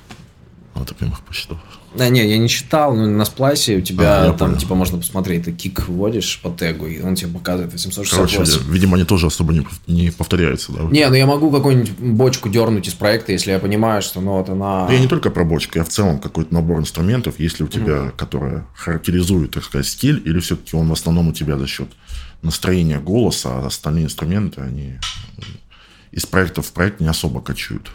[0.75, 1.59] Вот ты прям их посчитал.
[1.95, 4.59] Да, не, я не читал, но на сплайсе у тебя а, там, понял.
[4.59, 8.37] типа, можно посмотреть, ты кик вводишь по тегу, и он тебе показывает 868.
[8.37, 10.83] Короче, видимо, они тоже особо не, не повторяются, да?
[10.83, 14.49] Не, ну я могу какую-нибудь бочку дернуть из проекта, если я понимаю, что, ну, вот
[14.49, 14.87] она...
[14.91, 18.17] я не только про бочку, я в целом какой-то набор инструментов, если у тебя, mm-hmm.
[18.17, 21.87] которая характеризует, так сказать, стиль, или все-таки он в основном у тебя за счет
[22.41, 24.99] настроения голоса, а остальные инструменты, они
[26.11, 27.91] из проекта в проект не особо качают.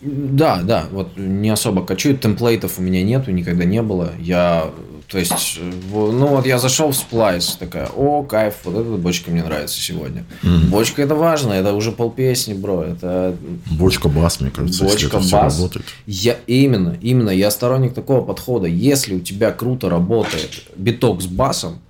[0.00, 4.12] Да, да, вот не особо качают, темплейтов у меня нету, никогда не было.
[4.20, 4.70] Я,
[5.08, 5.58] то есть,
[5.90, 10.24] ну вот я зашел в сплайс, такая, о, кайф, вот эта бочка мне нравится сегодня.
[10.42, 10.68] Mm-hmm.
[10.68, 13.36] Бочка это важно, это уже полпесни, бро, это...
[13.72, 15.56] Бочка бас, мне кажется, Бочка если это бас.
[15.56, 15.86] работает.
[16.06, 18.68] Я, именно, именно, я сторонник такого подхода.
[18.68, 21.80] Если у тебя круто работает биток с басом,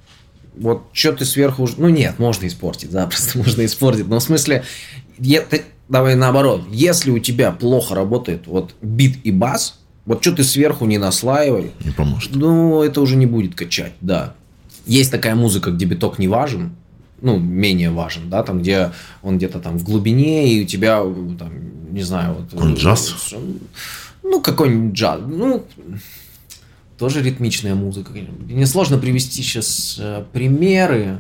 [0.56, 1.74] вот что ты сверху уже...
[1.76, 4.08] Ну нет, можно испортить, запросто можно испортить.
[4.08, 4.64] Но в смысле,
[5.18, 5.44] я,
[5.88, 6.62] давай наоборот.
[6.70, 11.72] Если у тебя плохо работает вот бит и бас, вот что ты сверху не наслаивай.
[11.84, 12.34] Не поможет.
[12.34, 14.34] Ну, это уже не будет качать, да.
[14.86, 16.72] Есть такая музыка, где биток не важен,
[17.20, 21.02] ну, менее важен, да, там, где он где-то там в глубине, и у тебя,
[21.38, 21.50] там,
[21.90, 22.50] не знаю, вот...
[22.50, 23.34] Какой-нибудь джаз?
[24.22, 25.20] Ну, какой-нибудь джаз.
[25.26, 25.66] Ну,
[26.98, 28.12] тоже ритмичная музыка.
[28.12, 31.18] Мне сложно привести сейчас э, примеры.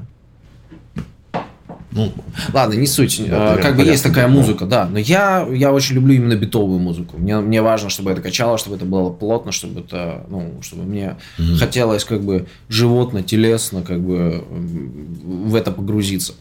[1.98, 2.12] Ну,
[2.52, 3.20] Ладно, не суть.
[3.28, 4.86] Да, как бы есть такая музыка, да.
[4.86, 7.18] Но я, я очень люблю именно битовую музыку.
[7.18, 11.16] Мне, мне важно, чтобы это качало, чтобы это было плотно, чтобы это, ну, чтобы мне
[11.38, 16.34] mm хотелось как бы животно, телесно, как бы в это погрузиться.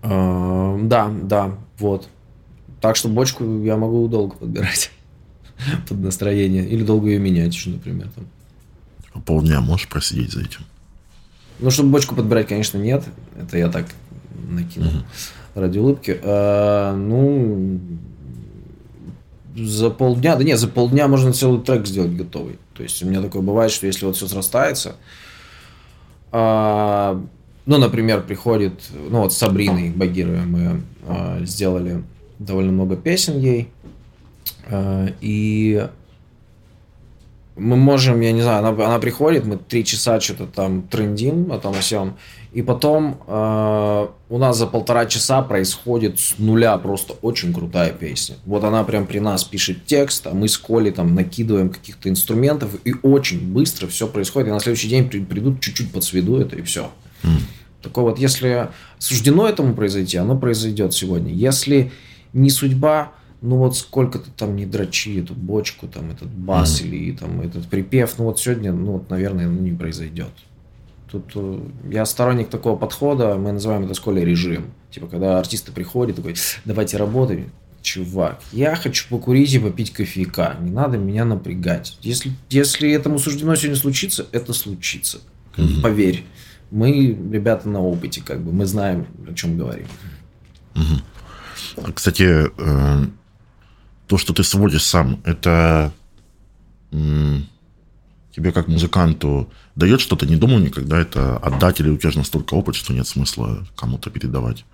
[0.00, 2.08] Uh, да, да, вот.
[2.80, 4.90] Так что бочку я могу долго подбирать
[5.88, 6.66] под настроение.
[6.66, 8.08] Или долго ее менять еще, например.
[8.14, 9.22] Там.
[9.22, 10.60] Полдня можешь просидеть за этим?
[11.58, 13.04] Ну, чтобы бочку подбирать, конечно, нет.
[13.38, 13.86] Это я так
[14.48, 15.04] накинул угу.
[15.54, 16.18] ради улыбки.
[16.22, 17.80] А, ну,
[19.56, 22.58] за полдня, да нет, за полдня можно целый трек сделать готовый.
[22.74, 24.96] То есть у меня такое бывает, что если вот все срастается,
[26.30, 27.22] а,
[27.66, 28.74] ну, например, приходит,
[29.10, 32.02] ну вот с Сабриной Багировой мы а, сделали
[32.38, 33.68] довольно много песен ей,
[34.68, 35.86] а, и
[37.56, 41.58] мы можем, я не знаю, она, она приходит, мы три часа что-то там трендим о
[41.58, 42.16] том о всем,
[42.52, 48.36] и потом э, у нас за полтора часа происходит с нуля просто очень крутая песня.
[48.44, 52.74] Вот она прям при нас пишет текст, а мы с Колей там накидываем каких-то инструментов,
[52.84, 56.56] и очень быстро все происходит, и на следующий день при, придут чуть-чуть под сведу это,
[56.56, 56.90] и все.
[57.22, 57.40] Mm.
[57.80, 61.32] Такое вот, если суждено этому произойти, оно произойдет сегодня.
[61.32, 61.90] Если
[62.34, 66.86] не судьба, ну вот сколько ты там не дрочи эту бочку, там этот бас mm-hmm.
[66.86, 70.30] или там этот припев, ну вот сегодня, ну вот, наверное, ну, не произойдет.
[71.12, 71.58] Тут э,
[71.90, 74.72] я сторонник такого подхода, мы называем это школе режим.
[74.90, 77.52] Типа, когда артисты приходят, такой, давайте работаем.
[77.82, 80.56] Чувак, я хочу покурить и попить кофейка.
[80.60, 81.98] Не надо меня напрягать.
[82.00, 85.18] Если, если этому суждено сегодня случиться, это случится.
[85.56, 85.82] Mm-hmm.
[85.82, 86.24] Поверь.
[86.70, 89.86] Мы, ребята, на опыте, как бы, мы знаем, о чем говорим.
[90.74, 91.92] Mm-hmm.
[91.92, 93.06] Кстати, э,
[94.06, 95.92] то, что ты сводишь сам, это
[96.90, 100.26] тебе как музыканту дает что-то?
[100.26, 104.10] Не думал никогда это отдать, или у тебя же настолько опыт, что нет смысла кому-то
[104.10, 104.64] передавать?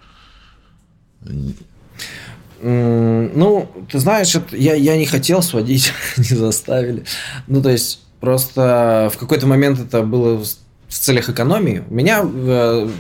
[2.61, 7.05] Ну, ты знаешь, это, я, я не хотел сводить, не заставили.
[7.47, 10.49] Ну, то есть, просто в какой-то момент это было в
[10.89, 11.85] целях экономии.
[11.89, 12.23] У меня...
[12.25, 12.91] Э,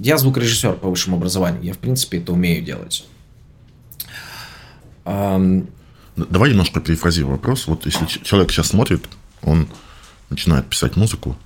[0.00, 1.62] я звукорежиссер по высшему образованию.
[1.62, 3.04] Я, в принципе, это умею делать.
[5.04, 7.66] Давай немножко перефразирую вопрос.
[7.66, 9.04] Вот если человек сейчас смотрит,
[9.42, 9.68] он
[10.30, 11.36] начинает писать музыку,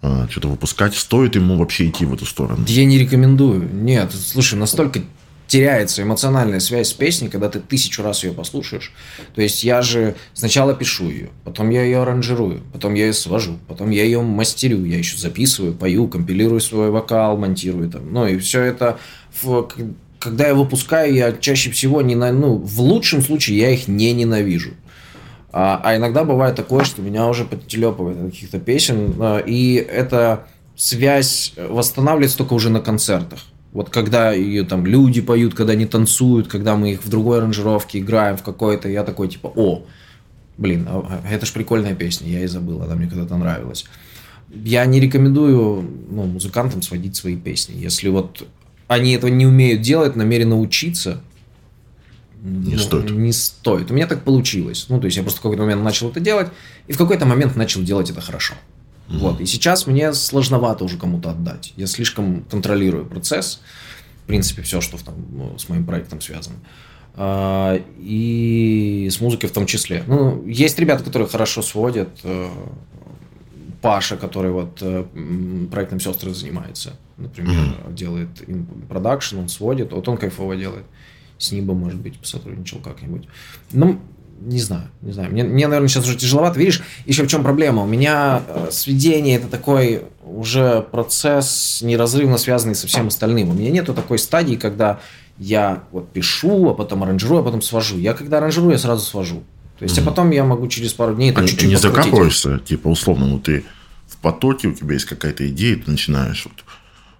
[0.00, 2.64] а, что-то выпускать, стоит ему вообще идти в эту сторону?
[2.68, 3.68] Я не рекомендую.
[3.72, 5.02] Нет, слушай, настолько
[5.48, 8.92] теряется эмоциональная связь с песней, когда ты тысячу раз ее послушаешь.
[9.34, 13.58] То есть я же сначала пишу ее, потом я ее аранжирую, потом я ее свожу,
[13.66, 18.12] потом я ее мастерю, я еще записываю, пою, компилирую свой вокал, монтирую там.
[18.12, 18.98] Ну и все это
[20.18, 24.12] когда я выпускаю, я чаще всего не на, ну, в лучшем случае я их не
[24.12, 24.72] ненавижу.
[25.50, 30.46] А, а иногда бывает такое, что меня уже подтелепывает от каких-то песен, а, и эта
[30.76, 33.40] связь восстанавливается только уже на концертах.
[33.72, 37.98] Вот когда ее там люди поют, когда они танцуют, когда мы их в другой аранжировке
[37.98, 39.84] играем в какой-то, я такой типа, о,
[40.58, 43.86] блин, а, а это ж прикольная песня, я и забыл, она мне когда-то нравилась.
[44.50, 47.76] Я не рекомендую ну, музыкантам сводить свои песни.
[47.76, 48.46] Если вот
[48.86, 51.20] они этого не умеют делать, намерены учиться,
[52.48, 53.10] не ну, стоит.
[53.10, 53.90] Не стоит.
[53.90, 54.86] У меня так получилось.
[54.88, 56.48] Ну, то есть я просто в какой-то момент начал это делать,
[56.86, 58.54] и в какой-то момент начал делать это хорошо.
[59.08, 59.18] Угу.
[59.18, 59.40] Вот.
[59.40, 61.72] И сейчас мне сложновато уже кому-то отдать.
[61.76, 63.60] Я слишком контролирую процесс.
[64.24, 66.56] В принципе, все, что там, ну, с моим проектом связано.
[67.14, 70.04] А, и с музыкой в том числе.
[70.06, 72.10] Ну, есть ребята, которые хорошо сводят.
[72.22, 72.48] Э,
[73.80, 75.04] Паша, который вот э,
[75.70, 77.94] проектом сестры занимается, например, mm-hmm.
[77.94, 78.28] делает
[78.88, 80.84] продакшн, он сводит, вот он кайфово делает.
[81.38, 83.28] С Нибо, может быть, посотрудничал как-нибудь.
[83.72, 84.00] Ну,
[84.40, 85.30] не знаю, не знаю.
[85.32, 86.58] Мне, мне, наверное, сейчас уже тяжеловато.
[86.58, 87.82] Видишь, еще в чем проблема?
[87.82, 93.50] У меня э, сведение это такой уже процесс неразрывно связанный со всем остальным.
[93.50, 95.00] У меня нету такой стадии, когда
[95.38, 97.98] я вот пишу, а потом аранжирую, а потом свожу.
[97.98, 99.42] Я когда аранжирую, я сразу свожу.
[99.78, 100.02] То есть, mm-hmm.
[100.02, 103.38] а потом я могу через пару дней там, а чуть-чуть не закапываешься, типа, условно, ну
[103.38, 103.64] ты
[104.08, 106.64] в потоке, у тебя есть какая-то идея, ты начинаешь вот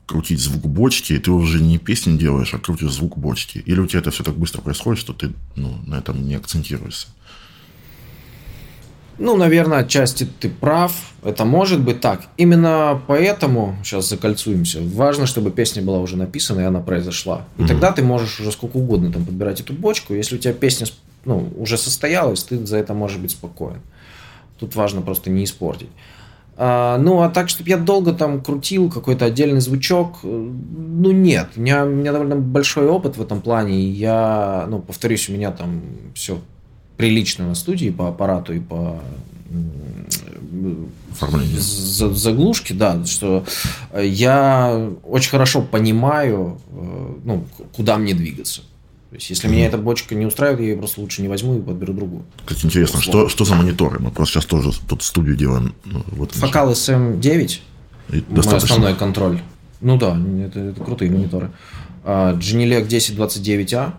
[0.09, 3.59] крутить звук бочки, и ты уже не песню делаешь, а крутишь звук бочки.
[3.59, 7.09] Или у тебя это все так быстро происходит, что ты ну, на этом не акцентируешься?
[9.19, 10.93] Ну, наверное, отчасти ты прав.
[11.23, 12.23] Это может быть так.
[12.37, 17.45] Именно поэтому, сейчас закольцуемся, важно, чтобы песня была уже написана, и она произошла.
[17.59, 17.69] И mm-hmm.
[17.69, 20.15] тогда ты можешь уже сколько угодно там подбирать эту бочку.
[20.15, 20.87] Если у тебя песня
[21.25, 23.81] ну, уже состоялась, ты за это можешь быть спокоен.
[24.59, 25.91] Тут важно просто не испортить.
[26.61, 31.51] А, ну, а так, чтобы я долго там крутил какой-то отдельный звучок, э, ну, нет.
[31.55, 33.81] У меня, у меня довольно большой опыт в этом плане.
[33.81, 35.81] И я, ну, повторюсь, у меня там
[36.15, 36.41] все
[36.97, 39.01] прилично на студии по аппарату и по
[41.13, 41.61] Оформление.
[41.61, 43.45] за- заглушки, да, что
[43.97, 48.63] я очень хорошо понимаю, э, ну, куда мне двигаться.
[49.11, 51.63] То есть, если меня эта бочка не устраивает, я ее просто лучше не возьму и
[51.63, 52.25] подберу другую.
[52.45, 53.99] Как интересно, что, что за мониторы?
[54.01, 55.75] Мы просто сейчас тоже тут студию делаем.
[55.87, 57.61] ну, вот Фокал SM9,
[58.11, 58.75] И мой достаточно.
[58.75, 59.41] основной контроль.
[59.81, 61.51] Ну да, это, это крутые мониторы.
[62.05, 63.95] А, Genelec 1029A,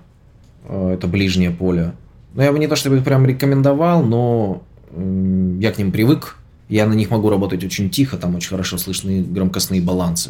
[0.66, 1.94] а, это ближнее поле.
[2.36, 4.62] Ну, я бы не то чтобы их прям рекомендовал, но
[4.96, 6.38] я к ним привык.
[6.68, 10.30] Я на них могу работать очень тихо, там очень хорошо слышны громкостные балансы.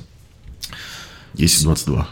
[1.33, 2.07] 1022.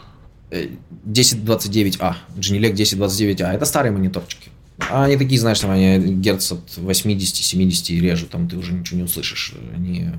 [0.49, 0.67] Э,
[1.05, 4.49] 1029А, Genelec 1029А, это старые мониторчики.
[4.89, 9.03] А они такие, знаешь, там они герц от 80-70 режут, там ты уже ничего не
[9.03, 9.53] услышишь.
[9.75, 10.09] Они,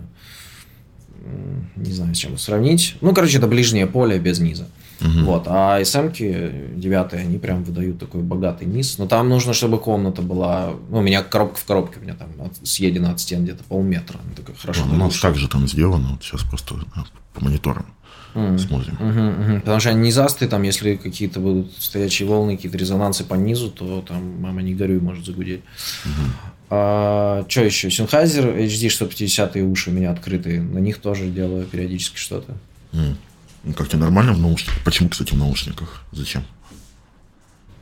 [1.76, 2.96] не знаю, с чем сравнить.
[3.00, 4.66] Ну, короче, это ближнее поле без низа.
[5.00, 5.44] Вот.
[5.46, 8.98] А SM-ки 9 они прям выдают такой богатый низ.
[8.98, 10.74] Но там нужно, чтобы комната была...
[10.90, 14.18] Ну, у меня коробка в коробке, у меня там от- съедена от стен где-то полметра.
[14.24, 15.32] Она такая хорошо Ладно, у нас наглушена.
[15.32, 16.08] так же там сделано.
[16.12, 17.86] Вот сейчас просто а, по мониторам
[18.34, 18.96] смотрим.
[19.00, 19.60] Мгм, мгм.
[19.60, 24.02] Потому что они низастые, там, если какие-то будут стоячие волны, какие-то резонансы по низу, то
[24.06, 25.62] там, мама, не горюй, может загудеть.
[26.70, 27.88] А, что еще?
[27.88, 30.60] Sennheiser HD 150 уши у меня открытые.
[30.60, 32.54] На них тоже делаю периодически что-то.
[32.92, 34.82] Ну, как тебе нормально в наушниках?
[34.84, 36.04] Почему, кстати, в наушниках?
[36.12, 36.44] Зачем?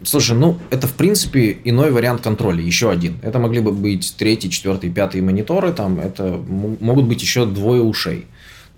[0.03, 3.19] Слушай, ну, это, в принципе, иной вариант контроля, еще один.
[3.23, 8.27] Это могли бы быть третий, четвертый, пятый мониторы, там, это могут быть еще двое ушей.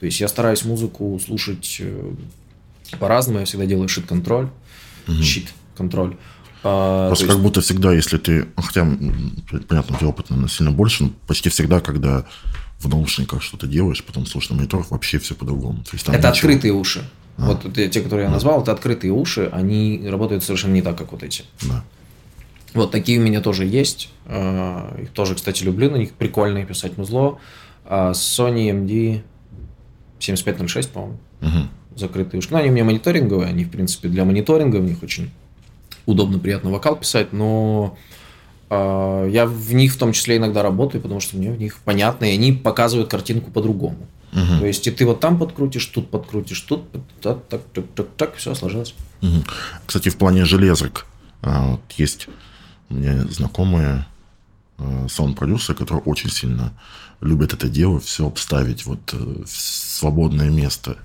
[0.00, 2.12] То есть я стараюсь музыку слушать э,
[2.98, 4.48] по-разному, я всегда делаю щит-контроль,
[5.22, 6.16] щит-контроль.
[6.64, 8.46] А, Просто то как есть- будто всегда, если ты...
[8.56, 8.84] ну, Хотя,
[9.68, 12.26] понятно, у тебя опыт, наверное, сильно больше, но почти всегда, когда
[12.80, 15.84] в наушниках что-то делаешь, потом слушаешь на мониторах, вообще все по-другому.
[15.92, 17.08] Есть Это ничего- открытые уши.
[17.36, 21.22] Вот те, которые я назвал, это открытые уши, они работают совершенно не так, как вот
[21.22, 21.44] эти.
[21.62, 21.84] Да.
[22.74, 24.10] Вот такие у меня тоже есть.
[24.26, 27.38] А, Их тоже, кстати, люблю, на них прикольно писать музло.
[27.84, 29.22] А Sony MD
[30.20, 31.68] 7506, по-моему, Мгм.
[31.96, 32.48] закрытые уши.
[32.50, 35.30] Ну, они у меня мониторинговые, они, в принципе, для мониторинга в них очень
[36.06, 37.96] удобно, приятно вокал писать, но
[38.70, 42.26] а, я в них в том числе иногда работаю, потому что мне в них понятно,
[42.26, 44.06] и они показывают картинку по-другому.
[44.30, 46.84] То есть и ты вот там подкрутишь, тут подкрутишь, тут
[47.22, 48.94] так, так, так, так, так, все сложилось.
[49.22, 49.42] Мгм.
[49.86, 51.06] Кстати, в плане железок
[51.40, 52.28] а, вот есть
[52.90, 54.06] у меня знакомые
[54.76, 56.72] а, саунд-продюсеры, которые очень сильно
[57.20, 60.96] любят это дело, все обставить вот э, в свободное место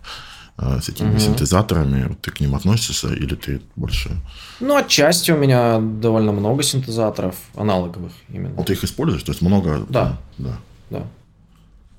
[0.55, 2.05] а, с этими синтезаторами.
[2.09, 4.11] Вот Ты к ним относишься или ты больше...
[4.59, 8.53] Ну, отчасти у меня довольно много синтезаторов, аналоговых именно.
[8.53, 9.24] Вот ты их используешь?
[9.24, 9.86] То есть много...
[9.89, 10.20] Да.
[10.38, 10.57] да.
[10.89, 11.07] Да.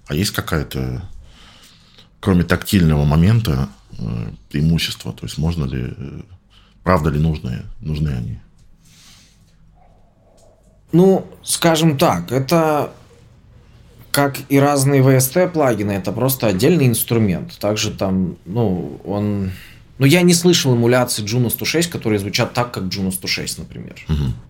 [0.06, 1.02] А есть какая-то,
[2.20, 5.12] кроме тактильного момента, э, преимущество?
[5.12, 6.20] То есть можно ли, э,
[6.84, 8.38] правда ли нужны, нужны они?
[10.92, 12.92] Ну, скажем так, это
[14.14, 17.58] как и разные VST плагины, это просто отдельный инструмент.
[17.58, 19.50] Также там, ну, он...
[19.98, 23.94] Ну, я не слышал эмуляции Juno 106, которые звучат так, как Juno 106, например.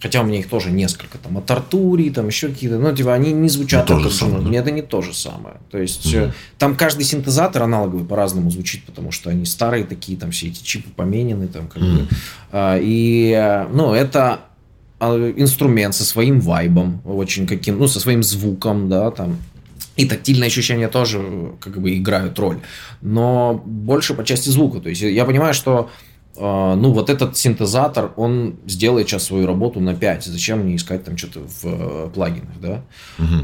[0.02, 1.16] Хотя у меня их тоже несколько.
[1.16, 2.78] Там от Артури, там еще какие-то.
[2.78, 4.52] Ну, типа, они не звучат Не так, как самое, Juno.
[4.52, 4.58] да?
[4.58, 5.56] Это не то же самое.
[5.70, 10.30] То есть, э, там каждый синтезатор аналоговый по-разному звучит, потому что они старые такие, там
[10.30, 12.06] все эти чипы поменены, там как бы.
[12.52, 14.40] А, И, ну, это
[15.00, 19.38] а, инструмент со своим вайбом, очень каким, ну, со своим звуком, да, там.
[19.96, 22.58] И тактильные ощущения тоже э, как бы играют роль.
[23.00, 24.80] Но больше по части звука.
[24.80, 25.90] То есть я понимаю, что
[26.36, 30.24] э, ну, вот этот синтезатор, он сделает сейчас свою работу на 5.
[30.24, 32.82] Зачем мне искать там что-то в э, плагинах, да?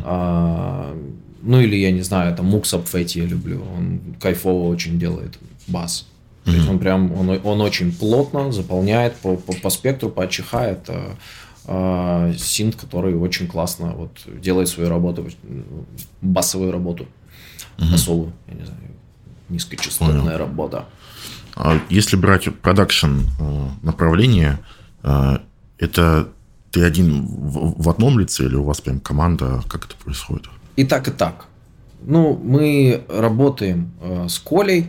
[0.05, 0.97] А,
[1.43, 3.63] ну, или, я не знаю, там Up Fatty я люблю.
[3.77, 5.39] Он кайфово очень делает
[5.69, 6.07] бас.
[6.45, 10.55] То есть он прям, он, он очень плотно заполняет по, по, по спектру, по АЧХ.
[10.55, 11.17] Это а,
[11.67, 15.29] синт, который очень классно вот, делает свою работу,
[16.21, 17.07] басовую работу.
[17.79, 18.81] Басовую, я не знаю,
[19.49, 20.39] низкочастотная Понял.
[20.39, 20.85] работа.
[21.57, 24.59] А если брать продакшн э, направление,
[25.03, 25.39] э,
[25.79, 26.29] это
[26.71, 29.63] ты один в, одном лице или у вас прям команда?
[29.69, 30.49] Как это происходит?
[30.77, 31.47] И так, и так.
[32.03, 34.87] Ну, мы работаем э, с Колей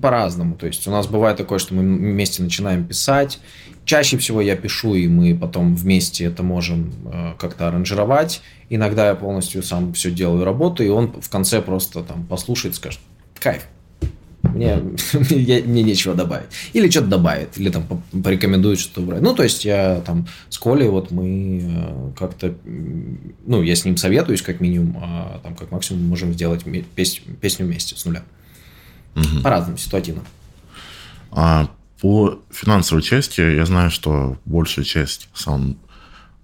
[0.00, 0.54] по-разному.
[0.56, 3.38] То есть у нас бывает такое, что мы вместе начинаем писать.
[3.84, 8.42] Чаще всего я пишу, и мы потом вместе это можем э, как-то аранжировать.
[8.68, 13.00] Иногда я полностью сам все делаю работу, и он в конце просто там послушает, скажет,
[13.38, 13.62] кайф,
[14.42, 14.76] мне,
[15.30, 16.48] мне нечего добавить.
[16.72, 19.22] Или что-то добавит, или там по- порекомендует что-то убрать.
[19.22, 23.96] Ну, то есть я там с Колей, вот мы э, как-то, ну, я с ним
[23.96, 26.64] советуюсь как минимум, а там как максимум можем сделать
[26.96, 28.24] пес- песню вместе с нуля.
[29.42, 30.22] По-разному, ситуативно.
[31.30, 31.68] А
[32.00, 35.78] по финансовой части я знаю, что большая часть саунд,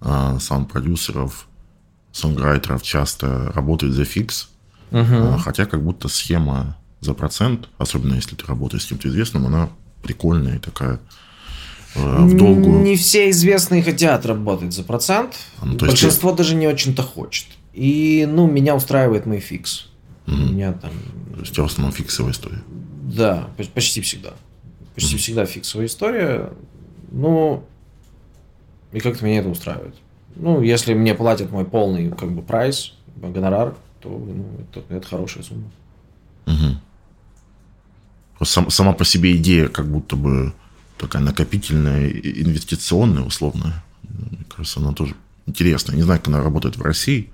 [0.01, 1.47] а, саунд-продюсеров
[2.11, 4.49] сонграйтеров часто работают за фикс,
[4.91, 5.37] угу.
[5.43, 9.69] хотя как будто схема за процент, особенно если ты работаешь с кем-то известным, она
[10.01, 10.99] прикольная и такая
[11.95, 12.81] э, в долгую.
[12.81, 15.35] Не все известные хотят работать за процент.
[15.59, 16.37] А, ну, Большинство есть...
[16.37, 17.47] даже не очень-то хочет.
[17.73, 19.87] И, ну, меня устраивает мой фикс.
[20.27, 20.35] Угу.
[20.35, 20.91] У меня там...
[21.33, 22.61] То есть у тебя в основном фиксовая история?
[23.03, 24.33] Да, почти всегда.
[24.93, 25.19] Почти угу.
[25.21, 26.53] всегда фиксовая история.
[27.11, 27.65] Ну,
[28.91, 29.95] и как-то меня это устраивает.
[30.35, 35.43] Ну, если мне платят мой полный как бы прайс, гонорар, то ну, это, это хорошая
[35.43, 35.71] сумма.
[36.45, 36.77] Угу.
[38.45, 40.53] Сам, сама по себе идея как будто бы
[40.97, 43.83] такая накопительная, инвестиционная, условная.
[44.03, 45.15] Мне кажется, она тоже
[45.47, 45.95] интересная.
[45.95, 47.32] Не знаю, как она работает в России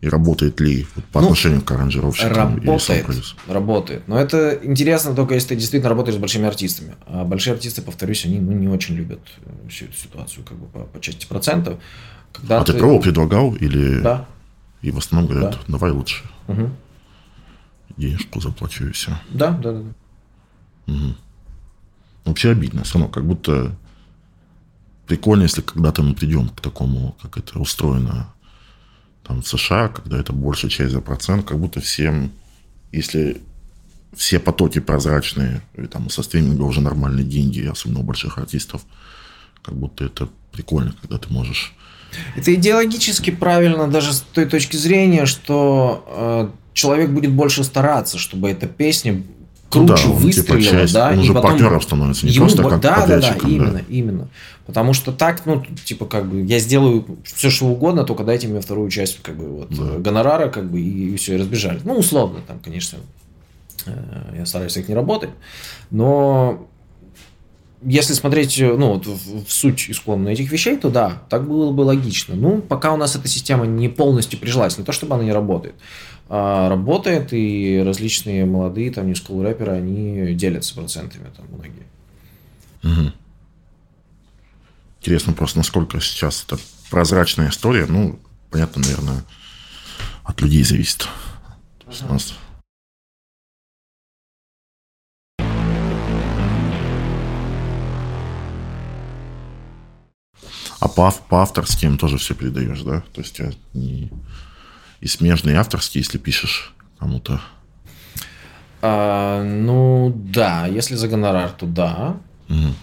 [0.00, 3.06] и работает ли вот, по ну, отношению к аранжировщикам работает,
[3.48, 4.08] работает.
[4.08, 6.94] Но это интересно только если ты действительно работаешь с большими артистами.
[7.06, 10.66] А большие артисты, повторюсь, они ну, не очень любят э, всю эту ситуацию как бы
[10.66, 11.80] по, по части процентов.
[12.32, 14.00] Когда а ты, ты пробовал, предлагал или...
[14.00, 14.26] Да.
[14.82, 15.72] И в основном говорят, да.
[15.72, 16.22] давай лучше.
[16.46, 16.70] Угу.
[17.96, 19.18] Денежку заплачу и все.
[19.30, 19.80] Да, да, да.
[20.86, 21.14] Угу.
[22.26, 23.74] Вообще обидно, все равно, как будто
[25.08, 28.32] прикольно, если когда-то мы придем к такому, как это устроено
[29.28, 32.32] там в США, когда это большая часть за процент, как будто всем,
[32.90, 33.40] если
[34.16, 38.82] все потоки прозрачные, и там со стриминга уже нормальные деньги, особенно у больших артистов,
[39.62, 41.74] как будто это прикольно, когда ты можешь...
[42.36, 48.48] Это идеологически правильно даже с той точки зрения, что э, человек будет больше стараться, чтобы
[48.48, 49.22] эта песня
[49.70, 52.80] круче да, выстрелила, типа часть, да, он уже потом партнером становится, не ему, просто как
[52.80, 53.80] да, да, да, именно, да.
[53.88, 54.28] именно.
[54.66, 58.60] Потому что так, ну, типа, как бы, я сделаю все, что угодно, только дайте мне
[58.60, 59.98] вторую часть, как бы, вот, да.
[59.98, 61.82] гонорара, как бы, и, и все, и разбежались.
[61.84, 62.98] Ну, условно, там, конечно,
[63.86, 65.30] э, я стараюсь так не работать,
[65.90, 66.66] но
[67.82, 71.82] если смотреть ну, вот, в, в суть исконно этих вещей, то да, так было бы
[71.82, 72.34] логично.
[72.34, 75.74] Ну, пока у нас эта система не полностью прижилась, не то чтобы она не работает,
[76.28, 81.86] а, работает, и различные молодые там ньюскул рэперы, они делятся процентами там многие.
[82.82, 83.12] Угу.
[85.00, 86.60] Интересно просто, насколько сейчас это
[86.90, 87.86] прозрачная история.
[87.86, 88.18] Ну,
[88.50, 89.24] понятно, наверное,
[90.24, 91.08] от людей зависит.
[91.78, 92.34] То есть у нас
[100.80, 103.02] А по, по авторским тоже все передаешь, да?
[103.12, 103.40] То есть
[103.74, 104.12] не
[105.00, 107.40] и смежные авторские, если пишешь кому-то?
[108.80, 112.16] А, ну да, если за гонорар, то да.
[112.48, 112.74] Угу.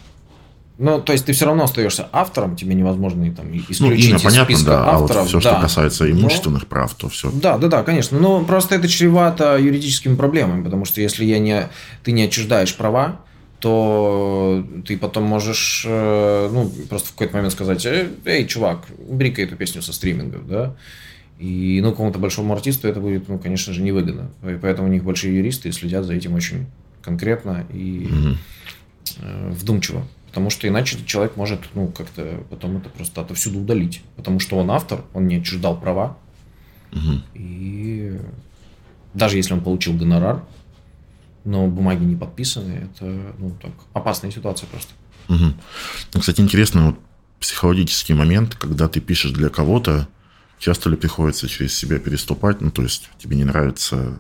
[0.78, 4.22] Ну, то есть ты все равно остаешься автором, тебе невозможно там исключить ну, имя, из
[4.22, 5.18] понятно, списка да, авторов.
[5.18, 5.52] А вот все, да.
[5.52, 6.68] что касается имущественных Но...
[6.68, 7.32] прав, то все.
[7.32, 8.20] Да, да, да, конечно.
[8.20, 11.70] Но просто это чревато юридическими проблемами, потому что если я не,
[12.04, 13.22] ты не отчуждаешь права,
[13.60, 17.86] то ты потом можешь, э, ну, просто в какой-то момент сказать,
[18.26, 20.76] эй, чувак, убери-ка эту песню со стримингов, да,
[21.38, 24.30] и, ну, какому-то большому артисту это будет, ну, конечно же, невыгодно.
[24.62, 26.66] Поэтому у них большие юристы и следят за этим очень
[27.02, 28.38] конкретно и угу.
[29.20, 30.08] э, вдумчиво.
[30.28, 34.02] Потому что иначе человек может, ну, как-то потом это просто отовсюду удалить.
[34.16, 36.18] Потому что он автор, он не отчуждал права.
[36.94, 37.22] Угу.
[37.34, 38.18] И
[39.14, 40.44] даже если он получил гонорар,
[41.44, 43.06] но бумаги не подписаны, это,
[43.38, 44.94] ну, так, опасная ситуация просто.
[45.28, 46.20] Угу.
[46.20, 47.00] Кстати, интересный вот
[47.40, 50.08] психологический момент, когда ты пишешь для кого-то,
[50.60, 52.62] Часто ли приходится через себя переступать?
[52.62, 54.20] Ну, то есть тебе не нравится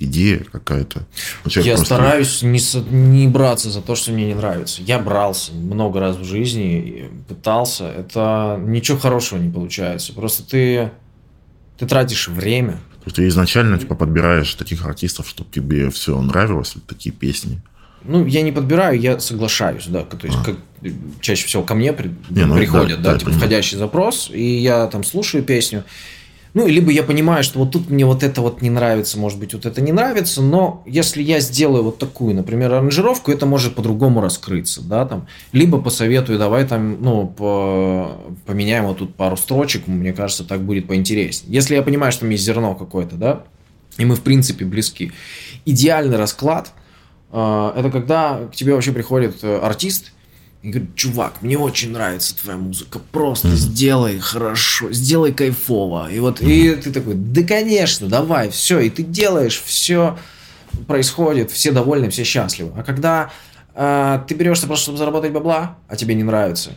[0.00, 1.06] идея какая-то?
[1.44, 1.84] Ну, я просто...
[1.84, 4.82] стараюсь не, не браться за то, что мне не нравится.
[4.82, 7.88] Я брался много раз в жизни, пытался.
[7.88, 10.12] Это ничего хорошего не получается.
[10.12, 10.90] Просто ты,
[11.78, 12.72] ты тратишь время.
[12.72, 17.62] То есть ты изначально типа, подбираешь таких артистов, чтобы тебе все нравилось, такие песни.
[18.04, 20.02] Ну, я не подбираю, я соглашаюсь, да.
[20.02, 20.44] То есть, а.
[20.44, 20.56] как,
[21.20, 24.86] чаще всего ко мне при, не, ну, приходят, да, да, типа, входящий запрос, и я
[24.86, 25.84] там слушаю песню.
[26.52, 29.54] Ну, либо я понимаю, что вот тут мне вот это вот не нравится, может быть,
[29.54, 34.20] вот это не нравится, но если я сделаю вот такую, например, аранжировку, это может по-другому
[34.20, 40.12] раскрыться, да, там, либо посоветую, давай там, ну, по, поменяем вот тут пару строчек, мне
[40.12, 41.54] кажется, так будет поинтереснее.
[41.54, 43.44] Если я понимаю, что там есть зерно какое-то, да,
[43.96, 45.12] и мы, в принципе, близки.
[45.66, 46.72] Идеальный расклад–
[47.32, 50.12] это когда к тебе вообще приходит э, артист
[50.62, 53.56] и говорит, чувак, мне очень нравится твоя музыка, просто mm-hmm.
[53.56, 56.10] сделай хорошо, сделай кайфово.
[56.10, 56.50] И вот, mm-hmm.
[56.50, 60.18] и ты такой, да, конечно, давай, все, и ты делаешь, все
[60.86, 62.72] происходит, все довольны, все счастливы.
[62.76, 63.30] А когда
[63.74, 66.72] э, ты берешься просто, чтобы заработать бабла, а тебе не нравится,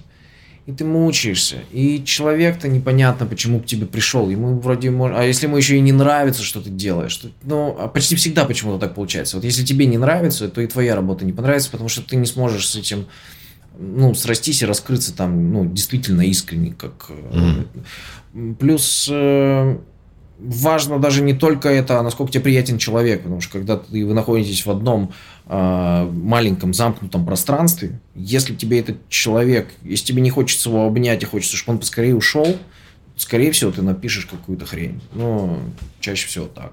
[0.65, 1.57] и ты мучаешься.
[1.71, 4.29] И человек-то непонятно, почему к тебе пришел.
[4.29, 5.17] Ему вроде может...
[5.17, 7.15] А если ему еще и не нравится, что ты делаешь?
[7.17, 7.29] То...
[7.43, 9.35] Ну, а почти всегда почему-то так получается.
[9.35, 12.25] Вот если тебе не нравится, то и твоя работа не понравится, потому что ты не
[12.25, 13.07] сможешь с этим
[13.77, 17.09] ну, срастись и раскрыться там, ну, действительно искренне, как...
[17.09, 18.55] Mm.
[18.55, 19.77] Плюс э,
[20.39, 24.13] важно даже не только это, а насколько тебе приятен человек, потому что когда ты, вы
[24.13, 25.13] находитесь в одном
[25.45, 31.57] маленьком замкнутом пространстве, если тебе этот человек, если тебе не хочется его обнять и хочется,
[31.57, 32.57] чтобы он поскорее ушел,
[33.17, 35.01] скорее всего, ты напишешь какую-то хрень.
[35.13, 35.59] Ну,
[35.99, 36.71] чаще всего так.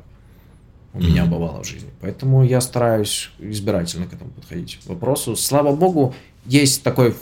[0.92, 1.06] У mm-hmm.
[1.06, 1.88] меня бывало в жизни.
[2.00, 4.78] Поэтому я стараюсь избирательно к этому подходить.
[4.84, 5.36] К вопросу.
[5.36, 6.14] Слава богу,
[6.46, 7.14] есть такой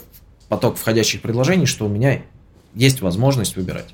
[0.47, 2.21] поток входящих предложений, что у меня
[2.73, 3.93] есть возможность выбирать.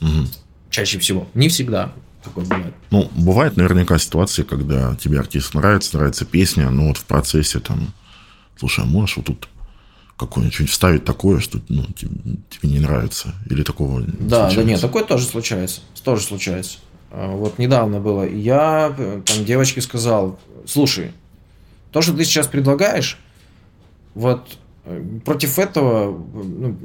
[0.00, 0.28] Угу.
[0.70, 1.28] Чаще всего.
[1.34, 1.92] Не всегда
[2.24, 2.74] такое бывает.
[2.90, 7.92] Ну, бывает наверняка ситуации, когда тебе артист нравится, нравится песня, но вот в процессе там,
[8.56, 9.48] слушай, а можешь вот тут
[10.16, 12.10] какое-нибудь вставить такое, что ну, тебе,
[12.50, 13.34] тебе не нравится?
[13.50, 14.56] Или такого не Да, случается?
[14.56, 15.80] да нет, такое тоже случается.
[16.02, 16.78] Тоже случается.
[17.10, 18.28] А, вот недавно было.
[18.28, 21.12] Я э, там девочке сказал, слушай,
[21.92, 23.18] то, что ты сейчас предлагаешь,
[24.14, 26.76] вот э, против этого ну,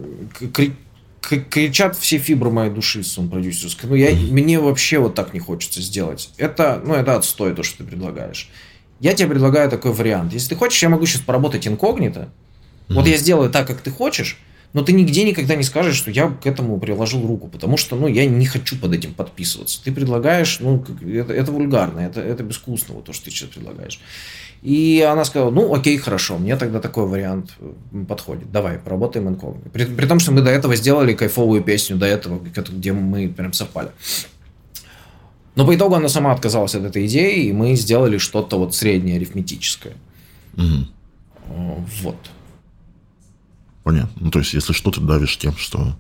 [1.38, 3.90] кричат все фибры моей души, сон продюсерской.
[3.90, 6.30] Ну, я, мне вообще вот так не хочется сделать.
[6.38, 8.50] Это, ну, это отстой, то, что ты предлагаешь.
[9.00, 10.34] Я тебе предлагаю такой вариант.
[10.34, 12.20] Если ты хочешь, я могу сейчас поработать инкогнито.
[12.20, 12.94] Mm-hmm.
[12.94, 14.38] Вот я сделаю так, как ты хочешь,
[14.74, 18.08] но ты нигде никогда не скажешь, что я к этому приложил руку, потому что, ну,
[18.08, 19.84] я не хочу под этим подписываться.
[19.84, 24.00] Ты предлагаешь, ну, это, это вульгарно, это, это безвкусно, вот то, что ты сейчас предлагаешь.
[24.62, 27.54] И она сказала, ну окей, хорошо, мне тогда такой вариант
[28.08, 28.52] подходит.
[28.52, 29.70] Давай, поработаем инкогнито.
[29.70, 33.54] При, при том, что мы до этого сделали кайфовую песню, до этого, где мы прям
[33.54, 33.92] совпали.
[35.56, 39.16] Но по итогу она сама отказалась от этой идеи, и мы сделали что-то вот среднее
[39.16, 39.94] арифметическое.
[40.58, 41.86] Угу.
[42.02, 42.18] Вот.
[43.84, 44.12] Понятно.
[44.20, 45.96] Ну, то есть, если что, ты давишь тем, что...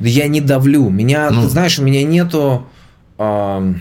[0.00, 0.90] Да я не давлю.
[0.90, 1.42] Меня, ну...
[1.42, 2.66] ты знаешь, у меня нету...
[3.18, 3.74] Э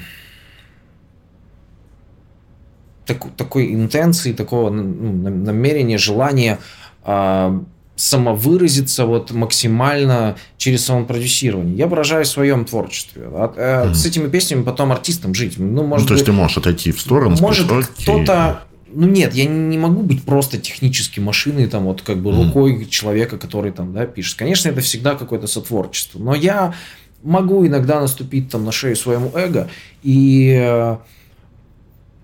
[3.09, 6.59] так, такой интенции, такого ну, намерения, желания
[7.03, 7.59] э,
[7.95, 11.75] самовыразиться вот максимально через самопродюсирование.
[11.75, 13.23] Я выражаю в своем творчестве.
[13.25, 13.93] А, э, mm.
[13.95, 15.57] С этими песнями потом артистом жить.
[15.57, 19.35] Ну, может ну, то есть быть, ты можешь отойти в сторону, может кто-то ну нет,
[19.35, 22.89] я не могу быть просто технически машиной, там вот как бы рукой mm.
[22.89, 24.37] человека, который там, да, пишет.
[24.37, 26.73] Конечно, это всегда какое-то сотворчество, но я
[27.21, 29.69] могу иногда наступить там на шею своему эго
[30.03, 30.97] и э,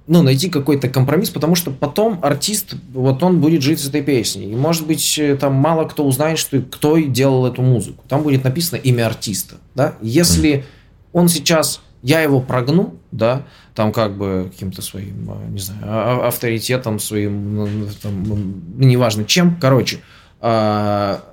[0.08, 4.52] ну, найти какой-то компромисс, потому что потом артист, вот он будет жить с этой песней.
[4.52, 8.04] И, может быть, э, там мало кто узнает, что кто делал эту музыку.
[8.08, 9.96] Там будет написано имя артиста, да.
[10.02, 10.66] Если
[11.12, 13.44] он сейчас, я его прогну, да,
[13.74, 19.58] там как бы каким-то своим, э, не знаю, а, а, авторитетом своим, там, неважно чем,
[19.60, 20.02] короче,
[20.40, 21.24] а,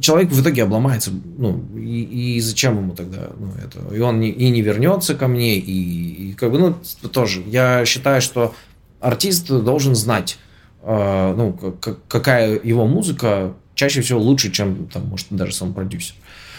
[0.00, 4.30] человек в итоге обломается, ну, и, и зачем ему тогда, ну, это, и он не,
[4.30, 6.74] и не вернется ко мне, и, и как бы, ну,
[7.08, 8.54] тоже, я считаю, что
[9.00, 10.38] артист должен знать,
[10.82, 16.14] э, ну, как, какая его музыка чаще всего лучше, чем, там, может, даже сам продюсер.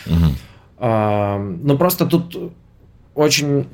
[0.06, 0.36] Угу.
[0.80, 2.54] Э, но просто тут
[3.16, 3.68] очень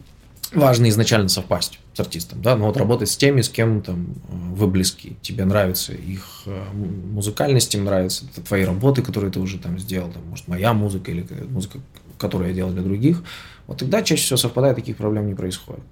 [0.54, 4.34] важно изначально совпасть с артистом, да, но вот работать с теми, с кем там э,
[4.56, 9.58] вы близки, тебе нравится их э, музыкальность, им нравится это твои работы, которые ты уже
[9.58, 11.80] там сделал, там, может, моя музыка или музыка,
[12.18, 13.24] которую я делал для других,
[13.68, 15.84] вот тогда чаще всего совпадает, таких проблем не происходит.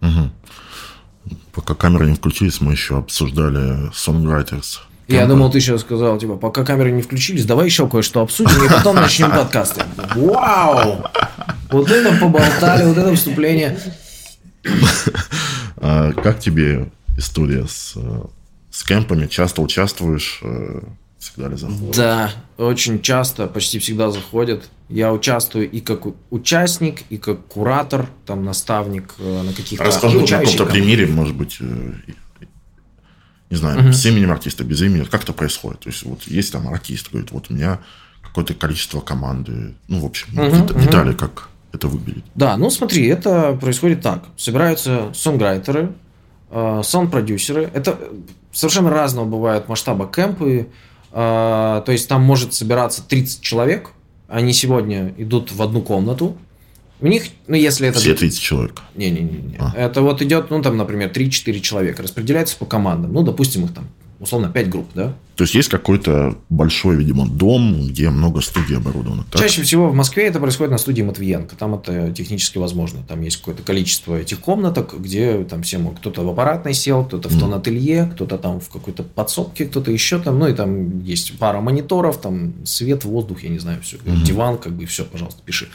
[0.00, 0.30] Угу.
[1.52, 4.80] Пока камеры не включились, мы еще обсуждали Songwriters.
[5.08, 8.68] Я думал, ты сейчас сказал, типа, пока камеры не включились, давай еще кое-что обсудим, и
[8.68, 9.82] потом начнем подкасты.
[10.14, 11.02] Вау!
[11.70, 13.78] Вот это поболтали, вот это вступление.
[15.76, 17.96] А как тебе история с,
[18.70, 19.26] с кемпами?
[19.26, 20.40] Часто участвуешь?
[20.42, 20.80] Э,
[21.18, 21.96] всегда ли заходят?
[21.96, 24.68] Да, очень часто, почти всегда заходят.
[24.88, 30.26] Я участвую и как участник, и как куратор, там, наставник э, на каких-то Расскажи на
[30.26, 31.92] каком-то примере, может быть, э,
[33.50, 33.92] не знаю, угу.
[33.92, 35.80] с именем артиста, без имени, как это происходит?
[35.80, 37.80] То есть, вот есть там артист, говорит, вот у меня
[38.22, 41.18] какое-то количество команды, ну, в общем, угу, детали, угу.
[41.18, 42.24] как это выглядит.
[42.34, 44.24] Да, ну смотри, это происходит так.
[44.36, 45.92] Собираются сонграйтеры,
[46.50, 47.70] э, сон-продюсеры.
[47.74, 47.98] Это
[48.52, 50.68] совершенно разного бывают масштаба кемпы.
[51.12, 53.90] Э, то есть там может собираться 30 человек.
[54.28, 56.36] Они сегодня идут в одну комнату.
[57.00, 57.98] У них, ну если это...
[57.98, 58.82] Все 30 человек?
[58.94, 59.56] Не-не-не.
[59.58, 59.72] А.
[59.76, 62.02] Это вот идет, ну там, например, 3-4 человека.
[62.02, 63.12] Распределяется по командам.
[63.12, 63.88] Ну, допустим, их там
[64.20, 65.14] условно 5 групп, да?
[65.36, 69.24] То есть есть какой-то большой, видимо, дом, где много студий оборудовано.
[69.30, 69.40] Так?
[69.40, 71.54] Чаще всего в Москве это происходит на студии Матвиенко.
[71.54, 73.04] Там это технически возможно.
[73.06, 76.00] Там есть какое-то количество этих комнаток, где там все могут.
[76.00, 80.40] Кто-то в аппаратной сел, кто-то в тон-ателье, кто-то там в какой-то подсобке, кто-то еще там.
[80.40, 83.98] Ну и там есть пара мониторов, там свет, воздух, я не знаю, все.
[83.98, 84.24] Mm-hmm.
[84.24, 85.68] Диван, как бы, все, пожалуйста, пиши.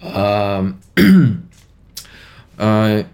[0.00, 0.74] Mm-hmm.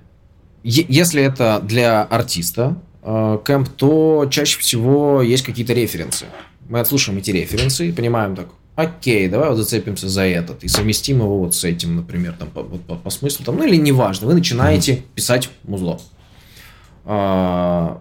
[0.65, 6.27] Если это для артиста, кэмп, то чаще всего есть какие-то референсы.
[6.69, 11.19] Мы отслушаем эти референсы и понимаем так, окей, давай вот зацепимся за этот и совместим
[11.19, 14.35] его вот с этим, например, там, по, по, по смыслу, там, ну или неважно, вы
[14.35, 16.01] начинаете писать музло.
[17.05, 18.01] А,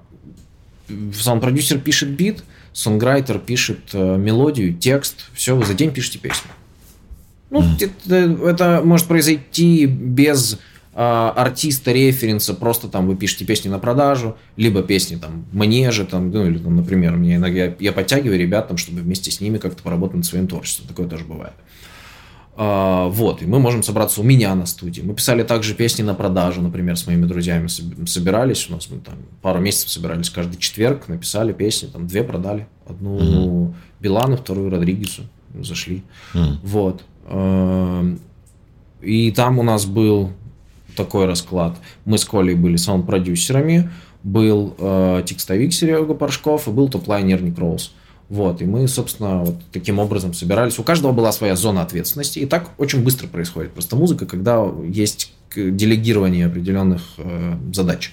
[0.88, 2.44] саунд-продюсер пишет бит,
[2.74, 6.52] сонграйтер пишет э, мелодию, текст, все, вы за день пишете песню.
[7.50, 10.58] Ну, это, это может произойти без э,
[10.98, 16.32] артиста, референса, просто там вы пишете песни на продажу, либо песни там мне же, там,
[16.32, 19.84] ну, или, там, например, мне иногда я, подтягиваю ребят, там, чтобы вместе с ними как-то
[19.84, 20.88] поработать над своим творчеством.
[20.88, 21.54] Такое тоже бывает.
[22.56, 25.02] Uh, вот, и мы можем собраться у меня на студии.
[25.02, 27.68] Мы писали также песни на продажу, например, с моими друзьями
[28.08, 28.68] собирались.
[28.68, 29.14] У нас мы там
[29.44, 32.68] пару месяцев собирались каждый четверг, написали песни, там две продали.
[32.88, 33.74] Одну mm-hmm.
[34.00, 35.22] Билану, вторую Родригесу.
[35.62, 36.02] Зашли.
[36.34, 36.58] Mm-hmm.
[36.64, 37.04] Вот.
[37.28, 38.20] Uh,
[39.02, 40.32] и там у нас был
[40.98, 41.78] такой расклад.
[42.04, 43.90] Мы с Колей были саунд-продюсерами,
[44.24, 47.94] был uh, текстовик Серега Порошков и был топ-лайнер Ник Роуз.
[48.30, 50.78] Вот, и мы, собственно, вот таким образом собирались.
[50.80, 53.72] У каждого была своя зона ответственности, и так очень быстро происходит.
[53.72, 58.12] Просто музыка, когда есть делегирование определенных э, задач.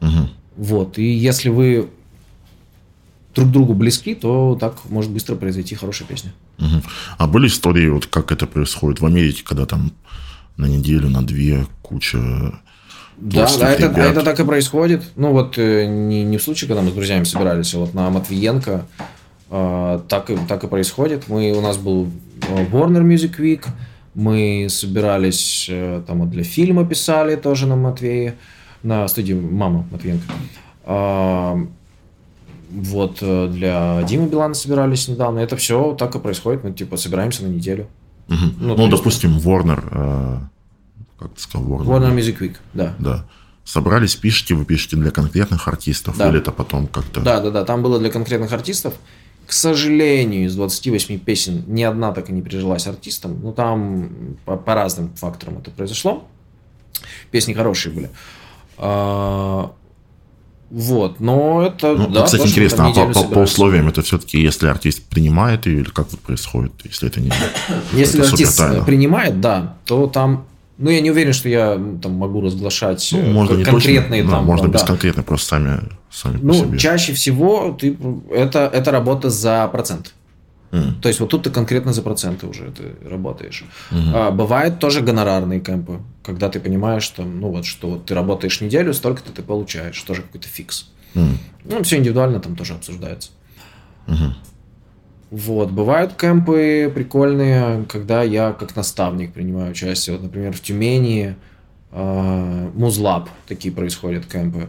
[0.00, 0.28] Угу.
[0.56, 1.90] Вот, и если вы
[3.34, 6.32] друг другу близки, то так может быстро произойти хорошая песня.
[6.58, 6.82] Угу.
[7.18, 9.92] А были истории, вот как это происходит в Америке, когда там
[10.60, 12.18] на неделю, на две куча
[13.20, 15.02] да, да это, это так и происходит.
[15.14, 18.08] Ну вот э, не, не в случае, когда мы с друзьями собирались, а вот на
[18.08, 18.86] Матвиенко
[19.50, 21.28] э, так, и, так и происходит.
[21.28, 22.08] Мы, у нас был
[22.48, 23.66] э, Warner Music Week,
[24.14, 28.36] мы собирались, э, там вот для фильма писали тоже на Матвее,
[28.82, 30.24] на студии «Мама» Матвиенко.
[30.86, 31.56] Э,
[32.70, 35.40] вот для Димы Билана собирались недавно.
[35.40, 36.64] Это все так и происходит.
[36.64, 37.88] Мы типа собираемся на неделю.
[38.30, 38.54] Угу.
[38.60, 39.88] Ну, ну допустим, Warner...
[39.90, 40.50] Э
[41.20, 41.84] как ты сказал, Warner.
[41.84, 42.94] Warner Music Week, да.
[42.98, 43.26] Да.
[43.64, 46.30] Собрались, пишете, вы пишете для конкретных артистов, да.
[46.30, 47.20] или это потом как-то...
[47.20, 48.94] Да, да, да, там было для конкретных артистов.
[49.46, 53.38] К сожалению, из 28 песен ни одна так и не прижилась артистом.
[53.42, 56.26] Ну, там по, по разным факторам это произошло.
[57.30, 58.10] Песни хорошие были.
[58.78, 59.72] А,
[60.70, 61.94] вот, но это...
[61.96, 65.80] Ну, да, кстати, интересно, а по, по, по условиям это все-таки, если артист принимает ее,
[65.80, 67.32] или как это происходит, если это не...
[67.92, 70.46] Если это артист принимает, да, то там
[70.78, 74.46] ну, я не уверен, что я там могу разглашать ну, можно не конкретные точно, там.
[74.46, 74.78] Да, можно да.
[74.78, 75.80] без конкретно, просто сами,
[76.10, 77.98] сами Ну, чаще всего ты,
[78.30, 80.14] это, это работа за процент.
[80.70, 81.00] Mm.
[81.00, 83.64] То есть вот тут ты конкретно за проценты уже ты работаешь.
[83.90, 84.12] Mm-hmm.
[84.14, 88.94] А, бывают тоже гонорарные кемпы, когда ты понимаешь, что, ну вот, что ты работаешь неделю,
[88.94, 90.90] столько-то ты получаешь, тоже какой-то фикс.
[91.14, 91.34] Mm.
[91.64, 93.30] Ну, все индивидуально там тоже обсуждается.
[94.06, 94.32] Mm-hmm.
[95.30, 95.70] Вот.
[95.70, 100.16] Бывают кемпы прикольные, когда я как наставник принимаю участие.
[100.16, 101.36] Вот, например, в Тюмени
[101.92, 104.68] э, Музлаб такие происходят кемпы.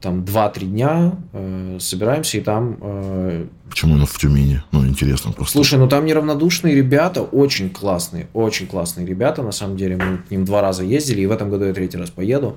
[0.00, 2.78] Там 2-3 дня э, собираемся и там...
[2.80, 3.46] Э...
[3.68, 4.62] Почему именно в Тюмени?
[4.72, 5.52] Ну, интересно просто.
[5.52, 9.42] Слушай, ну там неравнодушные ребята, очень классные, очень классные ребята.
[9.42, 11.98] На самом деле мы к ним два раза ездили, и в этом году я третий
[11.98, 12.56] раз поеду.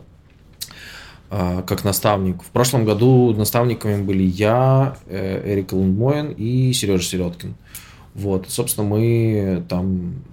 [1.36, 2.44] А, как наставник.
[2.44, 7.56] В прошлом году наставниками были я, э, Эрик Лундмоен и Сережа Середкин.
[8.14, 10.24] Вот, собственно, мы там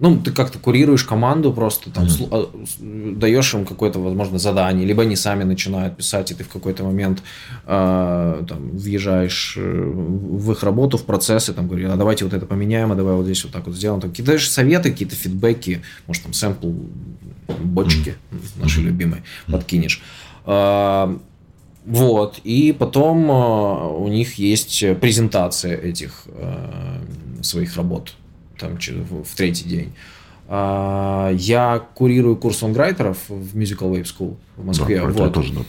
[0.00, 3.16] ну, ты как-то курируешь команду, просто там mm-hmm.
[3.16, 7.22] даешь им какое-то, возможно, задание, либо они сами начинают писать, и ты в какой-то момент
[7.66, 12.46] э, там, въезжаешь э, в их работу, в процессы, там, говоришь, а давайте вот это
[12.46, 14.00] поменяем, а давай вот здесь вот так вот сделаем.
[14.00, 16.70] Там, какие-то советы, какие-то фидбэки, может, там, сэмпл
[17.64, 18.62] бочки mm-hmm.
[18.62, 19.52] наши любимые, mm-hmm.
[19.52, 20.02] подкинешь.
[20.44, 21.18] А,
[21.84, 22.38] вот.
[22.44, 27.02] И потом у них есть презентация этих а,
[27.42, 28.12] своих работ
[28.58, 29.92] там, в третий день.
[30.48, 35.00] Я курирую курс сонграйтеров в Musical Wave School в Москве.
[35.00, 35.34] Да, вот.
[35.34, 35.60] тоже, да.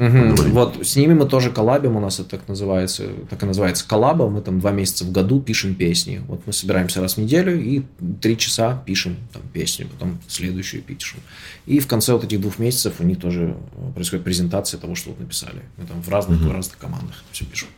[0.00, 0.50] Угу.
[0.52, 4.30] Вот с ними мы тоже коллабим, у нас это так называется, так и называется коллаба.
[4.30, 6.22] Мы там два месяца в году пишем песни.
[6.26, 7.82] Вот мы собираемся раз в неделю и
[8.22, 11.20] три часа пишем там песню, потом следующую пишем.
[11.66, 15.10] И в конце вот этих двух месяцев у них тоже э, происходит презентация того, что
[15.10, 15.60] вот написали.
[15.76, 16.48] Мы там в разных, угу.
[16.48, 17.68] в разных командах все пишем.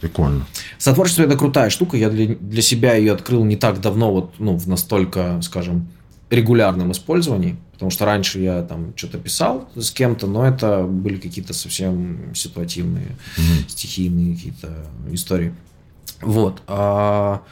[0.00, 0.46] Прикольно.
[0.78, 1.96] Сотворчество это крутая штука.
[1.96, 5.88] Я для, для себя ее открыл не так давно, вот ну в настолько, скажем,
[6.30, 7.56] регулярном использовании.
[7.72, 13.16] Потому что раньше я там что-то писал с кем-то, но это были какие-то совсем ситуативные,
[13.36, 13.68] угу.
[13.68, 15.54] стихийные какие-то истории.
[16.20, 16.62] Вот.
[16.66, 17.42] А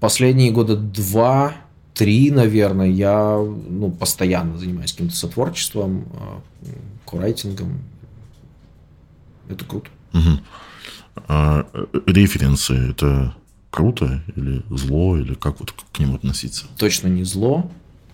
[0.00, 1.54] последние года два,
[1.94, 6.40] три, наверное, я ну, постоянно занимаюсь каким-то сотворчеством, а,
[7.04, 7.80] курайтингом.
[9.48, 9.90] Это круто.
[10.12, 10.40] Угу.
[11.28, 11.66] А
[12.06, 13.34] референсы это
[13.70, 16.66] круто или зло, или как вот к ним относиться?
[16.76, 17.70] Точно не зло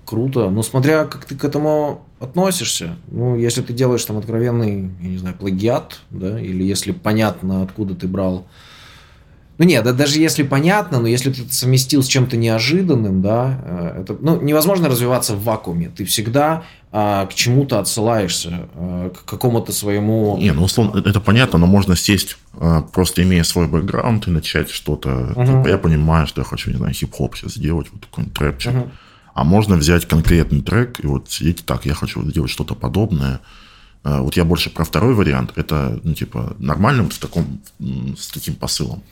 [0.09, 0.49] круто.
[0.49, 2.97] Но смотря как ты к этому относишься.
[3.11, 7.95] Ну, если ты делаешь там откровенный, я не знаю, плагиат, да, или если понятно, откуда
[7.95, 8.47] ты брал
[9.59, 13.61] ну нет, да, даже если понятно, но если ты это совместил с чем-то неожиданным, да,
[13.65, 15.91] э, это, ну, невозможно развиваться в вакууме.
[15.95, 20.39] Ты всегда а, к чему-то отсылаешься, а, к какому-то своему...
[20.39, 24.71] Не, ну, условно, это понятно, но можно сесть, а, просто имея свой бэкграунд и начать
[24.71, 25.33] что-то...
[25.37, 25.45] Угу.
[25.45, 28.73] Типа, я понимаю, что я хочу, не знаю, хип-хоп сейчас сделать, вот какой-нибудь трэпчик.
[28.73, 28.91] Угу.
[29.35, 33.41] А можно взять конкретный трек и вот сидеть так, я хочу сделать что-то подобное,
[34.03, 35.53] вот я больше про второй вариант.
[35.57, 39.03] Это, ну, типа, нормально в таком, с таким посылом.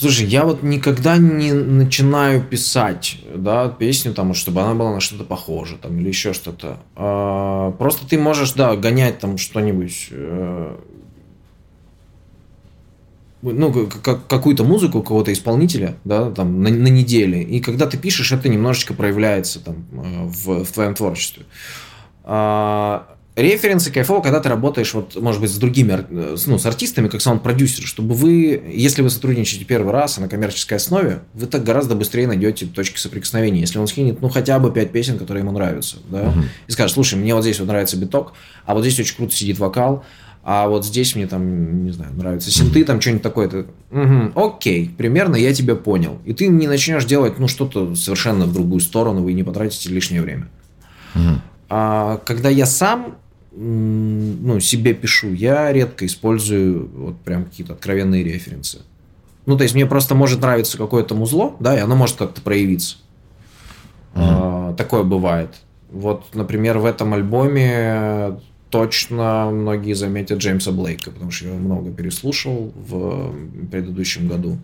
[0.00, 5.24] Слушай, я вот никогда не начинаю писать, да, песню, там, чтобы она была на что-то
[5.24, 6.78] похоже, там, или еще что-то.
[6.96, 10.76] А, просто ты можешь, да, гонять там что-нибудь, э,
[13.42, 17.42] ну, как, какую-то музыку кого-то исполнителя, да, там, на, на неделе.
[17.42, 21.44] И когда ты пишешь, это немножечко проявляется там э, в, в твоем творчестве.
[22.24, 27.20] А, Референсы кайфово, когда ты работаешь, вот, может быть, с другими, ну, с артистами, как
[27.20, 32.26] саунд-продюсер, чтобы вы, если вы сотрудничаете первый раз на коммерческой основе, вы так гораздо быстрее
[32.26, 33.60] найдете точки соприкосновения.
[33.60, 36.40] Если он скинет, ну, хотя бы пять песен, которые ему нравятся, да, угу.
[36.66, 38.32] и скажет, слушай, мне вот здесь вот нравится биток,
[38.66, 40.04] а вот здесь очень круто сидит вокал,
[40.42, 43.48] а вот здесь мне там, не знаю, нравятся синты, там что-нибудь такое.
[43.48, 43.66] -то.
[43.90, 46.18] Угу, окей, примерно я тебя понял.
[46.24, 50.22] И ты не начнешь делать, ну, что-то совершенно в другую сторону, вы не потратите лишнее
[50.22, 50.48] время.
[51.14, 51.40] Угу.
[51.70, 53.16] А когда я сам
[53.52, 58.80] ну, себе пишу, я редко использую вот прям какие-то откровенные референсы.
[59.46, 62.96] Ну, то есть мне просто может нравиться какое-то музло, да, и оно может как-то проявиться.
[64.14, 64.20] Mm-hmm.
[64.20, 65.50] А, такое бывает.
[65.90, 68.38] Вот, например, в этом альбоме
[68.70, 73.34] точно многие заметят Джеймса Блейка, потому что я его много переслушал в
[73.70, 74.58] предыдущем году.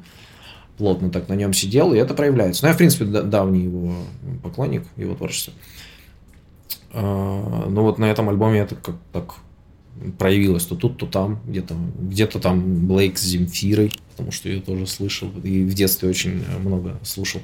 [0.78, 2.64] Плотно так на нем сидел, и это проявляется.
[2.64, 3.94] Ну, я, в принципе, давний его
[4.42, 5.54] поклонник, его творчества.
[5.54, 5.64] А,
[7.02, 9.34] ну вот на этом альбоме это как так
[10.18, 14.86] проявилось то тут, то там, где-то где-то там Блейк с Земфирой, потому что я тоже
[14.86, 17.40] слышал и в детстве очень много слушал.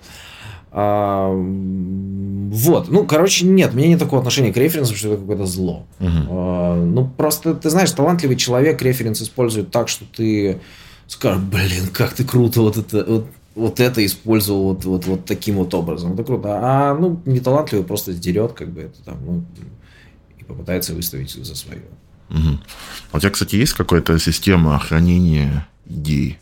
[0.74, 5.44] А, вот, ну, короче, нет, у меня нет такого отношения к референсам, что это какое-то
[5.44, 5.84] зло.
[6.00, 6.26] Uh-huh.
[6.30, 10.60] А, ну, просто, ты знаешь, талантливый человек референс использует так, что ты
[11.08, 15.56] скажешь, блин, как ты круто вот это, вот вот это использовал вот, вот, вот таким
[15.56, 16.14] вот образом.
[16.14, 16.58] Это круто.
[16.62, 19.44] А ну, неталантливый просто сдерет, как бы это там, ну,
[20.38, 21.82] и попытается выставить за свое.
[22.30, 22.58] Угу.
[23.12, 26.38] А у тебя, кстати, есть какая-то система хранения идей?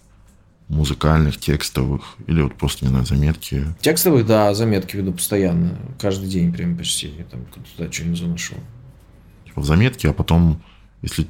[0.70, 3.66] музыкальных, текстовых, или вот просто, не знаю, заметки?
[3.80, 5.76] Текстовых, да, заметки веду постоянно.
[5.98, 7.08] Каждый день прям почти.
[7.08, 7.44] Я там
[7.76, 8.54] туда что-нибудь заношу.
[9.46, 10.62] Типа в заметки, а потом,
[11.02, 11.26] если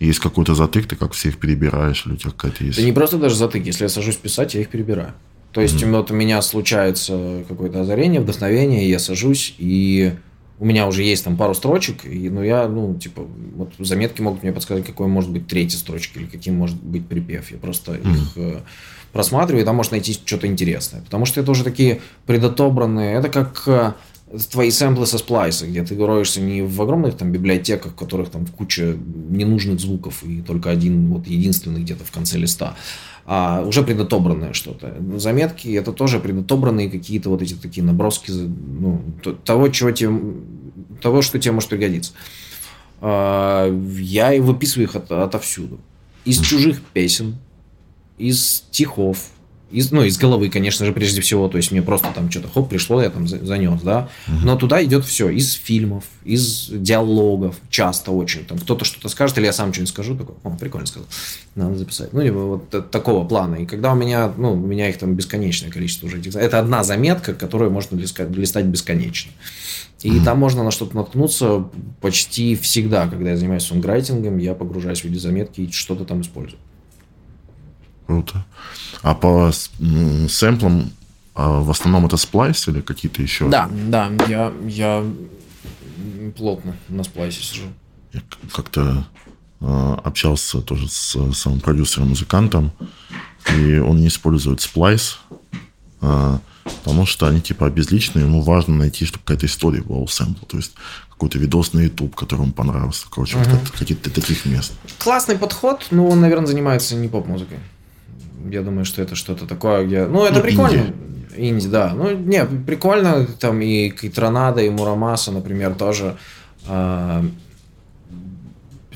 [0.00, 2.78] есть какой-то затык, ты как всех перебираешь, или у тебя какая-то есть...
[2.78, 5.12] Да не просто даже затык, если я сажусь писать, я их перебираю.
[5.52, 5.92] То есть mm-hmm.
[5.92, 10.12] вот у меня случается какое-то озарение, вдохновение, я сажусь, и
[10.58, 13.22] у меня уже есть там пару строчек, и, ну, я, ну, типа,
[13.54, 17.50] вот заметки могут мне подсказать, какой может быть третья строчка, или каким может быть припев.
[17.50, 18.12] Я просто mm-hmm.
[18.12, 18.60] их э,
[19.12, 21.02] просматриваю, и там может найти что-то интересное.
[21.02, 23.92] Потому что это уже такие предотобранные, это как э,
[24.50, 28.46] твои сэмплы со сплайса, где ты роешься не в огромных там библиотеках, в которых там
[28.46, 28.96] куча
[29.28, 32.76] ненужных звуков и только один, вот единственный где-то в конце листа,
[33.26, 34.96] а уже предотобранное что-то.
[35.16, 39.02] Заметки это тоже предотобранные какие-то вот эти такие наброски ну,
[39.44, 40.12] того, чего тебе,
[41.00, 42.12] того, что тебе может пригодиться.
[43.00, 45.80] А, я и выписываю их от, отовсюду.
[46.24, 47.36] Из чужих песен,
[48.18, 49.30] из стихов,
[49.74, 51.48] из, ну, из головы, конечно же, прежде всего.
[51.48, 54.08] То есть мне просто там что-то хоп, пришло, я там занес, да.
[54.28, 55.28] Но туда идет все.
[55.28, 58.44] Из фильмов, из диалогов, часто очень.
[58.44, 61.08] Там кто-то что-то скажет, или я сам что-нибудь скажу, такой, о, прикольно сказал,
[61.56, 62.12] надо записать.
[62.12, 63.56] Ну, либо вот такого плана.
[63.56, 66.36] И когда у меня, ну, у меня их там бесконечное количество уже этих...
[66.36, 69.32] Это одна заметка, которую можно листать, листать бесконечно.
[70.02, 70.24] И mm-hmm.
[70.24, 71.64] там можно на что-то наткнуться
[72.00, 76.58] почти всегда, когда я занимаюсь сонграйтингом, я погружаюсь в видеозаметки и что-то там использую.
[78.06, 78.44] Круто.
[79.02, 79.50] А по
[80.28, 80.92] сэмплам
[81.34, 83.48] а в основном это сплайс или какие-то еще?
[83.48, 85.04] Да, да, я, я
[86.36, 87.64] плотно на сплайсе сижу.
[88.12, 88.22] Я
[88.52, 89.04] как-то
[89.60, 92.70] э, общался тоже с самым продюсером-музыкантом,
[93.56, 95.18] и он не использует сплайс,
[96.00, 96.38] э,
[96.84, 100.56] потому что они типа обезличенные, ему важно найти, чтобы какая-то история была у сэмпла, то
[100.56, 100.74] есть
[101.10, 103.50] какой-то видос на YouTube, который ему понравился, короче, угу.
[103.50, 104.72] вот какие-то таких мест.
[104.98, 107.58] Классный подход, но он, наверное, занимается не поп-музыкой.
[108.50, 110.06] Я думаю, что это что-то такое, где...
[110.06, 110.80] Ну, это ну, прикольно.
[110.80, 110.94] Инди.
[111.36, 111.92] Инди, да.
[111.94, 113.26] Ну, не, прикольно.
[113.38, 116.16] Там и Кайтронада, и Мурамаса, например, тоже
[116.68, 117.22] э,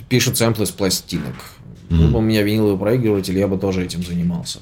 [0.08, 1.34] пишут сэмплы с пластинок.
[1.88, 2.16] Mm-hmm.
[2.16, 4.58] у меня виниловый проигрыватель, я бы тоже этим занимался.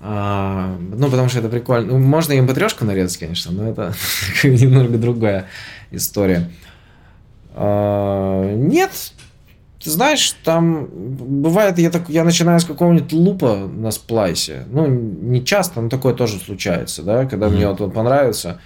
[0.00, 1.92] А, ну, потому что это прикольно.
[1.92, 3.94] Ну, можно и mp нарезать, конечно, но это
[4.44, 5.46] немного другая
[5.92, 6.50] история.
[7.54, 9.12] А, нет,
[9.84, 14.64] ты знаешь, там бывает, я, так, я начинаю с какого-нибудь лупа на сплайсе.
[14.70, 17.50] Ну, не часто, но такое тоже случается, да, когда mm-hmm.
[17.50, 18.60] мне вот он понравится.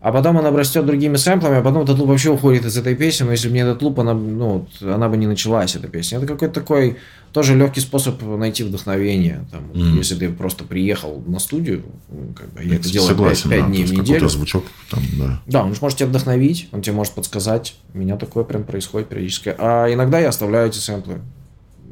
[0.00, 3.24] А потом он обрастет другими сэмплами, а потом этот луп вообще уходит из этой песни.
[3.24, 6.18] Но если бы не этот луп, она, ну, она бы не началась, эта песня.
[6.18, 6.98] Это какой-то такой
[7.32, 9.44] тоже легкий способ найти вдохновение.
[9.50, 9.96] Там, mm.
[9.96, 13.60] Если ты просто приехал на студию, ну, как бы, я это делаю Согласен, 5, 5
[13.60, 14.28] да, дней в неделю.
[14.28, 15.42] звучок там, да.
[15.46, 17.74] Да, он может тебя вдохновить, он тебе может подсказать.
[17.92, 19.54] У меня такое прям происходит периодически.
[19.58, 21.20] А иногда я оставляю эти сэмплы.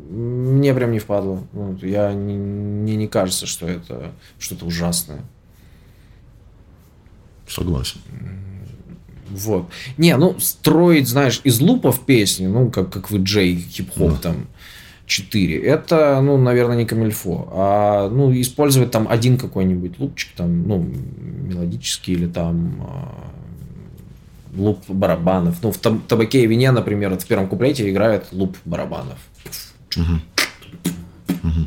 [0.08, 1.42] Мне прям не впадло.
[1.52, 5.22] Ну, я, не, мне не кажется, что это что-то ужасное.
[7.48, 8.00] Согласен.
[9.30, 9.68] Вот.
[9.96, 14.16] Не, ну, строить, знаешь, из лупов песни, ну, как, как в Джей хип-хоп да.
[14.16, 14.46] там
[15.06, 17.48] 4, это, ну, наверное, не камильфо.
[17.52, 23.30] А, ну, использовать там один какой-нибудь лупчик, там, ну, мелодический или там а,
[24.56, 25.56] луп барабанов.
[25.62, 29.18] Ну, в табаке и вине, например, в первом куплете играет луп барабанов.
[29.96, 31.38] Угу.
[31.42, 31.66] Угу.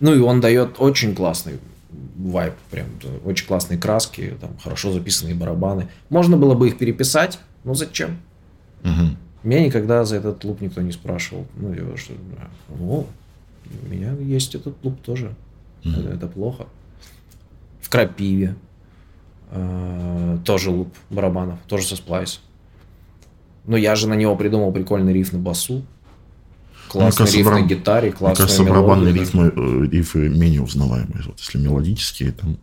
[0.00, 1.54] Ну, и он дает очень классный
[2.18, 2.86] вайп, прям
[3.24, 5.88] очень классные краски, там хорошо записанные барабаны.
[6.10, 8.18] Можно было бы их переписать, но зачем?
[8.84, 9.16] Угу.
[9.44, 11.46] Меня никогда за этот луп никто не спрашивал.
[11.56, 12.14] Ну, я что,
[12.68, 13.06] ну,
[13.82, 15.34] у меня есть этот луп тоже.
[15.84, 15.94] Угу.
[15.94, 16.66] Это, это плохо.
[17.80, 18.56] В крапиве
[19.50, 22.40] э, тоже луп барабанов, тоже со сплайс.
[23.64, 25.84] Но я же на него придумал прикольный риф на басу.
[26.88, 31.22] Классный кажется, риф на гитаре, классная Мне кажется, барабанные рифмы, э, рифы менее узнаваемые.
[31.26, 32.58] Вот, если мелодические, там...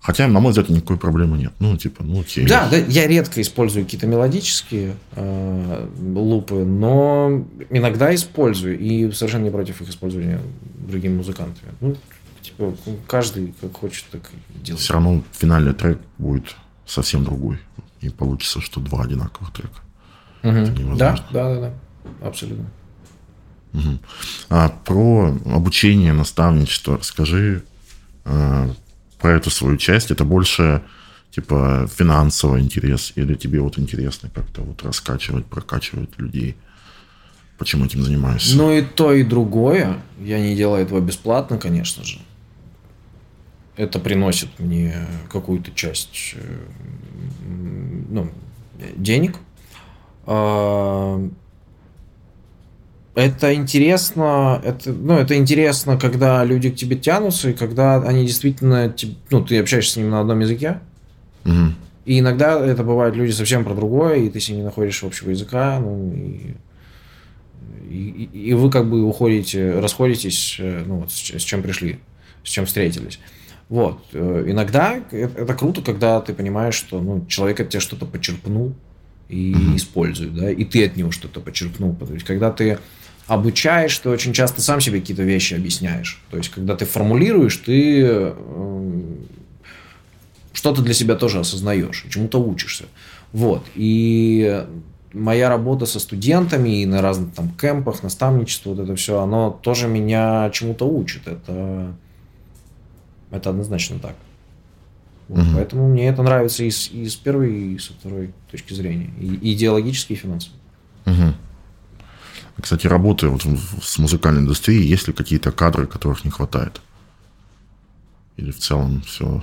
[0.00, 1.52] Хотя, на мой взгляд, никакой проблемы нет.
[1.58, 2.46] Ну, типа, ну окей.
[2.46, 8.78] Да, да я редко использую какие-то мелодические э, лупы, но иногда использую.
[8.78, 10.40] И совершенно не против их использования
[10.88, 11.72] другими музыкантами.
[11.82, 11.96] Ну,
[12.40, 12.74] типа,
[13.06, 14.82] каждый как хочет, так и делает.
[14.82, 16.56] Все равно финальный трек будет
[16.86, 17.58] совсем другой.
[18.00, 19.80] И получится, что два одинаковых трека.
[20.42, 20.96] Угу.
[20.96, 22.26] Да, да, да, да.
[22.26, 22.64] Абсолютно.
[23.72, 23.98] Угу.
[24.48, 27.62] А про обучение, наставничество расскажи
[28.24, 28.70] а,
[29.18, 30.10] про эту свою часть.
[30.10, 30.82] Это больше
[31.30, 36.56] типа финансовый интерес или тебе вот интересно как-то вот раскачивать, прокачивать людей?
[37.58, 38.56] Почему этим занимаешься?
[38.56, 40.00] Ну и то, и другое.
[40.18, 42.18] Я не делаю этого бесплатно, конечно же.
[43.76, 46.58] Это приносит мне какую-то часть э,
[48.08, 48.30] ну,
[48.96, 49.36] денег.
[53.14, 58.94] Это интересно, это, ну, это интересно, когда люди к тебе тянутся, и когда они действительно,
[59.30, 60.78] ну, ты общаешься с ними на одном языке.
[61.44, 61.74] Угу.
[62.04, 65.80] И иногда это бывают люди совсем про другое, и ты с ними находишь общего языка,
[65.80, 66.54] ну, и,
[67.90, 71.98] и, и вы как бы уходите, расходитесь, э, ну, вот, с, чем пришли,
[72.44, 73.18] с чем встретились.
[73.68, 74.04] Вот.
[74.12, 78.72] Э, иногда это, это круто, когда ты понимаешь, что ну, человек от тебя что-то почерпнул
[79.28, 81.94] и mm использует, да, и ты от него что-то почерпнул.
[81.94, 82.78] То есть, когда ты
[83.30, 86.20] обучаешь, ты очень часто сам себе какие-то вещи объясняешь.
[86.30, 89.02] То есть, когда ты формулируешь, ты э,
[90.52, 92.86] что-то для себя тоже осознаешь, чему-то учишься.
[93.32, 93.64] Вот.
[93.76, 94.66] И
[95.12, 99.86] моя работа со студентами и на разных там кемпах, наставничество, вот это все, оно тоже
[99.86, 101.28] меня чему-то учит.
[101.28, 101.94] Это,
[103.30, 104.16] это однозначно так.
[105.28, 105.50] Вот, угу.
[105.54, 109.10] Поэтому мне это нравится и с, и с первой, и со второй точки зрения.
[109.20, 110.56] И идеологически, и финансово.
[111.06, 111.34] Угу.
[112.60, 113.42] Кстати, работая вот
[113.82, 116.80] с музыкальной индустрией, есть ли какие-то кадры, которых не хватает?
[118.36, 119.42] Или в целом все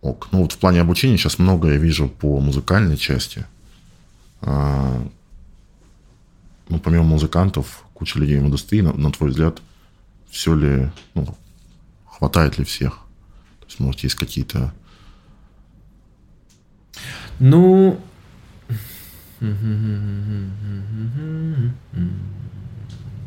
[0.00, 0.28] ок?
[0.32, 3.46] Ну вот в плане обучения сейчас много я вижу по музыкальной части.
[4.40, 5.02] А,
[6.68, 9.60] ну, помимо музыкантов, куча людей в индустрии, на, на твой взгляд,
[10.30, 11.36] все ли, ну,
[12.04, 13.00] хватает ли всех?
[13.60, 14.72] То есть, может, есть какие-то...
[17.38, 18.00] Ну,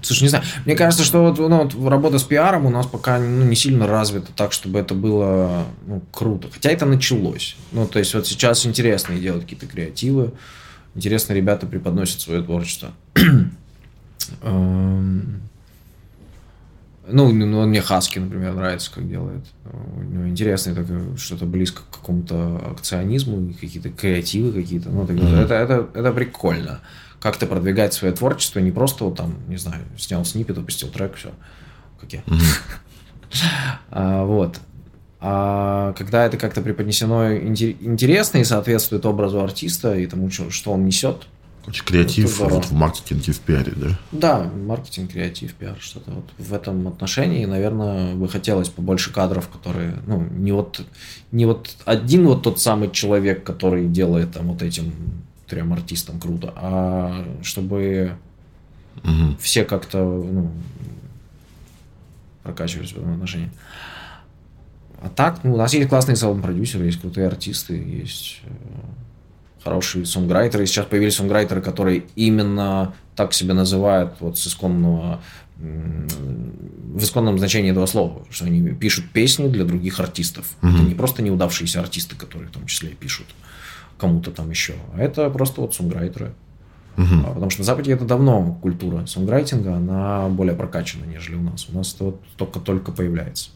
[0.01, 0.45] Слушай, не знаю.
[0.65, 3.85] Мне кажется, что вот, ну, вот работа с пиаром у нас пока ну, не сильно
[3.85, 6.47] развита так, чтобы это было ну, круто.
[6.51, 7.57] Хотя это началось.
[7.71, 10.31] Ну, то есть вот сейчас интересно делать какие-то креативы.
[10.95, 12.91] Интересно ребята преподносят свое творчество.
[17.09, 19.45] Эм, ну, ну, мне Хаски, например, нравится, как делает.
[19.65, 24.89] У него интересно, это что-то близко к какому-то акционизму, какие-то креативы какие-то.
[24.89, 25.43] Ну, mm-hmm.
[25.43, 26.81] это, это, это прикольно.
[27.19, 31.31] Как-то продвигать свое творчество, не просто вот там, не знаю, снял снипет, опустил трек, все.
[31.99, 32.23] Как я.
[33.91, 34.59] а, вот.
[35.21, 41.27] А когда это как-то преподнесено интересно и соответствует образу артиста и тому, что он несет,
[41.69, 43.87] Короче, креатив вот в маркетинге, в пиаре, да?
[44.11, 49.99] Да, маркетинг, креатив, пиар, что-то вот в этом отношении, наверное, бы хотелось побольше кадров, которые,
[50.07, 50.81] ну, не вот,
[51.31, 54.91] не вот один вот тот самый человек, который делает там вот этим
[55.45, 58.13] трем артистам круто, а чтобы
[59.03, 59.37] угу.
[59.39, 60.51] все как-то, ну,
[62.41, 63.51] прокачивались в этом отношении.
[65.03, 68.41] А так, ну, у нас есть классные саунд-продюсеры, есть крутые артисты, есть
[69.63, 70.65] хорошие сонграйтеры.
[70.65, 75.19] Сейчас появились сонграйтеры, которые именно так себя называют вот с исконного
[75.59, 80.45] в исконном значении этого слова, что они пишут песни для других артистов.
[80.61, 80.73] Mm-hmm.
[80.73, 83.25] Это не просто неудавшиеся артисты, которые в том числе пишут
[83.97, 86.31] кому-то там еще, а это просто вот сонграйтеры.
[86.95, 87.33] Mm-hmm.
[87.33, 91.67] Потому что на Западе это давно культура сонграйтинга, она более прокачана, нежели у нас.
[91.69, 93.49] У нас это вот только-только появляется.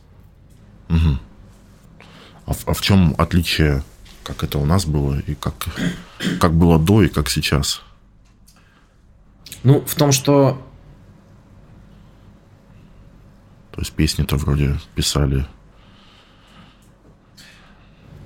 [0.90, 1.18] Mm-hmm.
[2.46, 3.82] А, в, а в чем отличие
[4.24, 5.54] как это у нас было, и как,
[6.40, 7.82] как было до, и как сейчас?
[9.64, 10.62] Ну, в том, что...
[13.72, 15.46] То есть песни-то вроде писали...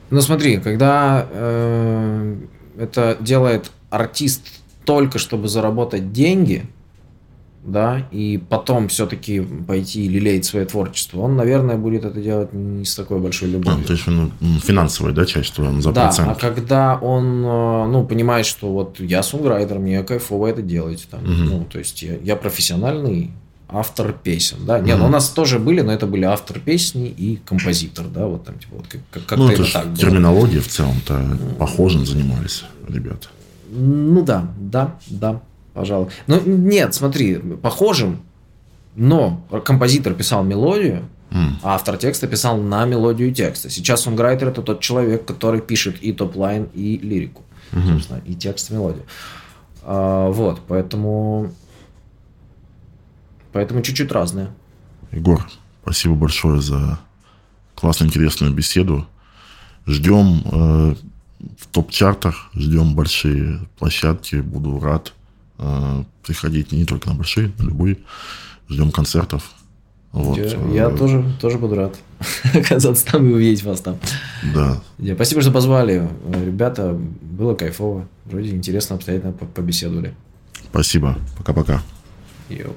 [0.10, 2.38] Ну, смотри, когда э,
[2.78, 4.48] это делает артист
[4.86, 6.66] только чтобы заработать деньги,
[7.68, 12.96] да, и потом все-таки пойти лелеять свое творчество, он, наверное, будет это делать не с
[12.96, 13.84] такой большой любовью.
[13.84, 14.32] А, то есть ну,
[14.64, 16.30] финансовая, да, часть твоя за Да, процент.
[16.30, 21.22] а когда он, э, ну, понимает, что вот я сунграйдер, мне кайфово это делать, там,
[21.22, 21.32] угу.
[21.32, 23.32] ну, то есть я, я профессиональный
[23.68, 25.08] автор песен, да, нет, угу.
[25.08, 28.78] у нас тоже были, но это были автор песни и композитор, да, вот там, типа,
[28.78, 33.28] вот как- как-то ну, это, так терминология в целом-то похожим занимались ребята.
[33.70, 35.42] Ну да, да, да
[35.78, 36.10] пожалуй.
[36.26, 38.22] Ну, нет, смотри, похожим,
[38.96, 41.60] но композитор писал мелодию, mm.
[41.62, 43.70] а автор текста писал на мелодию текста.
[43.70, 47.88] Сейчас сонграйтер это тот человек, который пишет и topline, и лирику, mm-hmm.
[47.94, 49.04] собственно, и текст, и мелодию.
[49.84, 51.54] А, вот, поэтому...
[53.54, 54.50] Поэтому чуть-чуть разные.
[55.12, 55.48] Егор,
[55.84, 57.00] спасибо большое за
[57.76, 59.08] классную, интересную беседу.
[59.86, 60.96] Ждем э,
[61.58, 64.38] в топ-чартах, ждем большие площадки.
[64.38, 65.14] Буду рад
[65.60, 67.98] Э, приходить не только на большие, на любые.
[68.70, 69.52] Ждем концертов.
[70.12, 70.38] Вот.
[70.38, 71.96] Я, я э, тоже, тоже буду рад
[72.54, 73.98] оказаться там и увидеть вас там.
[74.54, 74.82] Да.
[75.16, 76.08] Спасибо, что позвали.
[76.46, 78.08] Ребята, было кайфово.
[78.26, 80.16] Вроде интересно, обстоятельно побеседовали.
[80.70, 81.18] Спасибо.
[81.38, 81.82] Пока-пока.
[82.50, 82.76] Йоу.